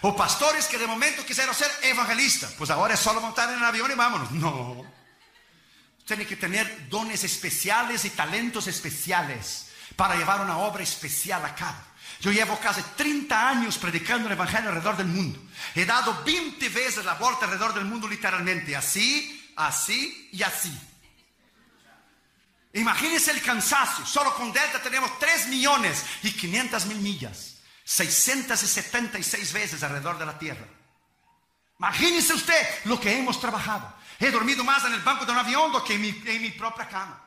O 0.01 0.15
pastores 0.15 0.67
que 0.67 0.77
de 0.77 0.85
momento 0.85 1.25
quisieron 1.25 1.55
ser 1.55 1.71
evangelistas. 1.81 2.51
Pues 2.51 2.69
ahora 2.69 2.93
es 2.93 2.99
solo 2.99 3.19
montar 3.19 3.49
en 3.49 3.57
el 3.57 3.65
avión 3.65 3.89
y 3.89 3.95
vámonos. 3.95 4.29
No. 4.29 4.85
Tiene 6.05 6.27
que 6.27 6.35
tener 6.35 6.87
dones 6.87 7.23
especiales 7.23 8.05
y 8.05 8.11
talentos 8.11 8.67
especiales 8.67 9.70
para 9.95 10.15
llevar 10.15 10.41
una 10.41 10.57
obra 10.57 10.83
especial 10.83 11.43
a 11.45 11.55
cabo. 11.55 11.77
Yo 12.19 12.31
llevo 12.31 12.59
casi 12.59 12.81
30 12.95 13.49
años 13.49 13.77
predicando 13.77 14.27
el 14.27 14.33
Evangelio 14.33 14.69
alrededor 14.69 14.97
del 14.97 15.07
mundo. 15.07 15.39
He 15.73 15.85
dado 15.85 16.21
20 16.23 16.69
veces 16.69 17.03
la 17.03 17.15
vuelta 17.15 17.45
alrededor 17.45 17.73
del 17.73 17.85
mundo 17.85 18.07
literalmente, 18.07 18.75
así, 18.75 19.51
así 19.55 20.29
y 20.31 20.43
así. 20.43 20.71
Imagínense 22.73 23.31
el 23.31 23.41
cansancio. 23.41 24.05
Solo 24.05 24.35
con 24.35 24.53
Delta 24.53 24.81
tenemos 24.81 25.17
3 25.19 25.47
millones 25.47 26.05
y 26.21 26.31
500 26.31 26.85
mil 26.85 26.97
millas. 26.97 27.55
676 27.83 29.53
veces 29.53 29.83
alrededor 29.83 30.17
de 30.19 30.25
la 30.25 30.37
Tierra. 30.37 30.65
Imagínese 31.79 32.35
usted 32.35 32.67
lo 32.85 32.99
que 32.99 33.17
hemos 33.17 33.41
trabajado. 33.41 33.91
He 34.19 34.29
dormido 34.29 34.63
más 34.63 34.85
en 34.85 34.93
el 34.93 35.01
banco 35.01 35.25
de 35.25 35.31
un 35.31 35.39
avión 35.39 35.73
que 35.83 35.95
en 35.95 36.01
mi, 36.01 36.09
en 36.25 36.41
mi 36.41 36.51
propia 36.51 36.87
cama. 36.87 37.19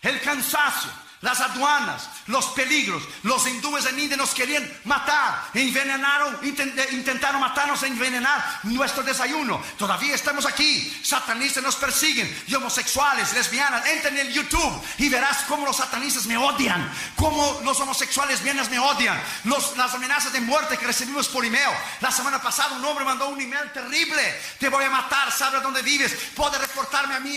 El 0.00 0.20
cansancio 0.20 0.90
las 1.20 1.40
aduanas, 1.40 2.08
los 2.26 2.46
peligros. 2.46 3.02
Los 3.22 3.46
hindúes 3.46 3.86
en 3.86 3.98
India 3.98 4.16
nos 4.16 4.30
querían 4.30 4.70
matar, 4.84 5.48
envenenaron, 5.54 6.38
intentaron 6.44 7.40
matarnos 7.40 7.82
e 7.82 7.88
envenenar 7.88 8.60
nuestro 8.64 9.02
desayuno. 9.02 9.60
Todavía 9.76 10.14
estamos 10.14 10.46
aquí. 10.46 10.96
Satanistas 11.02 11.62
nos 11.62 11.76
persiguen, 11.76 12.44
y 12.46 12.54
homosexuales, 12.54 13.32
lesbianas. 13.32 13.86
Entra 13.86 14.10
en 14.10 14.18
el 14.18 14.32
YouTube 14.32 14.82
y 14.98 15.08
verás 15.08 15.38
cómo 15.48 15.66
los 15.66 15.76
satanistas 15.76 16.26
me 16.26 16.36
odian, 16.36 16.90
cómo 17.16 17.60
los 17.64 17.80
homosexuales 17.80 18.42
vienes 18.42 18.70
me 18.70 18.78
odian, 18.78 19.20
las 19.44 19.94
amenazas 19.94 20.32
de 20.32 20.40
muerte 20.40 20.76
que 20.76 20.86
recibimos 20.86 21.28
por 21.28 21.44
email. 21.44 21.70
La 22.00 22.12
semana 22.12 22.40
pasada 22.40 22.76
un 22.76 22.84
hombre 22.84 23.04
mandó 23.04 23.28
un 23.28 23.40
email 23.40 23.72
terrible: 23.72 24.22
Te 24.58 24.68
voy 24.68 24.84
a 24.84 24.90
matar, 24.90 25.32
sabe 25.32 25.60
dónde 25.60 25.82
vives, 25.82 26.14
puede 26.34 26.58
reportarme 26.58 27.14
a 27.14 27.20
mí 27.20 27.36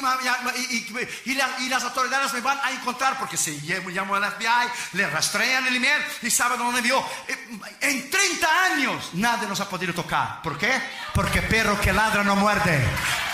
y, 0.69 1.33
y 1.59 1.69
las 1.69 1.83
autoridades 1.83 2.33
me 2.33 2.41
van 2.41 2.59
a 2.63 2.71
encontrar 2.71 3.17
porque 3.17 3.37
si 3.37 3.70
llamo 3.79 4.15
al 4.15 4.23
FBI, 4.31 4.69
le 4.93 5.07
rastrean 5.07 5.67
el 5.67 5.75
email 5.75 6.01
y 6.21 6.29
sabe 6.29 6.57
dónde 6.57 6.81
vio. 6.81 7.03
Eh, 7.27 7.59
en 7.81 8.09
30 8.09 8.63
años 8.73 9.09
nadie 9.13 9.47
nos 9.47 9.59
ha 9.59 9.69
podido 9.69 9.93
tocar. 9.93 10.41
¿Por 10.41 10.57
qué? 10.57 10.71
Porque 11.13 11.41
perro 11.41 11.79
que 11.79 11.91
ladra 11.93 12.23
no 12.23 12.35
muerde. 12.35 12.83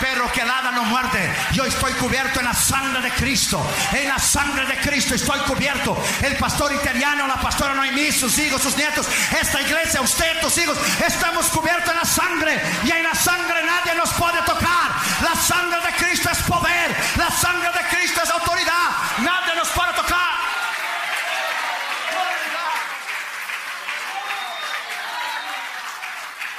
Perro 0.00 0.30
que 0.32 0.44
ladra 0.44 0.70
no 0.70 0.84
muerde. 0.84 1.34
Yo 1.52 1.64
estoy 1.64 1.92
cubierto 1.94 2.40
en 2.40 2.46
la 2.46 2.54
sangre 2.54 3.00
de 3.02 3.10
Cristo. 3.12 3.60
En 3.92 4.08
la 4.08 4.18
sangre 4.18 4.66
de 4.66 4.76
Cristo 4.78 5.14
estoy 5.14 5.38
cubierto. 5.40 5.96
El 6.22 6.36
pastor 6.36 6.72
italiano, 6.72 7.26
la 7.26 7.40
pastora 7.40 7.74
Noemí, 7.74 8.12
sus 8.12 8.36
hijos, 8.38 8.62
sus 8.62 8.76
nietos, 8.76 9.06
esta 9.40 9.60
iglesia, 9.60 10.00
usted, 10.00 10.40
tus 10.40 10.56
hijos, 10.58 10.78
estamos 11.04 11.46
cubiertos 11.46 11.90
en 11.90 11.96
la 11.96 12.04
sangre. 12.04 12.62
Y 12.84 12.90
en 12.90 13.02
la 13.02 13.14
sangre 13.14 13.64
nadie 13.64 13.94
nos 13.94 14.10
puede 14.14 14.40
tocar. 14.42 14.92
La 15.22 15.34
sangre 15.34 15.80
de 15.80 15.92
Cristo 15.96 16.30
es 16.30 16.38
poder. 16.42 16.96
La 17.16 17.30
sangre 17.30 17.70
de 17.72 17.96
Cristo 17.96 18.22
es 18.22 18.30
autoridad. 18.30 18.90
Nadie 19.18 19.54
nos 19.56 19.68
puede 19.68 19.92
tocar. 19.94 20.28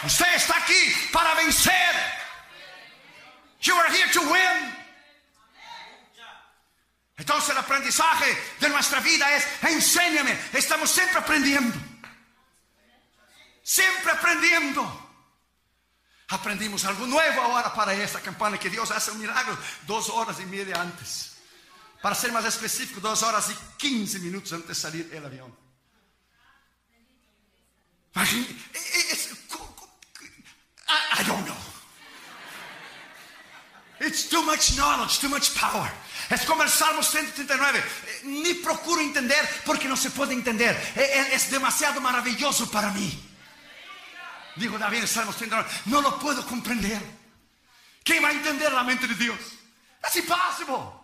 Usted 0.03 0.35
está 0.35 0.57
aquí 0.57 1.09
para 1.11 1.33
vencer. 1.35 1.95
You 3.61 3.75
are 3.75 3.89
here 3.89 4.11
to 4.13 4.21
win. 4.21 4.79
Entonces 7.17 7.49
el 7.49 7.57
aprendizaje 7.57 8.37
de 8.61 8.69
nuestra 8.69 9.01
vida 9.01 9.35
es, 9.35 9.45
enséñame, 9.63 10.39
estamos 10.53 10.89
siempre 10.89 11.17
aprendiendo. 11.17 11.77
Siempre 13.61 14.13
aprendiendo. 14.13 15.09
Aprendimos 16.29 16.85
algo 16.85 17.05
nuevo 17.05 17.41
ahora 17.41 17.73
para 17.73 17.93
esta 17.93 18.21
campaña, 18.21 18.57
que 18.57 18.69
Dios 18.69 18.89
hace 18.91 19.11
un 19.11 19.19
milagro 19.19 19.57
dos 19.85 20.09
horas 20.09 20.39
y 20.39 20.45
media 20.45 20.79
antes. 20.79 21.37
Para 22.01 22.15
ser 22.15 22.31
más 22.31 22.45
específico, 22.45 23.01
dos 23.01 23.21
horas 23.23 23.49
y 23.49 23.77
quince 23.77 24.19
minutos 24.19 24.53
antes 24.53 24.69
de 24.69 24.75
salir 24.75 25.09
el 25.13 25.25
avión. 25.25 25.53
I 31.19 31.23
don't 31.23 31.45
know. 31.45 31.55
It's 33.99 34.29
too 34.29 34.41
much 34.43 34.77
knowledge, 34.77 35.19
too 35.19 35.27
much 35.27 35.53
power. 35.53 35.91
Es 36.29 36.45
como 36.45 36.63
el 36.63 36.69
Salmo 36.69 37.03
139. 37.03 37.79
Eh, 37.79 38.21
ni 38.23 38.53
procuro 38.53 39.01
entender 39.01 39.37
porque 39.65 39.89
no 39.89 39.97
se 39.97 40.11
puede 40.11 40.33
entender. 40.33 40.75
Eh, 40.95 41.01
eh, 41.01 41.27
es 41.33 41.51
demasiado 41.51 41.99
maravilloso 41.99 42.71
para 42.71 42.91
mí. 42.91 43.11
Dijo 44.55 44.77
David 44.77 44.97
en 44.97 45.03
el 45.03 45.09
Salmo 45.09 45.33
139. 45.33 45.69
No 45.87 46.01
lo 46.01 46.17
puedo 46.17 46.45
comprender. 46.45 47.01
¿Quién 48.03 48.23
va 48.23 48.29
a 48.29 48.31
entender 48.31 48.71
la 48.71 48.83
mente 48.83 49.05
de 49.05 49.15
Dios? 49.15 49.39
Es 50.07 50.15
imposible. 50.15 50.98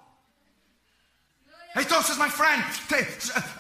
Entonces, 1.76 2.18
my 2.18 2.30
friend, 2.30 2.64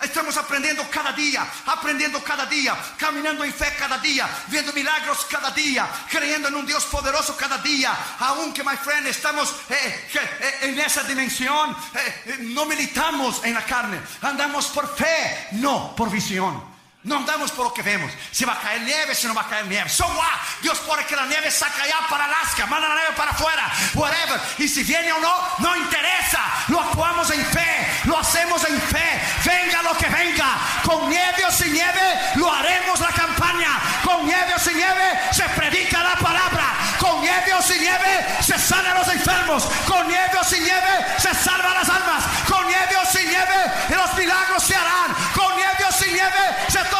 estamos 0.01 0.37
aprendiendo 0.37 0.89
cada 0.89 1.11
día, 1.11 1.45
aprendiendo 1.65 2.23
cada 2.23 2.45
día, 2.45 2.73
caminando 2.97 3.43
en 3.43 3.53
fe 3.53 3.73
cada 3.77 3.97
día, 3.97 4.29
viendo 4.47 4.71
milagros 4.71 5.27
cada 5.29 5.51
día, 5.51 5.85
creyendo 6.09 6.47
en 6.47 6.55
un 6.55 6.65
Dios 6.65 6.85
poderoso 6.85 7.35
cada 7.35 7.57
día. 7.57 7.93
Aunque, 8.19 8.63
my 8.63 8.77
friend, 8.77 9.07
estamos 9.07 9.53
eh, 9.69 10.07
eh, 10.13 10.57
en 10.61 10.79
esa 10.79 11.03
dimensión, 11.03 11.75
eh, 11.93 12.37
no 12.39 12.65
militamos 12.65 13.43
en 13.43 13.53
la 13.53 13.65
carne, 13.65 13.99
andamos 14.21 14.67
por 14.67 14.95
fe, 14.95 15.49
no 15.51 15.93
por 15.93 16.09
visión. 16.09 16.74
No 17.05 17.17
andamos 17.17 17.51
por 17.51 17.65
lo 17.65 17.73
que 17.73 17.83
vemos. 17.83 18.11
Si 18.31 18.45
va 18.45 18.53
a 18.53 18.59
caer 18.59 18.81
nieve, 18.81 19.13
si 19.13 19.27
no 19.27 19.35
va 19.35 19.41
a 19.41 19.47
caer 19.47 19.67
nieve. 19.67 19.87
So 19.89 20.07
what? 20.07 20.41
Dios 20.61 20.79
pone 20.79 21.05
que 21.05 21.15
la 21.15 21.27
nieve 21.27 21.51
saca 21.51 21.83
allá 21.83 21.97
para 22.09 22.25
Alaska, 22.25 22.65
manda 22.65 22.87
la 22.87 22.95
nieve 22.95 23.13
para 23.15 23.29
afuera, 23.29 23.71
whatever. 23.93 24.41
Y 24.57 24.67
si 24.67 24.83
viene 24.83 25.11
o 25.13 25.19
no, 25.19 25.35
no 25.59 25.77
interesa. 25.77 26.41
Lo 26.67 26.81
actuamos 26.81 27.29
en 27.29 27.45
fe, 27.45 28.01
lo 28.05 28.17
hacemos 28.17 28.63
en 28.67 28.81
fe. 28.81 29.21
Venga 29.45 29.83
lo 29.83 29.95
que 29.95 30.09
venga. 30.09 30.57
Con 30.83 31.07
nieve 31.07 31.45
o 31.45 31.51
sin 31.51 31.73
nieve, 31.73 32.19
lo 32.37 32.51
haremos 32.51 32.99
la 32.99 33.09
campaña. 33.09 33.79
Con 34.03 34.25
nieve 34.25 34.55
o 34.55 34.59
sin 34.59 34.75
nieve, 34.75 35.19
se 35.31 35.43
predica 35.49 36.01
la 36.01 36.15
palabra. 36.15 36.73
Con 36.97 37.21
nieve 37.21 37.53
o 37.53 37.61
sin 37.61 37.81
nieve, 37.81 38.25
se 38.41 38.57
sanan 38.57 38.95
los 38.95 39.07
enfermos. 39.09 39.63
Con 39.87 40.07
nieve 40.07 40.39
o 40.41 40.43
sin 40.43 40.63
nieve, 40.63 41.05
se 41.19 41.31
salvan 41.35 41.75
las 41.75 41.87
almas. 41.87 42.23
Con 42.49 42.65
nieve 42.65 42.97
o 42.97 43.05
sin 43.05 43.29
nieve, 43.29 43.71
los 43.89 44.15
milagros 44.15 44.63
se 44.63 44.75
harán. 44.75 45.13
Con 45.35 45.55
nieve 45.55 45.85
o 45.87 45.91
sin 45.91 46.11
nieve, 46.11 46.55
se 46.67 46.94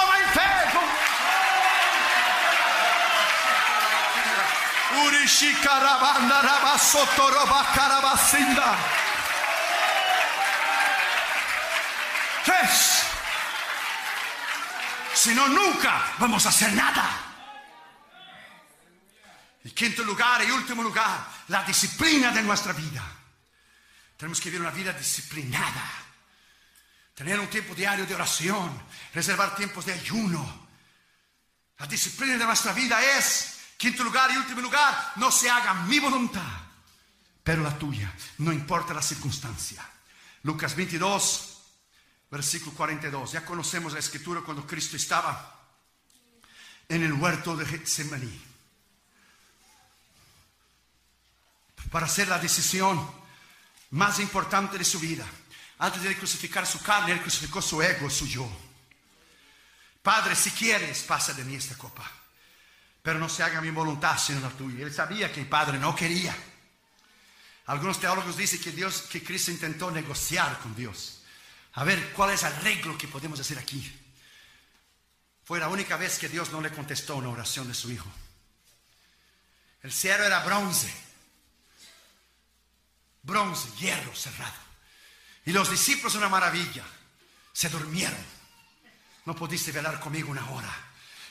toma. 0.74 0.94
Urishikarabanda 5.06 6.42
rabasotoroba 6.42 7.66
carabacinda. 7.74 8.76
Es. 12.64 13.04
Si 15.14 15.34
no, 15.34 15.48
nunca 15.48 16.14
vamos 16.20 16.46
a 16.46 16.50
hacer 16.50 16.72
nada. 16.74 17.10
Y 19.64 19.72
quinto 19.72 20.04
lugar 20.04 20.44
y 20.44 20.52
último 20.52 20.84
lugar, 20.84 21.26
la 21.48 21.64
disciplina 21.64 22.32
de 22.32 22.44
nuestra 22.44 22.72
vida. 22.74 23.04
Tenemos 24.16 24.40
que 24.40 24.50
vivir 24.50 24.62
una 24.62 24.70
vida 24.70 24.94
disciplinada. 24.94 26.05
Tener 27.16 27.40
un 27.40 27.48
tiempo 27.48 27.74
diario 27.74 28.06
de 28.06 28.14
oración, 28.14 28.78
reservar 29.14 29.56
tiempos 29.56 29.86
de 29.86 29.94
ayuno. 29.94 30.68
La 31.78 31.88
disciplina 31.88 32.38
de 32.38 32.46
nuestra 32.46 32.74
vida 32.74 33.02
es, 33.18 33.58
quinto 33.78 34.04
lugar 34.04 34.30
y 34.32 34.38
último 34.38 34.60
lugar, 34.60 35.14
no 35.16 35.32
se 35.32 35.50
haga 35.50 35.74
mi 35.74 35.98
voluntad, 36.00 36.44
pero 37.42 37.64
la 37.64 37.78
tuya, 37.78 38.14
no 38.40 38.52
importa 38.52 38.94
la 38.94 39.02
circunstancia. 39.02 39.84
Lucas 40.44 40.76
22, 40.76 41.58
versículo 42.30 42.76
42. 42.76 43.32
Ya 43.32 43.46
conocemos 43.46 43.94
la 43.94 44.00
escritura 44.00 44.42
cuando 44.42 44.68
Cristo 44.68 44.98
estaba 44.98 45.56
en 46.90 47.02
el 47.02 47.14
huerto 47.14 47.56
de 47.56 47.66
Getsemaní. 47.66 48.42
Para 51.90 52.08
hacer 52.08 52.28
la 52.28 52.40
decisión 52.40 53.10
más 53.92 54.20
importante 54.20 54.78
de 54.78 54.84
su 54.84 55.00
vida. 55.00 55.26
Antes 55.78 56.04
de 56.04 56.18
crucificar 56.18 56.66
su 56.66 56.82
carne, 56.82 57.12
él 57.12 57.22
crucificó 57.22 57.62
su 57.62 57.82
ego, 57.82 58.10
su 58.10 58.28
yo. 58.28 58.50
Padre, 60.02 60.36
si 60.36 60.52
quieres, 60.52 61.02
pasa 61.04 61.34
de 61.34 61.44
mí 61.44 61.56
esta 61.56 61.78
copa. 61.78 62.10
Pero 63.02 63.20
no 63.20 63.28
se 63.28 63.44
haga 63.44 63.62
mi 63.62 63.72
voluntad, 63.72 64.18
sino 64.18 64.40
la 64.40 64.50
tuya. 64.50 64.86
Él 64.86 64.94
sabía 64.94 65.32
que 65.32 65.42
el 65.42 65.48
Padre 65.48 65.78
no 65.78 65.96
quería. 65.96 66.36
Algunos 67.68 68.00
teólogos 68.00 68.38
dicen 68.38 68.62
que 68.62 68.72
Dios, 68.72 69.04
que 69.10 69.24
Cristo 69.24 69.52
intentó 69.52 69.92
negociar 69.92 70.60
con 70.60 70.76
Dios. 70.76 71.22
A 71.74 71.84
ver, 71.84 72.14
¿cuál 72.14 72.32
es 72.32 72.44
el 72.44 72.54
arreglo 72.54 72.98
que 72.98 73.08
podemos 73.08 73.40
hacer 73.40 73.58
aquí? 73.58 73.92
Fue 75.44 75.60
la 75.60 75.68
única 75.68 75.98
vez 75.98 76.18
que 76.18 76.30
Dios 76.30 76.52
no 76.52 76.62
le 76.62 76.72
contestó 76.72 77.18
una 77.18 77.30
oración 77.30 77.68
de 77.68 77.74
su 77.74 77.92
hijo. 77.92 78.08
El 79.84 79.92
cielo 79.92 80.24
era 80.24 80.44
bronce. 80.44 80.92
Bronce, 83.24 83.70
hierro 83.80 84.16
cerrado. 84.16 84.65
Y 85.46 85.52
los 85.52 85.70
discípulos, 85.70 86.16
una 86.16 86.30
maravilla, 86.30 86.84
se 87.54 87.70
durmieron. 87.70 88.36
No 89.26 89.36
pudiste 89.36 89.72
velar 89.72 90.00
conmigo 90.00 90.32
una 90.32 90.50
hora. 90.50 90.74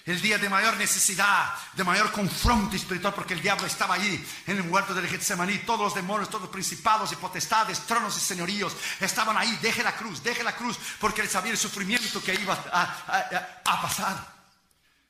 El 0.06 0.20
día 0.20 0.36
de 0.36 0.50
mayor 0.50 0.76
necesidad, 0.76 1.54
de 1.72 1.82
mayor 1.82 2.12
confronto 2.12 2.76
espiritual, 2.76 3.14
porque 3.14 3.32
el 3.32 3.40
diablo 3.40 3.66
estaba 3.66 3.94
allí 3.94 4.22
en 4.46 4.58
el 4.58 4.68
huerto 4.68 4.92
del 4.92 5.08
Getsemaní. 5.08 5.58
Todos 5.60 5.80
los 5.80 5.94
demonios, 5.94 6.28
todos 6.28 6.42
los 6.42 6.50
principados 6.50 7.10
y 7.12 7.16
potestades, 7.16 7.80
tronos 7.86 8.16
y 8.16 8.20
señoríos 8.20 8.76
estaban 9.00 9.36
ahí. 9.36 9.58
Deje 9.62 9.82
la 9.82 9.96
cruz, 9.96 10.22
deje 10.22 10.42
la 10.44 10.54
cruz, 10.54 10.78
porque 11.00 11.22
él 11.22 11.28
sabía 11.30 11.52
el 11.52 11.58
sufrimiento 11.58 12.22
que 12.22 12.34
iba 12.34 12.52
a, 12.70 13.62
a 13.64 13.82
pasar. 13.82 14.34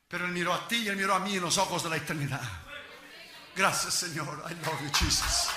Pero 0.07 0.25
él 0.25 0.31
miró 0.31 0.53
a 0.53 0.65
ti 0.65 0.77
y 0.77 0.87
él 0.87 0.95
miró 0.95 1.13
a 1.15 1.19
mí 1.19 1.35
en 1.35 1.41
los 1.41 1.57
ojos 1.57 1.83
de 1.83 1.89
la 1.89 1.97
eternidad. 1.97 2.41
Gracias, 3.53 3.93
Señor. 3.95 4.45
I 4.49 4.53
love 4.65 4.81
you, 4.81 4.91
Jesus. 4.93 5.49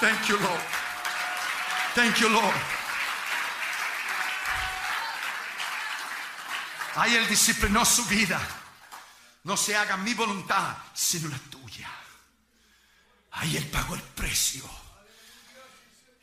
Thank 0.00 0.28
you, 0.28 0.38
Lord. 0.38 0.60
Thank 1.94 2.16
you, 2.16 2.28
Lord. 2.28 2.54
Ahí 6.96 7.16
Él 7.16 7.28
disciplinó 7.28 7.84
su 7.84 8.04
vida. 8.06 8.40
No 9.44 9.56
se 9.56 9.76
haga 9.76 9.96
mi 9.96 10.14
voluntad, 10.14 10.76
sino 10.94 11.28
la 11.28 11.38
tuya. 11.38 11.90
Ahí 13.32 13.56
Él 13.56 13.66
pagó 13.68 13.94
el 13.94 14.02
precio. 14.02 14.64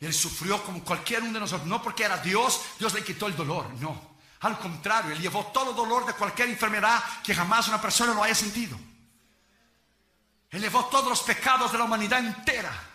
Él 0.00 0.14
sufrió 0.14 0.62
como 0.64 0.82
cualquier 0.82 1.22
uno 1.22 1.34
de 1.34 1.40
nosotros. 1.40 1.68
No 1.68 1.82
porque 1.82 2.04
era 2.04 2.18
Dios, 2.18 2.60
Dios 2.78 2.92
le 2.94 3.04
quitó 3.04 3.26
el 3.26 3.36
dolor. 3.36 3.72
No. 3.74 4.18
Al 4.40 4.58
contrario, 4.58 5.12
Él 5.12 5.20
llevó 5.20 5.46
todo 5.46 5.70
el 5.70 5.76
dolor 5.76 6.06
de 6.06 6.14
cualquier 6.14 6.48
enfermedad 6.48 7.02
que 7.22 7.34
jamás 7.34 7.68
una 7.68 7.80
persona 7.80 8.14
lo 8.14 8.22
haya 8.24 8.34
sentido. 8.34 8.78
Él 10.50 10.62
llevó 10.62 10.86
todos 10.86 11.08
los 11.08 11.22
pecados 11.22 11.70
de 11.70 11.78
la 11.78 11.84
humanidad 11.84 12.20
entera. 12.20 12.89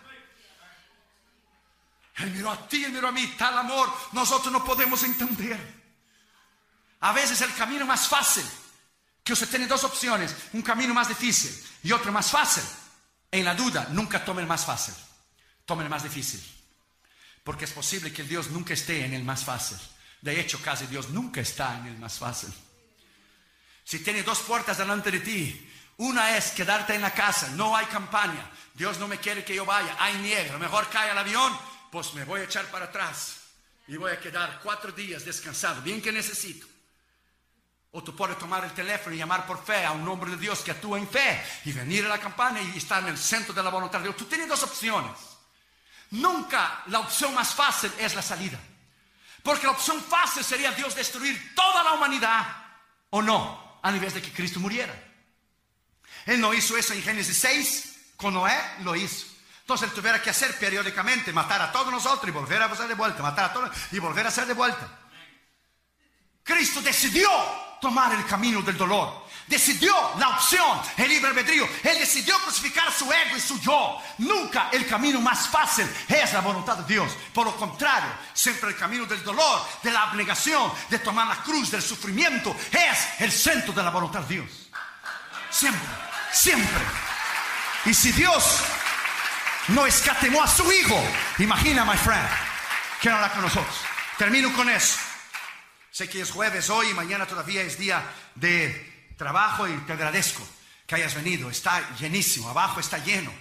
Él 2.18 2.30
miró 2.30 2.50
a 2.50 2.68
ti, 2.68 2.84
Él 2.84 2.92
miró 2.92 3.08
a 3.08 3.12
mí, 3.12 3.26
tal 3.38 3.58
amor, 3.58 3.92
nosotros 4.12 4.52
no 4.52 4.64
podemos 4.64 5.02
entender. 5.02 5.76
A 7.00 7.12
veces 7.12 7.40
el 7.42 7.54
camino 7.54 7.84
más 7.84 8.08
fácil, 8.08 8.44
que 9.22 9.32
usted 9.32 9.48
tiene 9.48 9.66
dos 9.66 9.84
opciones, 9.84 10.34
un 10.52 10.62
camino 10.62 10.94
más 10.94 11.08
difícil 11.08 11.52
y 11.82 11.92
otro 11.92 12.12
más 12.12 12.30
fácil. 12.30 12.64
En 13.30 13.44
la 13.44 13.54
duda, 13.54 13.88
nunca 13.90 14.24
tome 14.24 14.40
el 14.40 14.48
más 14.48 14.64
fácil, 14.64 14.94
tome 15.64 15.82
el 15.82 15.90
más 15.90 16.04
difícil. 16.04 16.42
Porque 17.44 17.66
es 17.66 17.72
posible 17.72 18.12
que 18.12 18.22
Dios 18.22 18.50
nunca 18.50 18.72
esté 18.72 19.04
en 19.04 19.12
el 19.12 19.22
más 19.22 19.44
fácil. 19.44 19.78
De 20.22 20.40
hecho, 20.40 20.60
casi 20.62 20.86
Dios 20.86 21.10
nunca 21.10 21.40
está 21.40 21.76
en 21.78 21.86
el 21.86 21.98
más 21.98 22.18
fácil. 22.18 22.52
Si 23.84 23.98
tiene 24.00 24.22
dos 24.22 24.40
puertas 24.40 24.78
delante 24.78 25.10
de 25.10 25.20
ti, 25.20 25.70
una 25.98 26.36
es 26.36 26.50
quedarte 26.52 26.94
en 26.94 27.02
la 27.02 27.12
casa, 27.12 27.48
no 27.50 27.76
hay 27.76 27.86
campaña, 27.86 28.50
Dios 28.74 28.98
no 28.98 29.06
me 29.06 29.18
quiere 29.18 29.44
que 29.44 29.54
yo 29.54 29.64
vaya, 29.64 29.96
hay 29.98 30.14
nieve, 30.18 30.50
lo 30.50 30.58
mejor 30.58 30.88
cae 30.88 31.10
el 31.10 31.18
avión, 31.18 31.56
pues 31.90 32.14
me 32.14 32.24
voy 32.24 32.40
a 32.40 32.44
echar 32.44 32.66
para 32.70 32.86
atrás 32.86 33.36
y 33.88 33.96
voy 33.96 34.12
a 34.12 34.20
quedar 34.20 34.60
cuatro 34.62 34.92
días 34.92 35.24
descansado, 35.24 35.82
bien 35.82 36.02
que 36.02 36.12
necesito. 36.12 36.66
O 37.92 38.02
tú 38.02 38.14
puedes 38.14 38.38
tomar 38.38 38.64
el 38.64 38.72
teléfono 38.72 39.14
y 39.14 39.18
llamar 39.18 39.46
por 39.46 39.64
fe 39.64 39.84
a 39.84 39.92
un 39.92 40.06
hombre 40.06 40.30
de 40.32 40.36
Dios 40.36 40.60
que 40.60 40.72
actúa 40.72 40.98
en 40.98 41.08
fe 41.08 41.42
y 41.64 41.72
venir 41.72 42.04
a 42.04 42.08
la 42.08 42.18
campaña 42.18 42.60
y 42.60 42.76
estar 42.76 43.02
en 43.02 43.08
el 43.08 43.18
centro 43.18 43.54
de 43.54 43.62
la 43.62 43.70
voluntad 43.70 44.00
de 44.00 44.04
Dios. 44.04 44.16
Tú 44.16 44.26
tienes 44.26 44.48
dos 44.48 44.62
opciones. 44.64 45.12
Nunca 46.10 46.82
la 46.86 47.00
opción 47.00 47.34
más 47.34 47.54
fácil 47.54 47.90
es 47.98 48.14
la 48.14 48.22
salida. 48.22 48.60
Porque 49.42 49.66
la 49.66 49.72
opción 49.72 50.02
fácil 50.02 50.44
sería 50.44 50.72
Dios 50.72 50.94
destruir 50.94 51.54
toda 51.54 51.84
la 51.84 51.92
humanidad 51.92 52.44
o 53.10 53.22
no, 53.22 53.78
a 53.82 53.92
nivel 53.92 54.12
de 54.12 54.20
que 54.20 54.32
Cristo 54.32 54.60
muriera. 54.60 54.94
Él 56.26 56.40
no 56.40 56.52
hizo 56.52 56.76
eso 56.76 56.92
en 56.92 57.02
Génesis 57.02 57.38
6, 57.38 57.96
con 58.16 58.34
Noé 58.34 58.58
lo 58.80 58.96
hizo. 58.96 59.35
Entonces 59.66 59.88
él 59.88 59.94
tuviera 59.96 60.22
que 60.22 60.30
hacer 60.30 60.56
periódicamente, 60.60 61.32
matar 61.32 61.60
a 61.60 61.72
todos 61.72 61.90
nosotros 61.90 62.28
y 62.28 62.30
volver 62.30 62.62
a 62.62 62.66
hacer 62.66 62.86
de 62.86 62.94
vuelta, 62.94 63.20
matar 63.20 63.46
a 63.46 63.52
todos 63.52 63.70
y 63.90 63.98
volver 63.98 64.24
a 64.24 64.28
hacer 64.28 64.46
de 64.46 64.54
vuelta. 64.54 64.88
Cristo 66.44 66.80
decidió 66.80 67.28
tomar 67.80 68.12
el 68.14 68.24
camino 68.26 68.62
del 68.62 68.78
dolor. 68.78 69.26
Decidió 69.48 69.92
la 70.20 70.28
opción, 70.28 70.80
el 70.96 71.08
libre 71.08 71.30
albedrío. 71.30 71.68
Él 71.82 71.98
decidió 71.98 72.38
crucificar 72.42 72.92
su 72.92 73.12
ego 73.12 73.36
y 73.36 73.40
su 73.40 73.60
yo. 73.60 74.00
Nunca 74.18 74.68
el 74.70 74.86
camino 74.86 75.20
más 75.20 75.48
fácil 75.48 75.88
es 76.06 76.32
la 76.32 76.42
voluntad 76.42 76.76
de 76.76 76.94
Dios. 76.94 77.10
Por 77.34 77.46
lo 77.46 77.56
contrario, 77.56 78.10
siempre 78.32 78.68
el 78.68 78.76
camino 78.76 79.04
del 79.04 79.24
dolor, 79.24 79.66
de 79.82 79.90
la 79.90 80.02
abnegación, 80.02 80.70
de 80.88 81.00
tomar 81.00 81.26
la 81.26 81.42
cruz, 81.42 81.72
del 81.72 81.82
sufrimiento, 81.82 82.54
es 82.70 83.20
el 83.20 83.32
centro 83.32 83.72
de 83.72 83.82
la 83.82 83.90
voluntad 83.90 84.20
de 84.20 84.36
Dios. 84.36 84.50
Siempre, 85.50 85.88
siempre. 86.32 86.84
Y 87.86 87.94
si 87.94 88.12
Dios 88.12 88.62
no 89.68 89.86
escatimó 89.86 90.42
a 90.42 90.48
su 90.48 90.70
hijo. 90.72 91.02
Imagina, 91.38 91.84
my 91.84 91.96
friend, 91.96 92.28
que 93.00 93.10
no 93.10 93.20
la 93.20 93.30
con 93.32 93.42
nosotros. 93.42 93.76
Termino 94.18 94.52
con 94.54 94.68
eso. 94.68 94.98
Sé 95.90 96.08
que 96.08 96.20
es 96.20 96.30
jueves 96.30 96.70
hoy 96.70 96.90
y 96.90 96.94
mañana 96.94 97.26
todavía 97.26 97.62
es 97.62 97.78
día 97.78 98.02
de 98.34 99.12
trabajo 99.16 99.66
y 99.66 99.74
te 99.78 99.92
agradezco 99.94 100.46
que 100.86 100.94
hayas 100.94 101.14
venido. 101.14 101.50
Está 101.50 101.96
llenísimo, 101.96 102.48
abajo 102.48 102.80
está 102.80 102.98
lleno. 102.98 103.32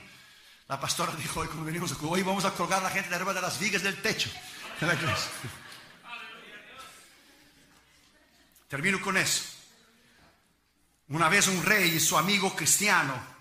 La 0.67 0.79
pastora 0.79 1.13
dijo 1.15 1.41
hoy 1.41 1.47
cuando 1.47 1.65
venimos, 1.65 1.95
hoy 2.01 2.23
vamos 2.23 2.45
a 2.45 2.51
colgar 2.51 2.79
a 2.79 2.83
la 2.83 2.89
gente 2.89 3.09
de 3.09 3.15
arriba 3.15 3.33
de 3.33 3.41
las 3.41 3.59
vigas 3.59 3.83
del 3.83 4.01
techo. 4.01 4.29
Termino 8.67 8.99
con 8.99 9.15
eso. 9.17 9.43
Una 11.09 11.29
vez 11.29 11.47
un 11.47 11.63
rey 11.63 11.91
y 11.91 11.99
su 11.99 12.17
amigo 12.17 12.55
cristiano 12.55 13.34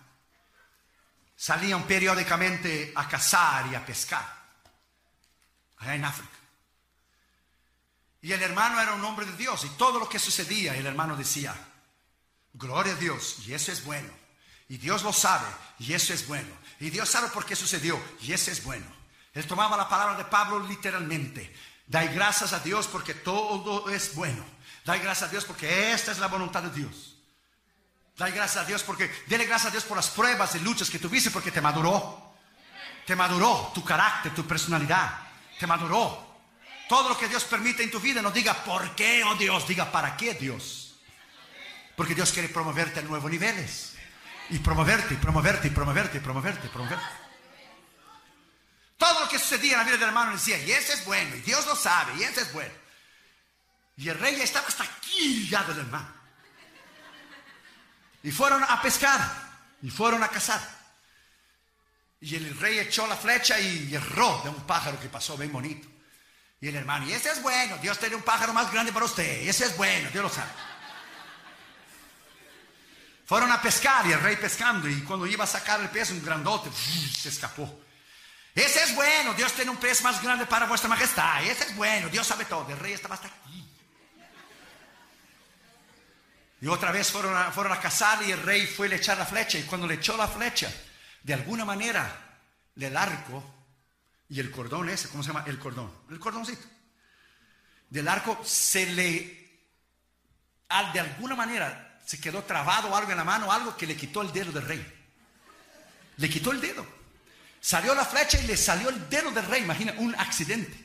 salían 1.37 1.85
periódicamente 1.85 2.93
a 2.95 3.09
cazar 3.09 3.66
y 3.70 3.74
a 3.74 3.85
pescar, 3.85 4.26
allá 5.78 5.95
en 5.95 6.05
África. 6.05 6.39
Y 8.22 8.32
el 8.32 8.43
hermano 8.43 8.80
era 8.80 8.95
un 8.95 9.05
hombre 9.05 9.26
de 9.26 9.37
Dios 9.37 9.64
y 9.64 9.68
todo 9.70 9.99
lo 9.99 10.09
que 10.09 10.18
sucedía, 10.18 10.74
el 10.74 10.87
hermano 10.87 11.16
decía, 11.16 11.55
gloria 12.55 12.95
a 12.95 12.97
Dios, 12.97 13.37
y 13.47 13.53
eso 13.53 13.70
es 13.70 13.85
bueno. 13.85 14.11
Y 14.68 14.78
Dios 14.78 15.03
lo 15.03 15.12
sabe, 15.12 15.47
y 15.78 15.93
eso 15.93 16.14
es 16.14 16.26
bueno. 16.26 16.49
Y 16.80 16.91
Dios 16.91 17.09
sabe 17.09 17.28
por 17.28 17.45
qué 17.45 17.55
sucedió, 17.55 18.03
y 18.20 18.32
eso 18.32 18.51
es 18.51 18.64
bueno. 18.64 18.87
Él 19.35 19.47
tomaba 19.47 19.76
la 19.76 19.89
palabra 19.89 20.16
de 20.16 20.24
Pablo 20.24 20.61
literalmente. 20.61 21.55
Dai 21.87 22.14
gracias 22.14 22.53
a 22.53 22.61
Dios 22.61 22.87
porque 22.87 23.14
todo 23.14 23.91
es 23.91 24.14
bueno. 24.14 24.45
Dai 24.85 25.01
gracias 25.01 25.28
a 25.28 25.32
Dios 25.32 25.45
porque 25.45 25.93
esta 25.93 26.12
es 26.12 26.18
la 26.18 26.28
voluntad 26.28 26.62
de 26.62 26.70
Dios. 26.70 27.14
Dale 28.17 28.33
gracias 28.33 28.65
a 28.65 28.67
Dios 28.67 28.83
porque, 28.83 29.11
dele 29.27 29.45
gracias 29.45 29.69
a 29.69 29.73
Dios 29.73 29.85
por 29.85 29.97
las 29.97 30.09
pruebas 30.09 30.55
y 30.55 30.61
luchas 30.61 30.89
que 30.89 30.99
tuviste 30.99 31.31
porque 31.31 31.51
te 31.51 31.61
maduró. 31.61 32.35
Te 33.07 33.17
maduró 33.17 33.73
tu 33.75 33.85
carácter, 33.85 34.35
tu 34.35 34.47
personalidad. 34.47 35.19
Te 35.59 35.67
maduró. 35.67 36.35
Todo 36.89 37.09
lo 37.09 37.19
que 37.19 37.29
Dios 37.29 37.45
permite 37.45 37.83
en 37.83 37.91
tu 37.91 37.99
vida, 37.99 38.23
no 38.23 38.31
diga 38.31 38.55
por 38.65 38.95
qué, 38.95 39.25
oh 39.25 39.35
Dios, 39.35 39.67
diga 39.67 39.91
para 39.91 40.17
qué 40.17 40.35
Dios. 40.35 40.97
Porque 41.97 42.15
Dios 42.15 42.33
quiere 42.33 42.49
promoverte 42.49 43.01
a 43.01 43.03
nuevos 43.03 43.31
niveles. 43.31 43.95
Y 44.51 44.59
promoverte, 44.59 45.15
y 45.15 45.17
promoverte, 45.17 45.69
y 45.69 45.71
promoverte, 45.71 46.19
y 46.19 46.21
promoverte, 46.21 46.69
promoverte. 46.69 47.05
Todo 48.97 49.21
lo 49.21 49.29
que 49.29 49.39
sucedía 49.39 49.73
en 49.73 49.79
la 49.79 49.85
vida 49.85 49.97
del 49.97 50.09
hermano 50.09 50.33
decía, 50.33 50.59
y 50.59 50.71
ese 50.71 50.95
es 50.95 51.05
bueno, 51.05 51.35
y 51.35 51.41
Dios 51.41 51.67
lo 51.67 51.75
sabe, 51.75 52.15
y 52.17 52.23
ese 52.23 52.43
es 52.43 52.53
bueno. 52.53 52.73
Y 53.97 54.09
el 54.09 54.19
rey 54.19 54.37
ya 54.37 54.45
estaba 54.45 54.69
hasta 54.69 54.85
aquí 54.85 55.49
ya 55.49 55.65
del 55.65 55.79
hermano. 55.79 56.14
Y 58.25 58.33
fueron 58.33 58.64
a 58.64 58.81
pescar 58.81 59.20
y 59.83 59.91
fueron 59.91 60.22
a 60.22 60.29
cazar. 60.29 60.61
Y 62.20 62.35
el 62.37 62.59
rey 62.59 62.79
echó 62.79 63.07
la 63.07 63.16
flecha 63.16 63.61
y 63.61 63.95
erró 63.95 64.41
de 64.43 64.49
un 64.49 64.66
pájaro 64.66 64.99
que 64.99 65.11
pasó 65.11 65.37
bien 65.37 65.53
bonito. 65.53 65.87
Y 66.59 66.68
el 66.68 66.77
hermano, 66.77 67.07
y 67.07 67.12
ese 67.12 67.31
es 67.31 67.43
bueno, 67.43 67.77
Dios 67.83 67.99
tiene 67.99 68.16
un 68.16 68.22
pájaro 68.22 68.55
más 68.55 68.72
grande 68.72 68.93
para 68.93 69.05
usted, 69.05 69.47
ese 69.47 69.66
es 69.66 69.77
bueno, 69.77 70.09
Dios 70.11 70.25
lo 70.25 70.31
sabe. 70.31 70.51
Fueron 73.27 73.53
a 73.53 73.61
pescar 73.61 74.07
y 74.07 74.12
el 74.12 74.20
rey 74.20 74.37
pescando 74.37 74.89
y 74.89 75.03
cuando 75.03 75.27
iba 75.27 75.45
a 75.45 75.47
sacar 75.47 75.81
el 75.83 75.91
pez, 75.91 76.11
un 76.11 76.25
grandote, 76.25 76.70
se 76.72 77.29
escapó. 77.29 77.83
Ese 78.55 78.85
es 78.85 78.95
bueno, 78.95 79.35
Dios 79.35 79.53
tiene 79.53 79.70
un 79.70 79.77
pez 79.77 80.01
más 80.03 80.22
grande 80.22 80.47
para 80.47 80.64
vuestra 80.64 80.89
majestad, 80.89 81.45
ese 81.45 81.64
es 81.64 81.77
bueno, 81.77 82.09
Dios 82.09 82.27
sabe 82.27 82.47
todo. 82.47 82.66
El 82.70 82.79
rey 82.79 82.95
estaba 82.95 83.16
hasta 83.16 83.29
aquí. 83.29 83.64
Y 86.65 86.67
otra 86.67 86.93
vez 86.93 87.12
fueron 87.12 87.37
a, 87.37 87.53
fueron 87.53 87.75
a 87.75 87.79
cazar 87.79 88.23
y 88.23 88.33
el 88.33 88.41
rey 88.41 88.67
fue 88.67 88.91
a 88.91 88.97
echar 88.97 89.19
la 89.19 89.27
flecha. 89.27 89.59
Y 89.59 89.65
cuando 89.65 89.87
le 89.87 89.97
echó 89.97 90.17
la 90.17 90.27
flecha, 90.27 90.73
de 91.23 91.35
alguna 91.35 91.62
manera, 91.62 92.41
del 92.75 92.97
arco 92.97 93.45
y 94.31 94.41
el 94.41 94.51
cordón 94.51 94.89
ese, 94.89 95.11
¿cómo 95.11 95.23
se 95.23 95.27
llama? 95.27 95.45
El 95.47 95.59
cordón, 95.59 95.93
el 96.09 96.19
cordoncito. 96.19 96.67
Del 97.91 98.09
arco 98.09 98.41
se 98.47 98.87
le, 98.87 99.67
de 100.95 101.01
alguna 101.01 101.37
manera, 101.37 102.01
se 102.07 102.19
quedó 102.19 102.43
trabado 102.45 102.97
algo 102.97 103.11
en 103.11 103.19
la 103.19 103.25
mano, 103.25 103.53
algo 103.53 103.77
que 103.77 103.87
le 103.87 103.95
quitó 103.95 104.23
el 104.23 104.33
dedo 104.33 104.51
del 104.51 104.67
rey. 104.67 105.05
Le 106.17 106.31
quitó 106.31 106.51
el 106.51 106.62
dedo. 106.62 106.87
Salió 107.61 107.95
la 107.95 108.07
flecha 108.07 108.41
y 108.41 108.47
le 108.47 108.57
salió 108.57 108.89
el 108.89 109.07
dedo 109.11 109.31
del 109.33 109.45
rey. 109.45 109.62
Imagina, 109.62 109.93
un 109.99 110.15
accidente. 110.15 110.84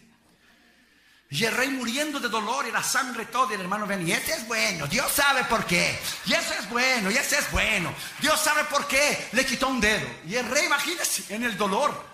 Y 1.31 1.45
el 1.45 1.55
rey 1.55 1.69
muriendo 1.69 2.19
de 2.19 2.27
dolor 2.27 2.65
y 2.67 2.71
la 2.71 2.81
sangre 2.81 3.25
todo. 3.25 3.51
Y 3.51 3.55
el 3.55 3.61
hermano 3.61 3.85
ven, 3.85 4.07
y 4.07 4.11
ese 4.11 4.33
es 4.33 4.47
bueno. 4.47 4.87
Dios 4.87 5.11
sabe 5.11 5.43
por 5.43 5.65
qué. 5.65 5.99
Y 6.25 6.33
ese 6.33 6.57
es 6.57 6.69
bueno. 6.69 7.11
Y 7.11 7.17
ese 7.17 7.37
es 7.37 7.51
bueno. 7.51 7.93
Dios 8.19 8.39
sabe 8.39 8.63
por 8.63 8.87
qué. 8.87 9.29
Le 9.33 9.45
quitó 9.45 9.67
un 9.67 9.79
dedo. 9.79 10.07
Y 10.27 10.35
el 10.35 10.49
rey, 10.49 10.65
imagínese, 10.65 11.33
en 11.33 11.43
el 11.43 11.55
dolor. 11.55 12.09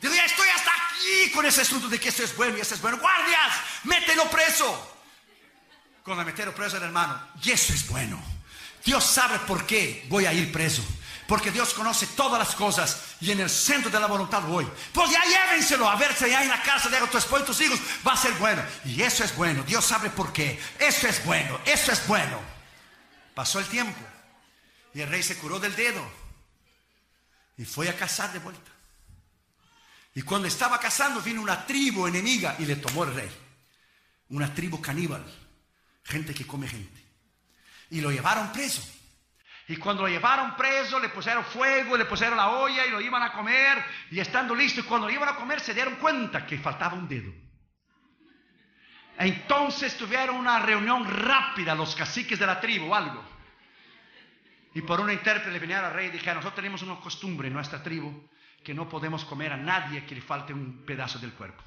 Digo, 0.00 0.14
ya 0.14 0.24
estoy 0.24 0.48
hasta 0.48 0.70
aquí 0.70 1.30
con 1.32 1.44
ese 1.44 1.62
asunto 1.62 1.88
de 1.88 2.00
que 2.00 2.08
eso 2.08 2.24
es 2.24 2.34
bueno 2.36 2.56
y 2.56 2.60
ese 2.60 2.74
es 2.74 2.80
bueno. 2.80 2.98
Guardias, 2.98 3.52
mételo 3.84 4.28
preso. 4.30 4.98
Cuando 6.02 6.24
metieron 6.24 6.54
preso 6.54 6.76
el 6.76 6.82
hermano, 6.82 7.18
y 7.42 7.50
eso 7.50 7.72
es 7.72 7.86
bueno. 7.88 8.22
Dios 8.84 9.02
sabe 9.04 9.38
por 9.40 9.64
qué 9.66 10.04
voy 10.08 10.26
a 10.26 10.32
ir 10.32 10.52
preso. 10.52 10.82
Porque 11.26 11.50
Dios 11.50 11.72
conoce 11.72 12.06
todas 12.08 12.38
las 12.38 12.54
cosas 12.54 13.16
y 13.20 13.30
en 13.30 13.40
el 13.40 13.48
centro 13.48 13.90
de 13.90 13.98
la 13.98 14.06
voluntad 14.06 14.42
voy. 14.42 14.68
Pues 14.92 15.10
ya 15.10 15.22
llévenselo 15.24 15.88
a 15.88 15.96
ver 15.96 16.14
si 16.14 16.24
allá 16.24 16.42
en 16.42 16.48
la 16.48 16.62
casa 16.62 16.90
de 16.90 16.98
tu 17.06 17.16
esposo 17.16 17.42
y 17.42 17.46
tus 17.46 17.60
hijos 17.62 17.80
va 18.06 18.12
a 18.12 18.16
ser 18.16 18.32
bueno. 18.34 18.62
Y 18.84 19.00
eso 19.00 19.24
es 19.24 19.34
bueno. 19.34 19.62
Dios 19.62 19.84
sabe 19.84 20.10
por 20.10 20.32
qué. 20.32 20.60
Eso 20.78 21.08
es 21.08 21.24
bueno. 21.24 21.58
Eso 21.64 21.92
es 21.92 22.06
bueno. 22.06 22.38
Pasó 23.34 23.58
el 23.58 23.66
tiempo 23.66 23.98
y 24.92 25.00
el 25.00 25.08
rey 25.08 25.22
se 25.22 25.36
curó 25.36 25.58
del 25.58 25.74
dedo 25.74 26.04
y 27.56 27.64
fue 27.64 27.88
a 27.88 27.96
cazar 27.96 28.32
de 28.32 28.38
vuelta. 28.38 28.70
Y 30.14 30.22
cuando 30.22 30.46
estaba 30.46 30.78
cazando 30.78 31.20
vino 31.20 31.42
una 31.42 31.66
tribu 31.66 32.06
enemiga 32.06 32.54
y 32.58 32.66
le 32.66 32.76
tomó 32.76 33.04
el 33.04 33.14
rey. 33.14 33.30
Una 34.28 34.52
tribu 34.54 34.80
caníbal. 34.80 35.24
Gente 36.04 36.34
que 36.34 36.46
come 36.46 36.68
gente. 36.68 37.02
Y 37.90 38.00
lo 38.00 38.10
llevaron 38.10 38.52
preso. 38.52 38.82
Y 39.68 39.76
cuando 39.76 40.02
lo 40.02 40.08
llevaron 40.08 40.56
preso, 40.56 41.00
le 41.00 41.08
pusieron 41.08 41.44
fuego, 41.44 41.96
le 41.96 42.04
pusieron 42.04 42.36
la 42.36 42.48
olla 42.48 42.84
y 42.84 42.90
lo 42.90 43.00
iban 43.00 43.22
a 43.22 43.32
comer. 43.32 43.82
Y 44.10 44.20
estando 44.20 44.54
listo, 44.54 44.80
y 44.80 44.84
cuando 44.84 45.06
lo 45.06 45.12
iban 45.12 45.28
a 45.28 45.36
comer, 45.36 45.60
se 45.60 45.72
dieron 45.72 45.96
cuenta 45.96 46.44
que 46.44 46.58
faltaba 46.58 46.94
un 46.94 47.08
dedo. 47.08 47.32
Entonces 49.16 49.96
tuvieron 49.96 50.36
una 50.36 50.58
reunión 50.58 51.04
rápida 51.08 51.74
los 51.74 51.94
caciques 51.94 52.38
de 52.38 52.46
la 52.46 52.60
tribu 52.60 52.90
o 52.90 52.94
algo. 52.94 53.24
Y 54.74 54.82
por 54.82 55.00
una 55.00 55.12
intérprete 55.12 55.58
vinieron 55.58 55.86
al 55.86 55.94
rey 55.94 56.08
y 56.08 56.10
dijeron, 56.10 56.36
nosotros 56.36 56.56
tenemos 56.56 56.82
una 56.82 56.96
costumbre 56.96 57.48
en 57.48 57.54
nuestra 57.54 57.82
tribu 57.82 58.28
que 58.62 58.74
no 58.74 58.88
podemos 58.88 59.24
comer 59.24 59.52
a 59.52 59.56
nadie 59.56 60.04
que 60.04 60.16
le 60.16 60.20
falte 60.20 60.52
un 60.52 60.84
pedazo 60.84 61.18
del 61.20 61.32
cuerpo. 61.32 61.62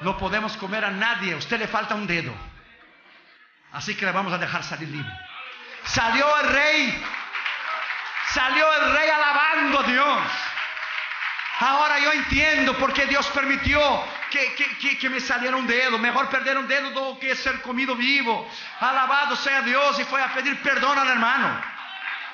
No 0.00 0.16
podemos 0.16 0.56
comer 0.56 0.84
a 0.84 0.90
nadie, 0.90 1.34
a 1.34 1.36
usted 1.36 1.58
le 1.58 1.68
falta 1.68 1.94
un 1.94 2.06
dedo. 2.06 2.32
Así 3.72 3.94
que 3.94 4.06
le 4.06 4.12
vamos 4.12 4.32
a 4.32 4.38
dejar 4.38 4.64
salir 4.64 4.88
libre. 4.88 5.12
Salió 5.84 6.40
el 6.40 6.48
rey. 6.48 7.04
Salió 8.32 8.72
el 8.74 8.96
rey 8.96 9.08
alabando 9.10 9.80
a 9.80 9.82
Dios. 9.84 10.20
Ahora 11.60 11.98
yo 12.00 12.12
entiendo 12.12 12.76
por 12.78 12.92
qué 12.92 13.06
Dios 13.06 13.26
permitió 13.28 13.80
que, 14.30 14.96
que, 14.98 15.08
me 15.08 15.20
saliera 15.20 15.56
un 15.56 15.66
dedo. 15.66 15.98
Mejor 15.98 16.28
perder 16.28 16.58
un 16.58 16.66
dedo 16.66 16.90
do 16.90 17.18
que 17.18 17.34
ser 17.36 17.62
comido 17.62 17.94
vivo. 17.94 18.48
Alabado 18.80 19.36
sea 19.36 19.62
Dios. 19.62 19.98
Y 20.00 20.04
fue 20.04 20.20
a 20.20 20.34
pedir 20.34 20.60
perdón 20.62 20.98
al 20.98 21.08
hermano. 21.08 21.74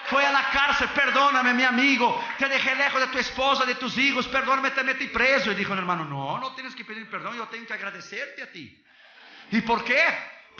Fue 0.07 0.27
a 0.27 0.33
la 0.33 0.51
cárcel, 0.51 0.89
perdóname 0.89 1.55
mi 1.55 1.63
amigo, 1.63 2.21
te 2.37 2.49
dejé 2.49 2.75
lejos 2.75 3.01
de 3.01 3.07
tu 3.09 3.19
esposa, 3.19 3.65
de 3.65 3.77
tus 3.77 3.97
hijos, 3.97 4.27
perdóname, 4.27 4.73
te 4.73 4.83
metí 4.83 5.07
preso. 5.07 5.53
Y 5.53 5.55
dijo 5.55 5.73
el 5.73 5.79
hermano, 5.79 6.05
no, 6.05 6.39
no 6.39 6.53
tienes 6.53 6.75
que 6.75 6.85
pedir 6.85 7.09
perdón, 7.09 7.37
yo 7.37 7.47
tengo 7.47 7.65
que 7.65 7.75
agradecerte 7.75 8.43
a 8.43 8.51
ti. 8.51 8.83
¿Y 9.53 9.61
por 9.61 9.85
qué? 9.85 10.03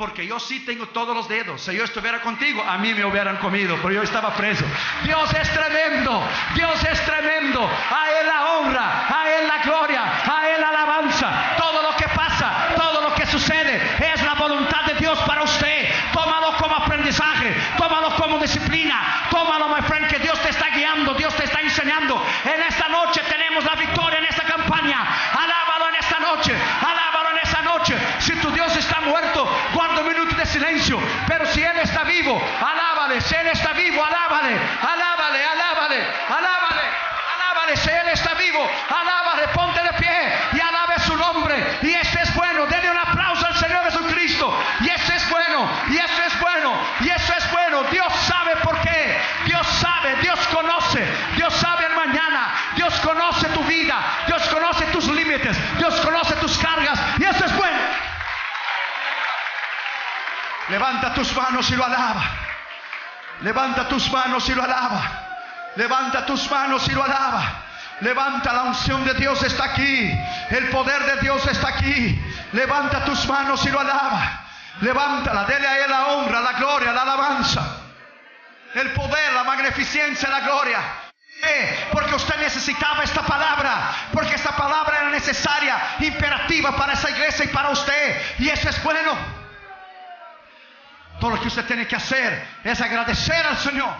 Porque 0.01 0.27
yo 0.27 0.41
sí 0.41 0.61
tengo 0.61 0.87
todos 0.87 1.15
los 1.15 1.29
dedos. 1.29 1.61
Si 1.61 1.77
yo 1.77 1.85
estuviera 1.85 2.23
contigo, 2.23 2.65
a 2.67 2.79
mí 2.79 2.95
me 2.95 3.05
hubieran 3.05 3.37
comido, 3.37 3.77
pero 3.83 3.93
yo 3.93 4.03
estaba 4.03 4.35
preso. 4.35 4.65
Dios 5.05 5.31
es 5.35 5.53
tremendo, 5.53 6.27
Dios 6.55 6.83
es 6.85 7.05
tremendo. 7.05 7.61
A 7.61 8.11
Él 8.19 8.27
la 8.27 8.47
honra, 8.53 9.07
a 9.15 9.31
Él 9.31 9.47
la 9.47 9.59
gloria, 9.63 9.90
vivo, 32.21 32.41
alábale, 32.61 33.21
si 33.21 33.35
Él 33.35 33.47
está 33.49 33.73
vivo, 33.73 34.05
alábale, 34.05 34.55
alábale, 34.83 35.45
alábale, 35.45 36.05
alábale, 36.29 36.85
alábale, 37.35 37.77
si 37.77 37.91
Él 37.91 38.09
está 38.09 38.35
vivo, 38.35 38.69
alábale, 38.89 39.49
ponte 39.49 39.81
de 39.83 39.93
pie 39.95 40.33
y 40.53 40.61
alabe 40.61 40.99
su 41.01 41.17
nombre. 41.17 41.79
Y 41.83 41.93
ese 41.95 42.20
Levanta 60.91 61.15
tus 61.15 61.37
manos 61.37 61.71
y 61.71 61.77
lo 61.77 61.85
alaba. 61.85 62.23
Levanta 63.43 63.89
tus 63.89 64.11
manos 64.11 64.49
y 64.49 64.55
lo 64.57 64.65
alaba. 64.65 65.03
Levanta 65.77 66.27
tus 66.27 66.51
manos 66.51 66.89
y 66.89 66.91
lo 66.91 67.05
alaba. 67.05 67.63
Levanta 68.01 68.53
la 68.53 68.63
unción 68.65 69.05
de 69.05 69.15
Dios 69.15 69.41
está 69.45 69.67
aquí. 69.67 70.13
El 70.51 70.69
poder 70.71 71.01
de 71.05 71.21
Dios 71.21 71.47
está 71.47 71.69
aquí. 71.69 72.21
Levanta 72.53 73.05
tus 73.05 73.25
manos 73.29 73.65
y 73.65 73.71
lo 73.71 73.79
alaba. 73.79 74.47
Levántala, 74.81 75.45
dele 75.45 75.69
a 75.69 75.79
Él 75.79 75.91
la 75.91 76.07
honra, 76.09 76.41
la 76.41 76.53
gloria, 76.55 76.91
la 76.91 77.03
alabanza. 77.03 77.63
El 78.75 78.91
poder, 78.91 79.33
la 79.33 79.45
magnificencia, 79.45 80.29
la 80.29 80.41
gloria. 80.41 80.81
Porque 81.93 82.17
usted 82.17 82.37
necesitaba 82.41 83.05
esta 83.05 83.23
palabra. 83.23 83.93
Porque 84.13 84.35
esta 84.35 84.57
palabra 84.57 85.03
era 85.03 85.11
necesaria, 85.11 85.79
imperativa 86.01 86.75
para 86.75 86.95
esa 86.95 87.11
iglesia 87.11 87.45
y 87.45 87.49
para 87.49 87.71
usted. 87.71 88.21
Y 88.41 88.49
eso 88.49 88.69
es 88.69 88.83
bueno. 88.83 89.40
Todo 91.21 91.31
lo 91.31 91.41
que 91.41 91.49
usted 91.49 91.67
tiene 91.67 91.87
que 91.87 91.97
hacer 91.97 92.61
es 92.65 92.81
agradecer 92.81 93.47
al 93.47 93.59
Señor. 93.59 93.95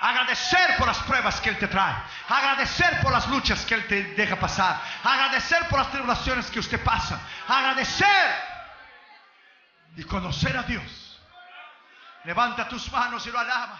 Agradecer 0.00 0.76
por 0.78 0.88
las 0.88 0.98
pruebas 1.00 1.40
que 1.40 1.50
Él 1.50 1.58
te 1.58 1.68
trae. 1.68 1.94
Agradecer 2.28 3.00
por 3.02 3.12
las 3.12 3.28
luchas 3.28 3.64
que 3.64 3.74
Él 3.74 3.86
te 3.86 4.02
deja 4.14 4.36
pasar. 4.36 4.80
Agradecer 5.04 5.68
por 5.68 5.78
las 5.78 5.90
tribulaciones 5.92 6.50
que 6.50 6.58
usted 6.58 6.82
pasa. 6.82 7.20
Agradecer 7.46 8.52
y 9.96 10.02
conocer 10.04 10.56
a 10.56 10.62
Dios. 10.62 11.20
Levanta 12.24 12.66
tus 12.66 12.90
manos 12.90 13.26
y 13.26 13.30
lo 13.30 13.38
alaba. 13.38 13.78